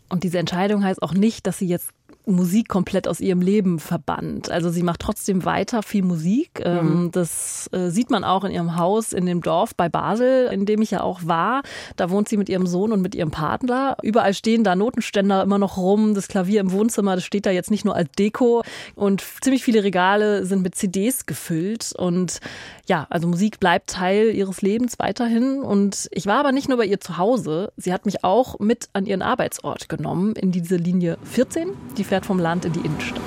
Und 0.08 0.24
diese 0.24 0.38
Entscheidung 0.38 0.82
heißt 0.84 1.02
auch 1.02 1.14
nicht, 1.14 1.46
dass 1.46 1.58
sie 1.58 1.68
jetzt 1.68 1.90
Musik 2.30 2.68
komplett 2.68 3.08
aus 3.08 3.20
ihrem 3.20 3.40
Leben 3.40 3.78
verbannt. 3.78 4.50
Also 4.50 4.70
sie 4.70 4.82
macht 4.82 5.00
trotzdem 5.00 5.44
weiter 5.44 5.82
viel 5.82 6.02
Musik. 6.02 6.60
Ähm, 6.62 7.04
mhm. 7.04 7.10
Das 7.12 7.68
äh, 7.72 7.90
sieht 7.90 8.10
man 8.10 8.24
auch 8.24 8.44
in 8.44 8.52
ihrem 8.52 8.76
Haus 8.76 9.12
in 9.12 9.26
dem 9.26 9.40
Dorf 9.42 9.74
bei 9.74 9.88
Basel, 9.88 10.48
in 10.52 10.66
dem 10.66 10.82
ich 10.82 10.90
ja 10.90 11.02
auch 11.02 11.20
war. 11.24 11.62
Da 11.96 12.10
wohnt 12.10 12.28
sie 12.28 12.36
mit 12.36 12.48
ihrem 12.48 12.66
Sohn 12.66 12.92
und 12.92 13.02
mit 13.02 13.14
ihrem 13.14 13.30
Partner. 13.30 13.96
Überall 14.02 14.34
stehen 14.34 14.64
da 14.64 14.76
Notenständer 14.76 15.42
immer 15.42 15.58
noch 15.58 15.76
rum. 15.76 16.14
Das 16.14 16.28
Klavier 16.28 16.60
im 16.60 16.72
Wohnzimmer, 16.72 17.14
das 17.14 17.24
steht 17.24 17.46
da 17.46 17.50
jetzt 17.50 17.70
nicht 17.70 17.84
nur 17.84 17.94
als 17.94 18.10
Deko. 18.18 18.62
Und 18.94 19.24
ziemlich 19.40 19.62
viele 19.62 19.84
Regale 19.84 20.44
sind 20.44 20.62
mit 20.62 20.74
CDs 20.74 21.26
gefüllt. 21.26 21.92
Und 21.96 22.40
ja, 22.86 23.06
also 23.10 23.28
Musik 23.28 23.60
bleibt 23.60 23.90
Teil 23.90 24.34
ihres 24.34 24.62
Lebens 24.62 24.98
weiterhin. 24.98 25.62
Und 25.62 26.08
ich 26.12 26.26
war 26.26 26.40
aber 26.40 26.52
nicht 26.52 26.68
nur 26.68 26.78
bei 26.78 26.86
ihr 26.86 27.00
zu 27.00 27.18
Hause. 27.18 27.72
Sie 27.76 27.92
hat 27.92 28.06
mich 28.06 28.24
auch 28.24 28.58
mit 28.58 28.88
an 28.92 29.06
ihren 29.06 29.22
Arbeitsort 29.22 29.88
genommen, 29.88 30.34
in 30.36 30.52
diese 30.52 30.76
Linie 30.76 31.18
14. 31.24 31.70
Die 31.96 32.04
fährt 32.04 32.19
vom 32.24 32.38
Land 32.38 32.64
in 32.64 32.72
die 32.72 32.80
Innenstadt. 32.80 33.20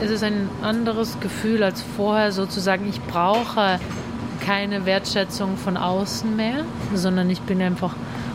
Es 0.00 0.10
ist 0.10 0.22
ein 0.22 0.48
anderes 0.62 1.18
Gefühl 1.20 1.62
als 1.62 1.82
vorher, 1.96 2.30
sozusagen, 2.30 2.88
ich 2.88 3.00
brauche 3.00 3.80
keine 4.44 4.84
Wertschätzung 4.84 5.56
von 5.56 5.76
außen 5.76 6.36
mehr, 6.36 6.64
sondern 6.94 7.30
ich 7.30 7.40
bin 7.40 7.62
einfach 7.62 7.94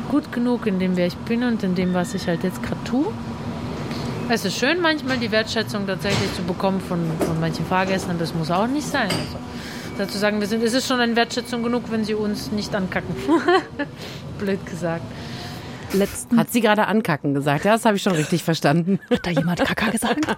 gut 0.10 0.32
genug 0.32 0.66
in 0.66 0.80
dem, 0.80 0.98
wer 0.98 1.06
ich 1.06 1.18
bin 1.18 1.44
und 1.44 1.62
in 1.62 1.76
dem, 1.76 1.94
was 1.94 2.16
ich 2.16 2.28
halt 2.28 2.44
jetzt 2.44 2.64
gerade 2.64 2.84
tue. 2.86 3.08
Es 4.30 4.46
ist 4.46 4.58
schön, 4.58 4.82
manchmal 4.82 5.18
die 5.18 5.32
Wertschätzung 5.32 5.86
tatsächlich 5.86 6.34
zu 6.34 6.44
bekommen 6.44 6.80
von, 6.82 7.00
von 7.20 7.40
manchen 7.40 7.66
Fahrgästen, 7.66 8.12
aber 8.12 8.20
das 8.20 8.34
muss 8.34 8.50
auch 8.50 8.68
nicht 8.68 8.88
sein. 8.88 9.10
Also, 9.10 9.38
dazu 9.98 10.18
sagen, 10.18 10.40
wir 10.40 10.48
sind, 10.48 10.64
es 10.64 10.74
ist 10.74 10.88
schon 10.88 11.00
eine 11.00 11.16
Wertschätzung 11.16 11.62
genug, 11.62 11.84
wenn 11.92 12.04
sie 12.04 12.16
uns 12.16 12.52
nicht 12.52 12.74
ankacken. 12.74 13.16
Blöd 14.40 14.66
gesagt 14.66 15.04
letzten. 15.94 16.38
Hat 16.38 16.52
sie 16.52 16.62
gerade 16.62 16.88
ankacken 16.88 17.34
gesagt? 17.34 17.66
Ja, 17.66 17.74
das 17.74 17.86
habe 17.86 17.98
ich 17.98 18.04
schon 18.04 18.14
richtig 18.14 18.44
verstanden. 18.44 19.00
Hat 19.10 19.26
da 19.26 19.32
jemand 19.32 19.60
Kaka 19.60 19.90
gesagt? 19.90 20.26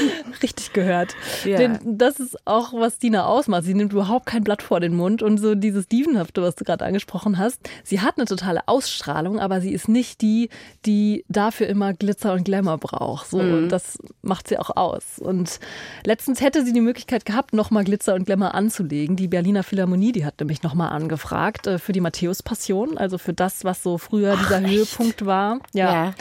richtig 0.42 0.72
gehört. 0.72 1.14
Ja. 1.44 1.58
Denn 1.58 1.78
das 1.84 2.20
ist 2.20 2.36
auch, 2.46 2.72
was 2.72 2.98
Dina 2.98 3.26
ausmacht. 3.26 3.64
Sie 3.64 3.74
nimmt 3.74 3.92
überhaupt 3.92 4.26
kein 4.26 4.44
Blatt 4.44 4.62
vor 4.62 4.80
den 4.80 4.94
Mund 4.94 5.22
und 5.22 5.38
so 5.38 5.54
dieses 5.54 5.88
Dievenhafte, 5.88 6.42
was 6.42 6.54
du 6.54 6.64
gerade 6.64 6.84
angesprochen 6.84 7.38
hast. 7.38 7.60
Sie 7.84 8.00
hat 8.00 8.18
eine 8.18 8.26
totale 8.26 8.66
Ausstrahlung, 8.66 9.38
aber 9.40 9.60
sie 9.60 9.72
ist 9.72 9.88
nicht 9.88 10.20
die, 10.20 10.50
die 10.84 11.24
dafür 11.28 11.66
immer 11.66 11.94
Glitzer 11.94 12.32
und 12.32 12.44
Glamour 12.44 12.78
braucht. 12.78 13.30
So, 13.30 13.38
mhm. 13.38 13.68
das 13.68 13.98
macht 14.22 14.48
sie 14.48 14.58
auch 14.58 14.76
aus. 14.76 15.18
Und 15.18 15.60
letztens 16.04 16.40
hätte 16.40 16.64
sie 16.64 16.72
die 16.72 16.80
Möglichkeit 16.80 17.24
gehabt, 17.24 17.52
nochmal 17.52 17.84
Glitzer 17.84 18.14
und 18.14 18.24
Glamour 18.26 18.54
anzulegen. 18.54 19.16
Die 19.16 19.28
Berliner 19.28 19.62
Philharmonie, 19.62 20.12
die 20.12 20.24
hat 20.24 20.40
nämlich 20.40 20.62
nochmal 20.62 20.90
angefragt 20.90 21.66
äh, 21.66 21.78
für 21.78 21.92
die 21.92 22.00
Matthäus-Passion, 22.00 22.98
also 22.98 23.18
für 23.18 23.32
das, 23.32 23.64
was 23.64 23.82
so 23.82 23.98
früher 23.98 24.34
Ach, 24.36 24.42
dieser 24.42 24.62
echt? 24.62 24.70
Höhepunkt 24.70 25.26
war. 25.26 25.60
Ja. 25.72 25.92
ja. 25.92 26.14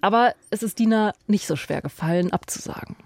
Aber 0.00 0.34
es 0.50 0.62
ist 0.62 0.78
Dina 0.78 1.12
nicht 1.26 1.46
so 1.46 1.56
schwer 1.56 1.82
gefallen, 1.82 2.32
abzusagen. 2.32 2.96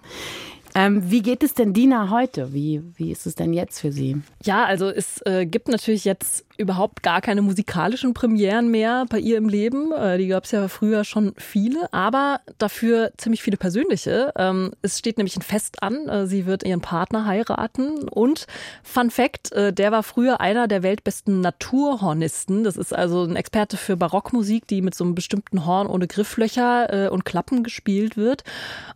Ähm, 0.76 1.08
wie 1.08 1.22
geht 1.22 1.44
es 1.44 1.54
denn 1.54 1.72
Dina 1.72 2.10
heute? 2.10 2.52
Wie, 2.52 2.82
wie 2.96 3.12
ist 3.12 3.26
es 3.26 3.36
denn 3.36 3.52
jetzt 3.52 3.78
für 3.78 3.92
sie? 3.92 4.20
Ja, 4.42 4.64
also 4.64 4.88
es 4.88 5.22
äh, 5.24 5.46
gibt 5.46 5.68
natürlich 5.68 6.04
jetzt 6.04 6.44
überhaupt 6.56 7.02
gar 7.02 7.20
keine 7.20 7.42
musikalischen 7.42 8.14
Premieren 8.14 8.70
mehr 8.70 9.06
bei 9.08 9.18
ihr 9.18 9.38
im 9.38 9.48
Leben. 9.48 9.92
Äh, 9.92 10.18
die 10.18 10.28
gab 10.28 10.44
es 10.44 10.52
ja 10.52 10.68
früher 10.68 11.04
schon 11.04 11.34
viele, 11.36 11.92
aber 11.92 12.40
dafür 12.58 13.12
ziemlich 13.16 13.42
viele 13.42 13.56
persönliche. 13.56 14.32
Ähm, 14.36 14.72
es 14.82 14.98
steht 14.98 15.18
nämlich 15.18 15.36
ein 15.36 15.42
Fest 15.42 15.82
an. 15.82 16.08
Äh, 16.08 16.26
sie 16.26 16.46
wird 16.46 16.62
ihren 16.64 16.80
Partner 16.80 17.26
heiraten. 17.26 18.08
Und 18.08 18.46
Fun 18.82 19.10
Fact, 19.10 19.52
äh, 19.52 19.72
der 19.72 19.90
war 19.92 20.02
früher 20.02 20.40
einer 20.40 20.68
der 20.68 20.82
weltbesten 20.82 21.40
Naturhornisten. 21.40 22.64
Das 22.64 22.76
ist 22.76 22.94
also 22.94 23.24
ein 23.24 23.36
Experte 23.36 23.76
für 23.76 23.96
Barockmusik, 23.96 24.66
die 24.68 24.82
mit 24.82 24.94
so 24.94 25.04
einem 25.04 25.14
bestimmten 25.14 25.66
Horn 25.66 25.86
ohne 25.86 26.06
Grifflöcher 26.06 27.10
und 27.10 27.24
Klappen 27.24 27.62
gespielt 27.62 28.16
wird. 28.16 28.44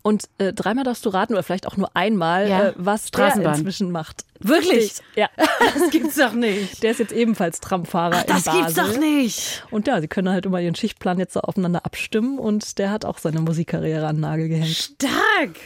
Und 0.02 0.28
dreimal 0.38 0.84
darfst 0.84 1.04
du 1.04 1.10
raten, 1.10 1.32
oder 1.32 1.42
vielleicht 1.42 1.66
auch 1.66 1.76
nur 1.76 1.94
einmal, 1.94 2.48
ja. 2.48 2.72
was 2.76 3.10
der 3.10 3.34
inzwischen 3.36 3.90
macht. 3.90 4.24
Wirklich? 4.40 4.94
Ja. 5.16 5.28
Das 5.74 5.90
gibt's 5.90 6.16
doch 6.16 6.32
nicht. 6.32 6.82
Der 6.82 6.92
ist 6.92 6.98
jetzt 6.98 7.12
ebenfalls 7.12 7.47
Tramfahrer 7.50 8.16
Ach, 8.18 8.24
das 8.24 8.46
in 8.46 8.52
Basel. 8.52 8.60
gibt's 8.60 8.74
doch 8.74 9.00
nicht. 9.00 9.66
Und 9.70 9.86
ja, 9.86 10.00
sie 10.00 10.08
können 10.08 10.28
halt 10.28 10.46
immer 10.46 10.60
ihren 10.60 10.74
Schichtplan 10.74 11.18
jetzt 11.18 11.32
so 11.34 11.40
aufeinander 11.40 11.84
abstimmen 11.84 12.38
und 12.38 12.78
der 12.78 12.90
hat 12.90 13.04
auch 13.04 13.18
seine 13.18 13.40
Musikkarriere 13.40 14.06
an 14.06 14.16
den 14.16 14.20
Nagel 14.22 14.48
gehängt. 14.48 14.68
Stark! 14.68 15.56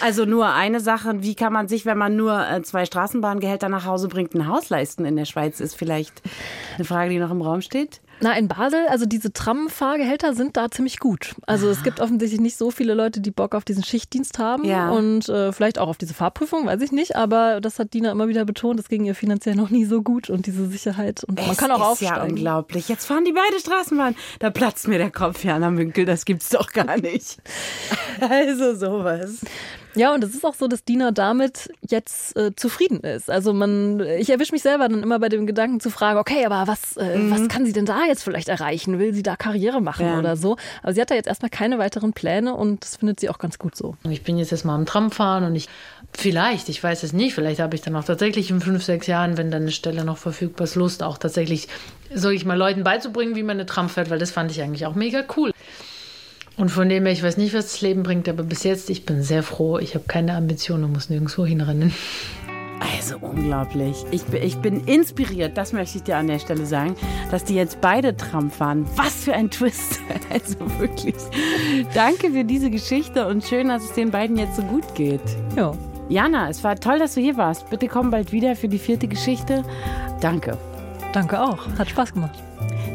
Also 0.00 0.24
nur 0.24 0.52
eine 0.52 0.78
Sache, 0.80 1.22
wie 1.22 1.34
kann 1.34 1.52
man 1.52 1.66
sich, 1.66 1.86
wenn 1.86 1.98
man 1.98 2.14
nur 2.14 2.48
äh, 2.48 2.62
zwei 2.62 2.84
Straßenbahngehälter 2.84 3.68
nach 3.68 3.84
Hause 3.84 4.08
bringt, 4.08 4.34
ein 4.34 4.46
Haus 4.46 4.68
leisten 4.68 5.04
in 5.04 5.16
der 5.16 5.24
Schweiz, 5.24 5.58
ist 5.58 5.74
vielleicht 5.74 6.22
eine 6.76 6.84
Frage, 6.84 7.10
die 7.10 7.18
noch 7.18 7.32
im 7.32 7.42
Raum 7.42 7.60
steht. 7.62 8.00
Na, 8.20 8.36
in 8.36 8.48
Basel, 8.48 8.86
also 8.88 9.04
diese 9.04 9.32
Tram-Fahrgehälter 9.32 10.34
sind 10.34 10.56
da 10.56 10.70
ziemlich 10.70 10.98
gut. 10.98 11.34
Also 11.46 11.68
es 11.68 11.82
gibt 11.82 12.00
offensichtlich 12.00 12.40
nicht 12.40 12.56
so 12.56 12.70
viele 12.70 12.94
Leute, 12.94 13.20
die 13.20 13.30
Bock 13.30 13.54
auf 13.54 13.64
diesen 13.64 13.84
Schichtdienst 13.84 14.38
haben 14.38 14.64
ja. 14.64 14.90
und 14.90 15.28
äh, 15.28 15.52
vielleicht 15.52 15.78
auch 15.78 15.88
auf 15.88 15.98
diese 15.98 16.14
Fahrprüfung, 16.14 16.66
weiß 16.66 16.80
ich 16.80 16.92
nicht, 16.92 17.16
aber 17.16 17.60
das 17.60 17.78
hat 17.78 17.92
Dina 17.92 18.10
immer 18.10 18.28
wieder 18.28 18.44
betont, 18.44 18.78
das 18.78 18.88
ging 18.88 19.04
ihr 19.04 19.14
finanziell 19.14 19.54
noch 19.54 19.70
nie 19.70 19.84
so 19.84 20.02
gut 20.02 20.30
und 20.30 20.46
diese 20.46 20.66
Sicherheit 20.66 21.24
und 21.24 21.38
es 21.38 21.46
man 21.46 21.56
kann 21.56 21.70
auch 21.70 21.80
ist 21.80 21.86
aufsteigen. 21.86 22.16
ja 22.16 22.22
unglaublich. 22.22 22.88
Jetzt 22.88 23.06
fahren 23.06 23.24
die 23.24 23.32
beide 23.32 23.60
Straßenbahn. 23.60 24.16
Da 24.38 24.50
platzt 24.50 24.88
mir 24.88 24.98
der 24.98 25.10
Kopf, 25.10 25.44
Jana 25.44 25.70
Münkel, 25.70 26.06
das 26.06 26.24
gibt's 26.24 26.48
doch 26.48 26.72
gar 26.72 26.96
nicht. 26.96 27.36
also 28.20 28.74
sowas. 28.74 29.40
Ja, 29.96 30.14
und 30.14 30.22
es 30.22 30.34
ist 30.34 30.44
auch 30.44 30.54
so, 30.54 30.68
dass 30.68 30.84
Dina 30.84 31.10
damit 31.10 31.70
jetzt 31.88 32.36
äh, 32.36 32.54
zufrieden 32.54 33.00
ist. 33.00 33.30
Also 33.30 33.54
man, 33.54 34.00
ich 34.00 34.28
erwische 34.28 34.52
mich 34.52 34.60
selber 34.60 34.88
dann 34.88 35.02
immer 35.02 35.18
bei 35.18 35.30
dem 35.30 35.46
Gedanken 35.46 35.80
zu 35.80 35.90
fragen, 35.90 36.18
okay, 36.18 36.44
aber 36.44 36.70
was, 36.70 36.98
äh, 36.98 37.16
mhm. 37.16 37.30
was 37.30 37.48
kann 37.48 37.64
sie 37.64 37.72
denn 37.72 37.86
da 37.86 38.04
jetzt 38.04 38.22
vielleicht 38.22 38.48
erreichen? 38.48 38.98
Will 38.98 39.14
sie 39.14 39.22
da 39.22 39.36
Karriere 39.36 39.80
machen 39.80 40.06
ja. 40.06 40.18
oder 40.18 40.36
so? 40.36 40.58
Aber 40.82 40.92
sie 40.92 41.00
hat 41.00 41.10
da 41.10 41.14
jetzt 41.14 41.26
erstmal 41.26 41.50
keine 41.50 41.78
weiteren 41.78 42.12
Pläne 42.12 42.54
und 42.54 42.84
das 42.84 42.96
findet 42.96 43.20
sie 43.20 43.30
auch 43.30 43.38
ganz 43.38 43.58
gut 43.58 43.74
so. 43.74 43.96
Ich 44.08 44.22
bin 44.22 44.36
jetzt 44.36 44.52
erstmal 44.52 44.76
am 44.76 44.84
Tram 44.84 45.10
fahren 45.10 45.44
und 45.44 45.56
ich, 45.56 45.66
vielleicht, 46.12 46.68
ich 46.68 46.82
weiß 46.82 47.02
es 47.02 47.14
nicht, 47.14 47.34
vielleicht 47.34 47.60
habe 47.60 47.74
ich 47.74 47.80
dann 47.80 47.96
auch 47.96 48.04
tatsächlich 48.04 48.50
in 48.50 48.60
fünf, 48.60 48.84
sechs 48.84 49.06
Jahren, 49.06 49.38
wenn 49.38 49.50
dann 49.50 49.62
eine 49.62 49.72
Stelle 49.72 50.04
noch 50.04 50.18
verfügbar 50.18 50.64
ist, 50.64 50.74
Lust 50.74 51.02
auch 51.02 51.16
tatsächlich, 51.16 51.68
soll 52.14 52.34
ich 52.34 52.44
mal 52.44 52.58
Leuten 52.58 52.84
beizubringen, 52.84 53.34
wie 53.34 53.42
man 53.42 53.56
eine 53.56 53.66
Tram 53.66 53.88
fährt, 53.88 54.10
weil 54.10 54.18
das 54.18 54.30
fand 54.30 54.50
ich 54.50 54.62
eigentlich 54.62 54.84
auch 54.84 54.94
mega 54.94 55.24
cool. 55.36 55.52
Und 56.56 56.70
von 56.70 56.88
dem 56.88 57.04
her, 57.04 57.12
ich 57.12 57.22
weiß 57.22 57.36
nicht, 57.36 57.54
was 57.54 57.66
das 57.66 57.80
Leben 57.82 58.02
bringt, 58.02 58.28
aber 58.28 58.42
bis 58.42 58.64
jetzt, 58.64 58.88
ich 58.88 59.04
bin 59.04 59.22
sehr 59.22 59.42
froh. 59.42 59.78
Ich 59.78 59.94
habe 59.94 60.04
keine 60.08 60.34
Ambitionen 60.34 60.84
und 60.84 60.92
muss 60.92 61.10
nirgendwo 61.10 61.44
hinrennen. 61.44 61.92
Also 62.80 63.16
unglaublich. 63.20 64.04
Ich, 64.10 64.22
ich 64.32 64.56
bin 64.58 64.84
inspiriert, 64.84 65.56
das 65.56 65.72
möchte 65.72 65.98
ich 65.98 66.04
dir 66.04 66.16
an 66.16 66.26
der 66.26 66.38
Stelle 66.38 66.66
sagen, 66.66 66.94
dass 67.30 67.44
die 67.44 67.54
jetzt 67.54 67.80
beide 67.80 68.16
Tram 68.16 68.50
fahren. 68.50 68.86
Was 68.96 69.24
für 69.24 69.34
ein 69.34 69.50
Twist. 69.50 70.00
Also 70.28 70.56
wirklich. 70.80 71.14
Danke 71.94 72.32
für 72.32 72.44
diese 72.44 72.68
Geschichte 72.68 73.26
und 73.28 73.44
schön, 73.44 73.68
dass 73.68 73.84
es 73.84 73.92
den 73.92 74.10
beiden 74.10 74.36
jetzt 74.36 74.56
so 74.56 74.62
gut 74.62 74.94
geht. 74.94 75.20
Ja. 75.56 75.72
Jana, 76.08 76.50
es 76.50 76.62
war 76.64 76.76
toll, 76.76 76.98
dass 76.98 77.14
du 77.14 77.20
hier 77.20 77.36
warst. 77.36 77.70
Bitte 77.70 77.88
komm 77.88 78.10
bald 78.10 78.32
wieder 78.32 78.56
für 78.56 78.68
die 78.68 78.78
vierte 78.78 79.06
Geschichte. 79.06 79.64
Danke. 80.20 80.58
Danke 81.12 81.40
auch. 81.40 81.66
Hat 81.78 81.88
Spaß 81.88 82.12
gemacht. 82.12 82.45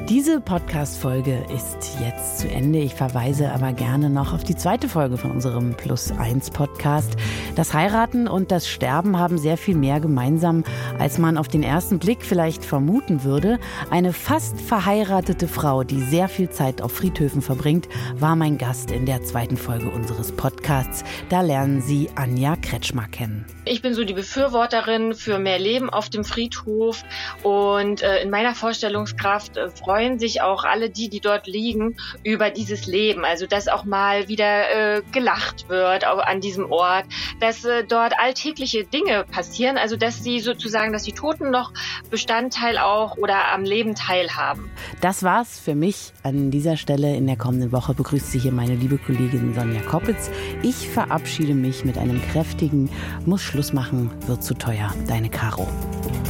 Diese 0.09 0.41
Podcast-Folge 0.41 1.45
ist 1.55 1.97
jetzt 2.01 2.39
zu 2.39 2.49
Ende. 2.49 2.79
Ich 2.79 2.95
verweise 2.95 3.51
aber 3.53 3.71
gerne 3.71 4.09
noch 4.09 4.33
auf 4.33 4.43
die 4.43 4.55
zweite 4.55 4.89
Folge 4.89 5.17
von 5.17 5.31
unserem 5.31 5.73
Plus 5.75 6.11
1 6.11 6.51
Podcast. 6.51 7.15
Das 7.55 7.73
Heiraten 7.73 8.27
und 8.27 8.51
das 8.51 8.67
Sterben 8.67 9.17
haben 9.17 9.37
sehr 9.37 9.57
viel 9.57 9.75
mehr 9.75 9.99
gemeinsam, 9.99 10.63
als 10.99 11.17
man 11.17 11.37
auf 11.37 11.47
den 11.47 11.63
ersten 11.63 11.99
Blick 11.99 12.25
vielleicht 12.25 12.65
vermuten 12.65 13.23
würde. 13.23 13.59
Eine 13.89 14.11
fast 14.11 14.59
verheiratete 14.59 15.47
Frau, 15.47 15.83
die 15.83 16.01
sehr 16.01 16.27
viel 16.27 16.49
Zeit 16.49 16.81
auf 16.81 16.91
Friedhöfen 16.91 17.41
verbringt, 17.41 17.87
war 18.15 18.35
mein 18.35 18.57
Gast 18.57 18.91
in 18.91 19.05
der 19.05 19.23
zweiten 19.23 19.57
Folge 19.57 19.89
unseres 19.89 20.31
Podcasts. 20.31 21.03
Da 21.29 21.41
lernen 21.41 21.81
Sie 21.81 22.09
Anja 22.15 22.55
Kretschmer 22.55 23.07
kennen. 23.07 23.45
Ich 23.65 23.81
bin 23.81 23.93
so 23.93 24.03
die 24.03 24.13
Befürworterin 24.13 25.13
für 25.13 25.39
mehr 25.39 25.59
Leben 25.59 25.89
auf 25.89 26.09
dem 26.09 26.23
Friedhof 26.23 27.03
und 27.43 28.01
äh, 28.01 28.21
in 28.21 28.29
meiner 28.29 28.55
Vorstellungskraft 28.55 29.55
äh, 29.57 29.69
freuen 29.83 30.19
sich 30.19 30.41
auch 30.41 30.63
alle 30.63 30.89
die, 30.89 31.09
die 31.09 31.19
dort 31.19 31.47
liegen, 31.47 31.97
über 32.23 32.49
dieses 32.49 32.85
Leben. 32.85 33.25
Also 33.25 33.47
dass 33.47 33.67
auch 33.67 33.83
mal 33.83 34.27
wieder 34.27 34.97
äh, 34.97 35.01
gelacht 35.11 35.69
wird 35.69 36.05
auch 36.05 36.19
an 36.19 36.41
diesem 36.41 36.71
Ort, 36.71 37.05
dass 37.39 37.65
äh, 37.65 37.83
dort 37.83 38.17
alltägliche 38.19 38.83
Dinge 38.85 39.25
passieren, 39.29 39.77
also 39.77 39.95
dass 39.97 40.23
sie 40.23 40.39
sozusagen, 40.39 40.93
dass 40.93 41.03
die 41.03 41.13
Toten 41.13 41.51
noch 41.51 41.71
Bestandteil 42.09 42.77
auch 42.77 43.17
oder 43.17 43.51
am 43.53 43.63
Leben 43.63 43.95
teilhaben. 43.95 44.69
Das 45.01 45.23
war's 45.23 45.59
für 45.59 45.75
mich 45.75 46.13
an 46.23 46.51
dieser 46.51 46.77
Stelle. 46.77 47.15
In 47.15 47.27
der 47.27 47.37
kommenden 47.37 47.71
Woche 47.71 47.93
begrüßt 47.93 48.31
Sie 48.31 48.39
hier 48.39 48.51
meine 48.51 48.75
liebe 48.75 48.97
Kollegin 48.97 49.53
Sonja 49.53 49.81
Koppitz. 49.81 50.29
Ich 50.61 50.89
verabschiede 50.89 51.53
mich 51.53 51.85
mit 51.85 51.97
einem 51.97 52.21
kräftigen 52.21 52.89
Muss 53.25 53.41
Schluss 53.41 53.73
machen, 53.73 54.11
wird 54.27 54.43
zu 54.43 54.53
teuer. 54.53 54.93
Deine 55.07 55.29
Caro. 55.29 55.67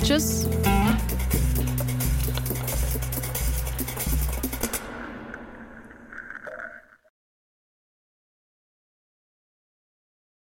Tschüss. 0.03 0.47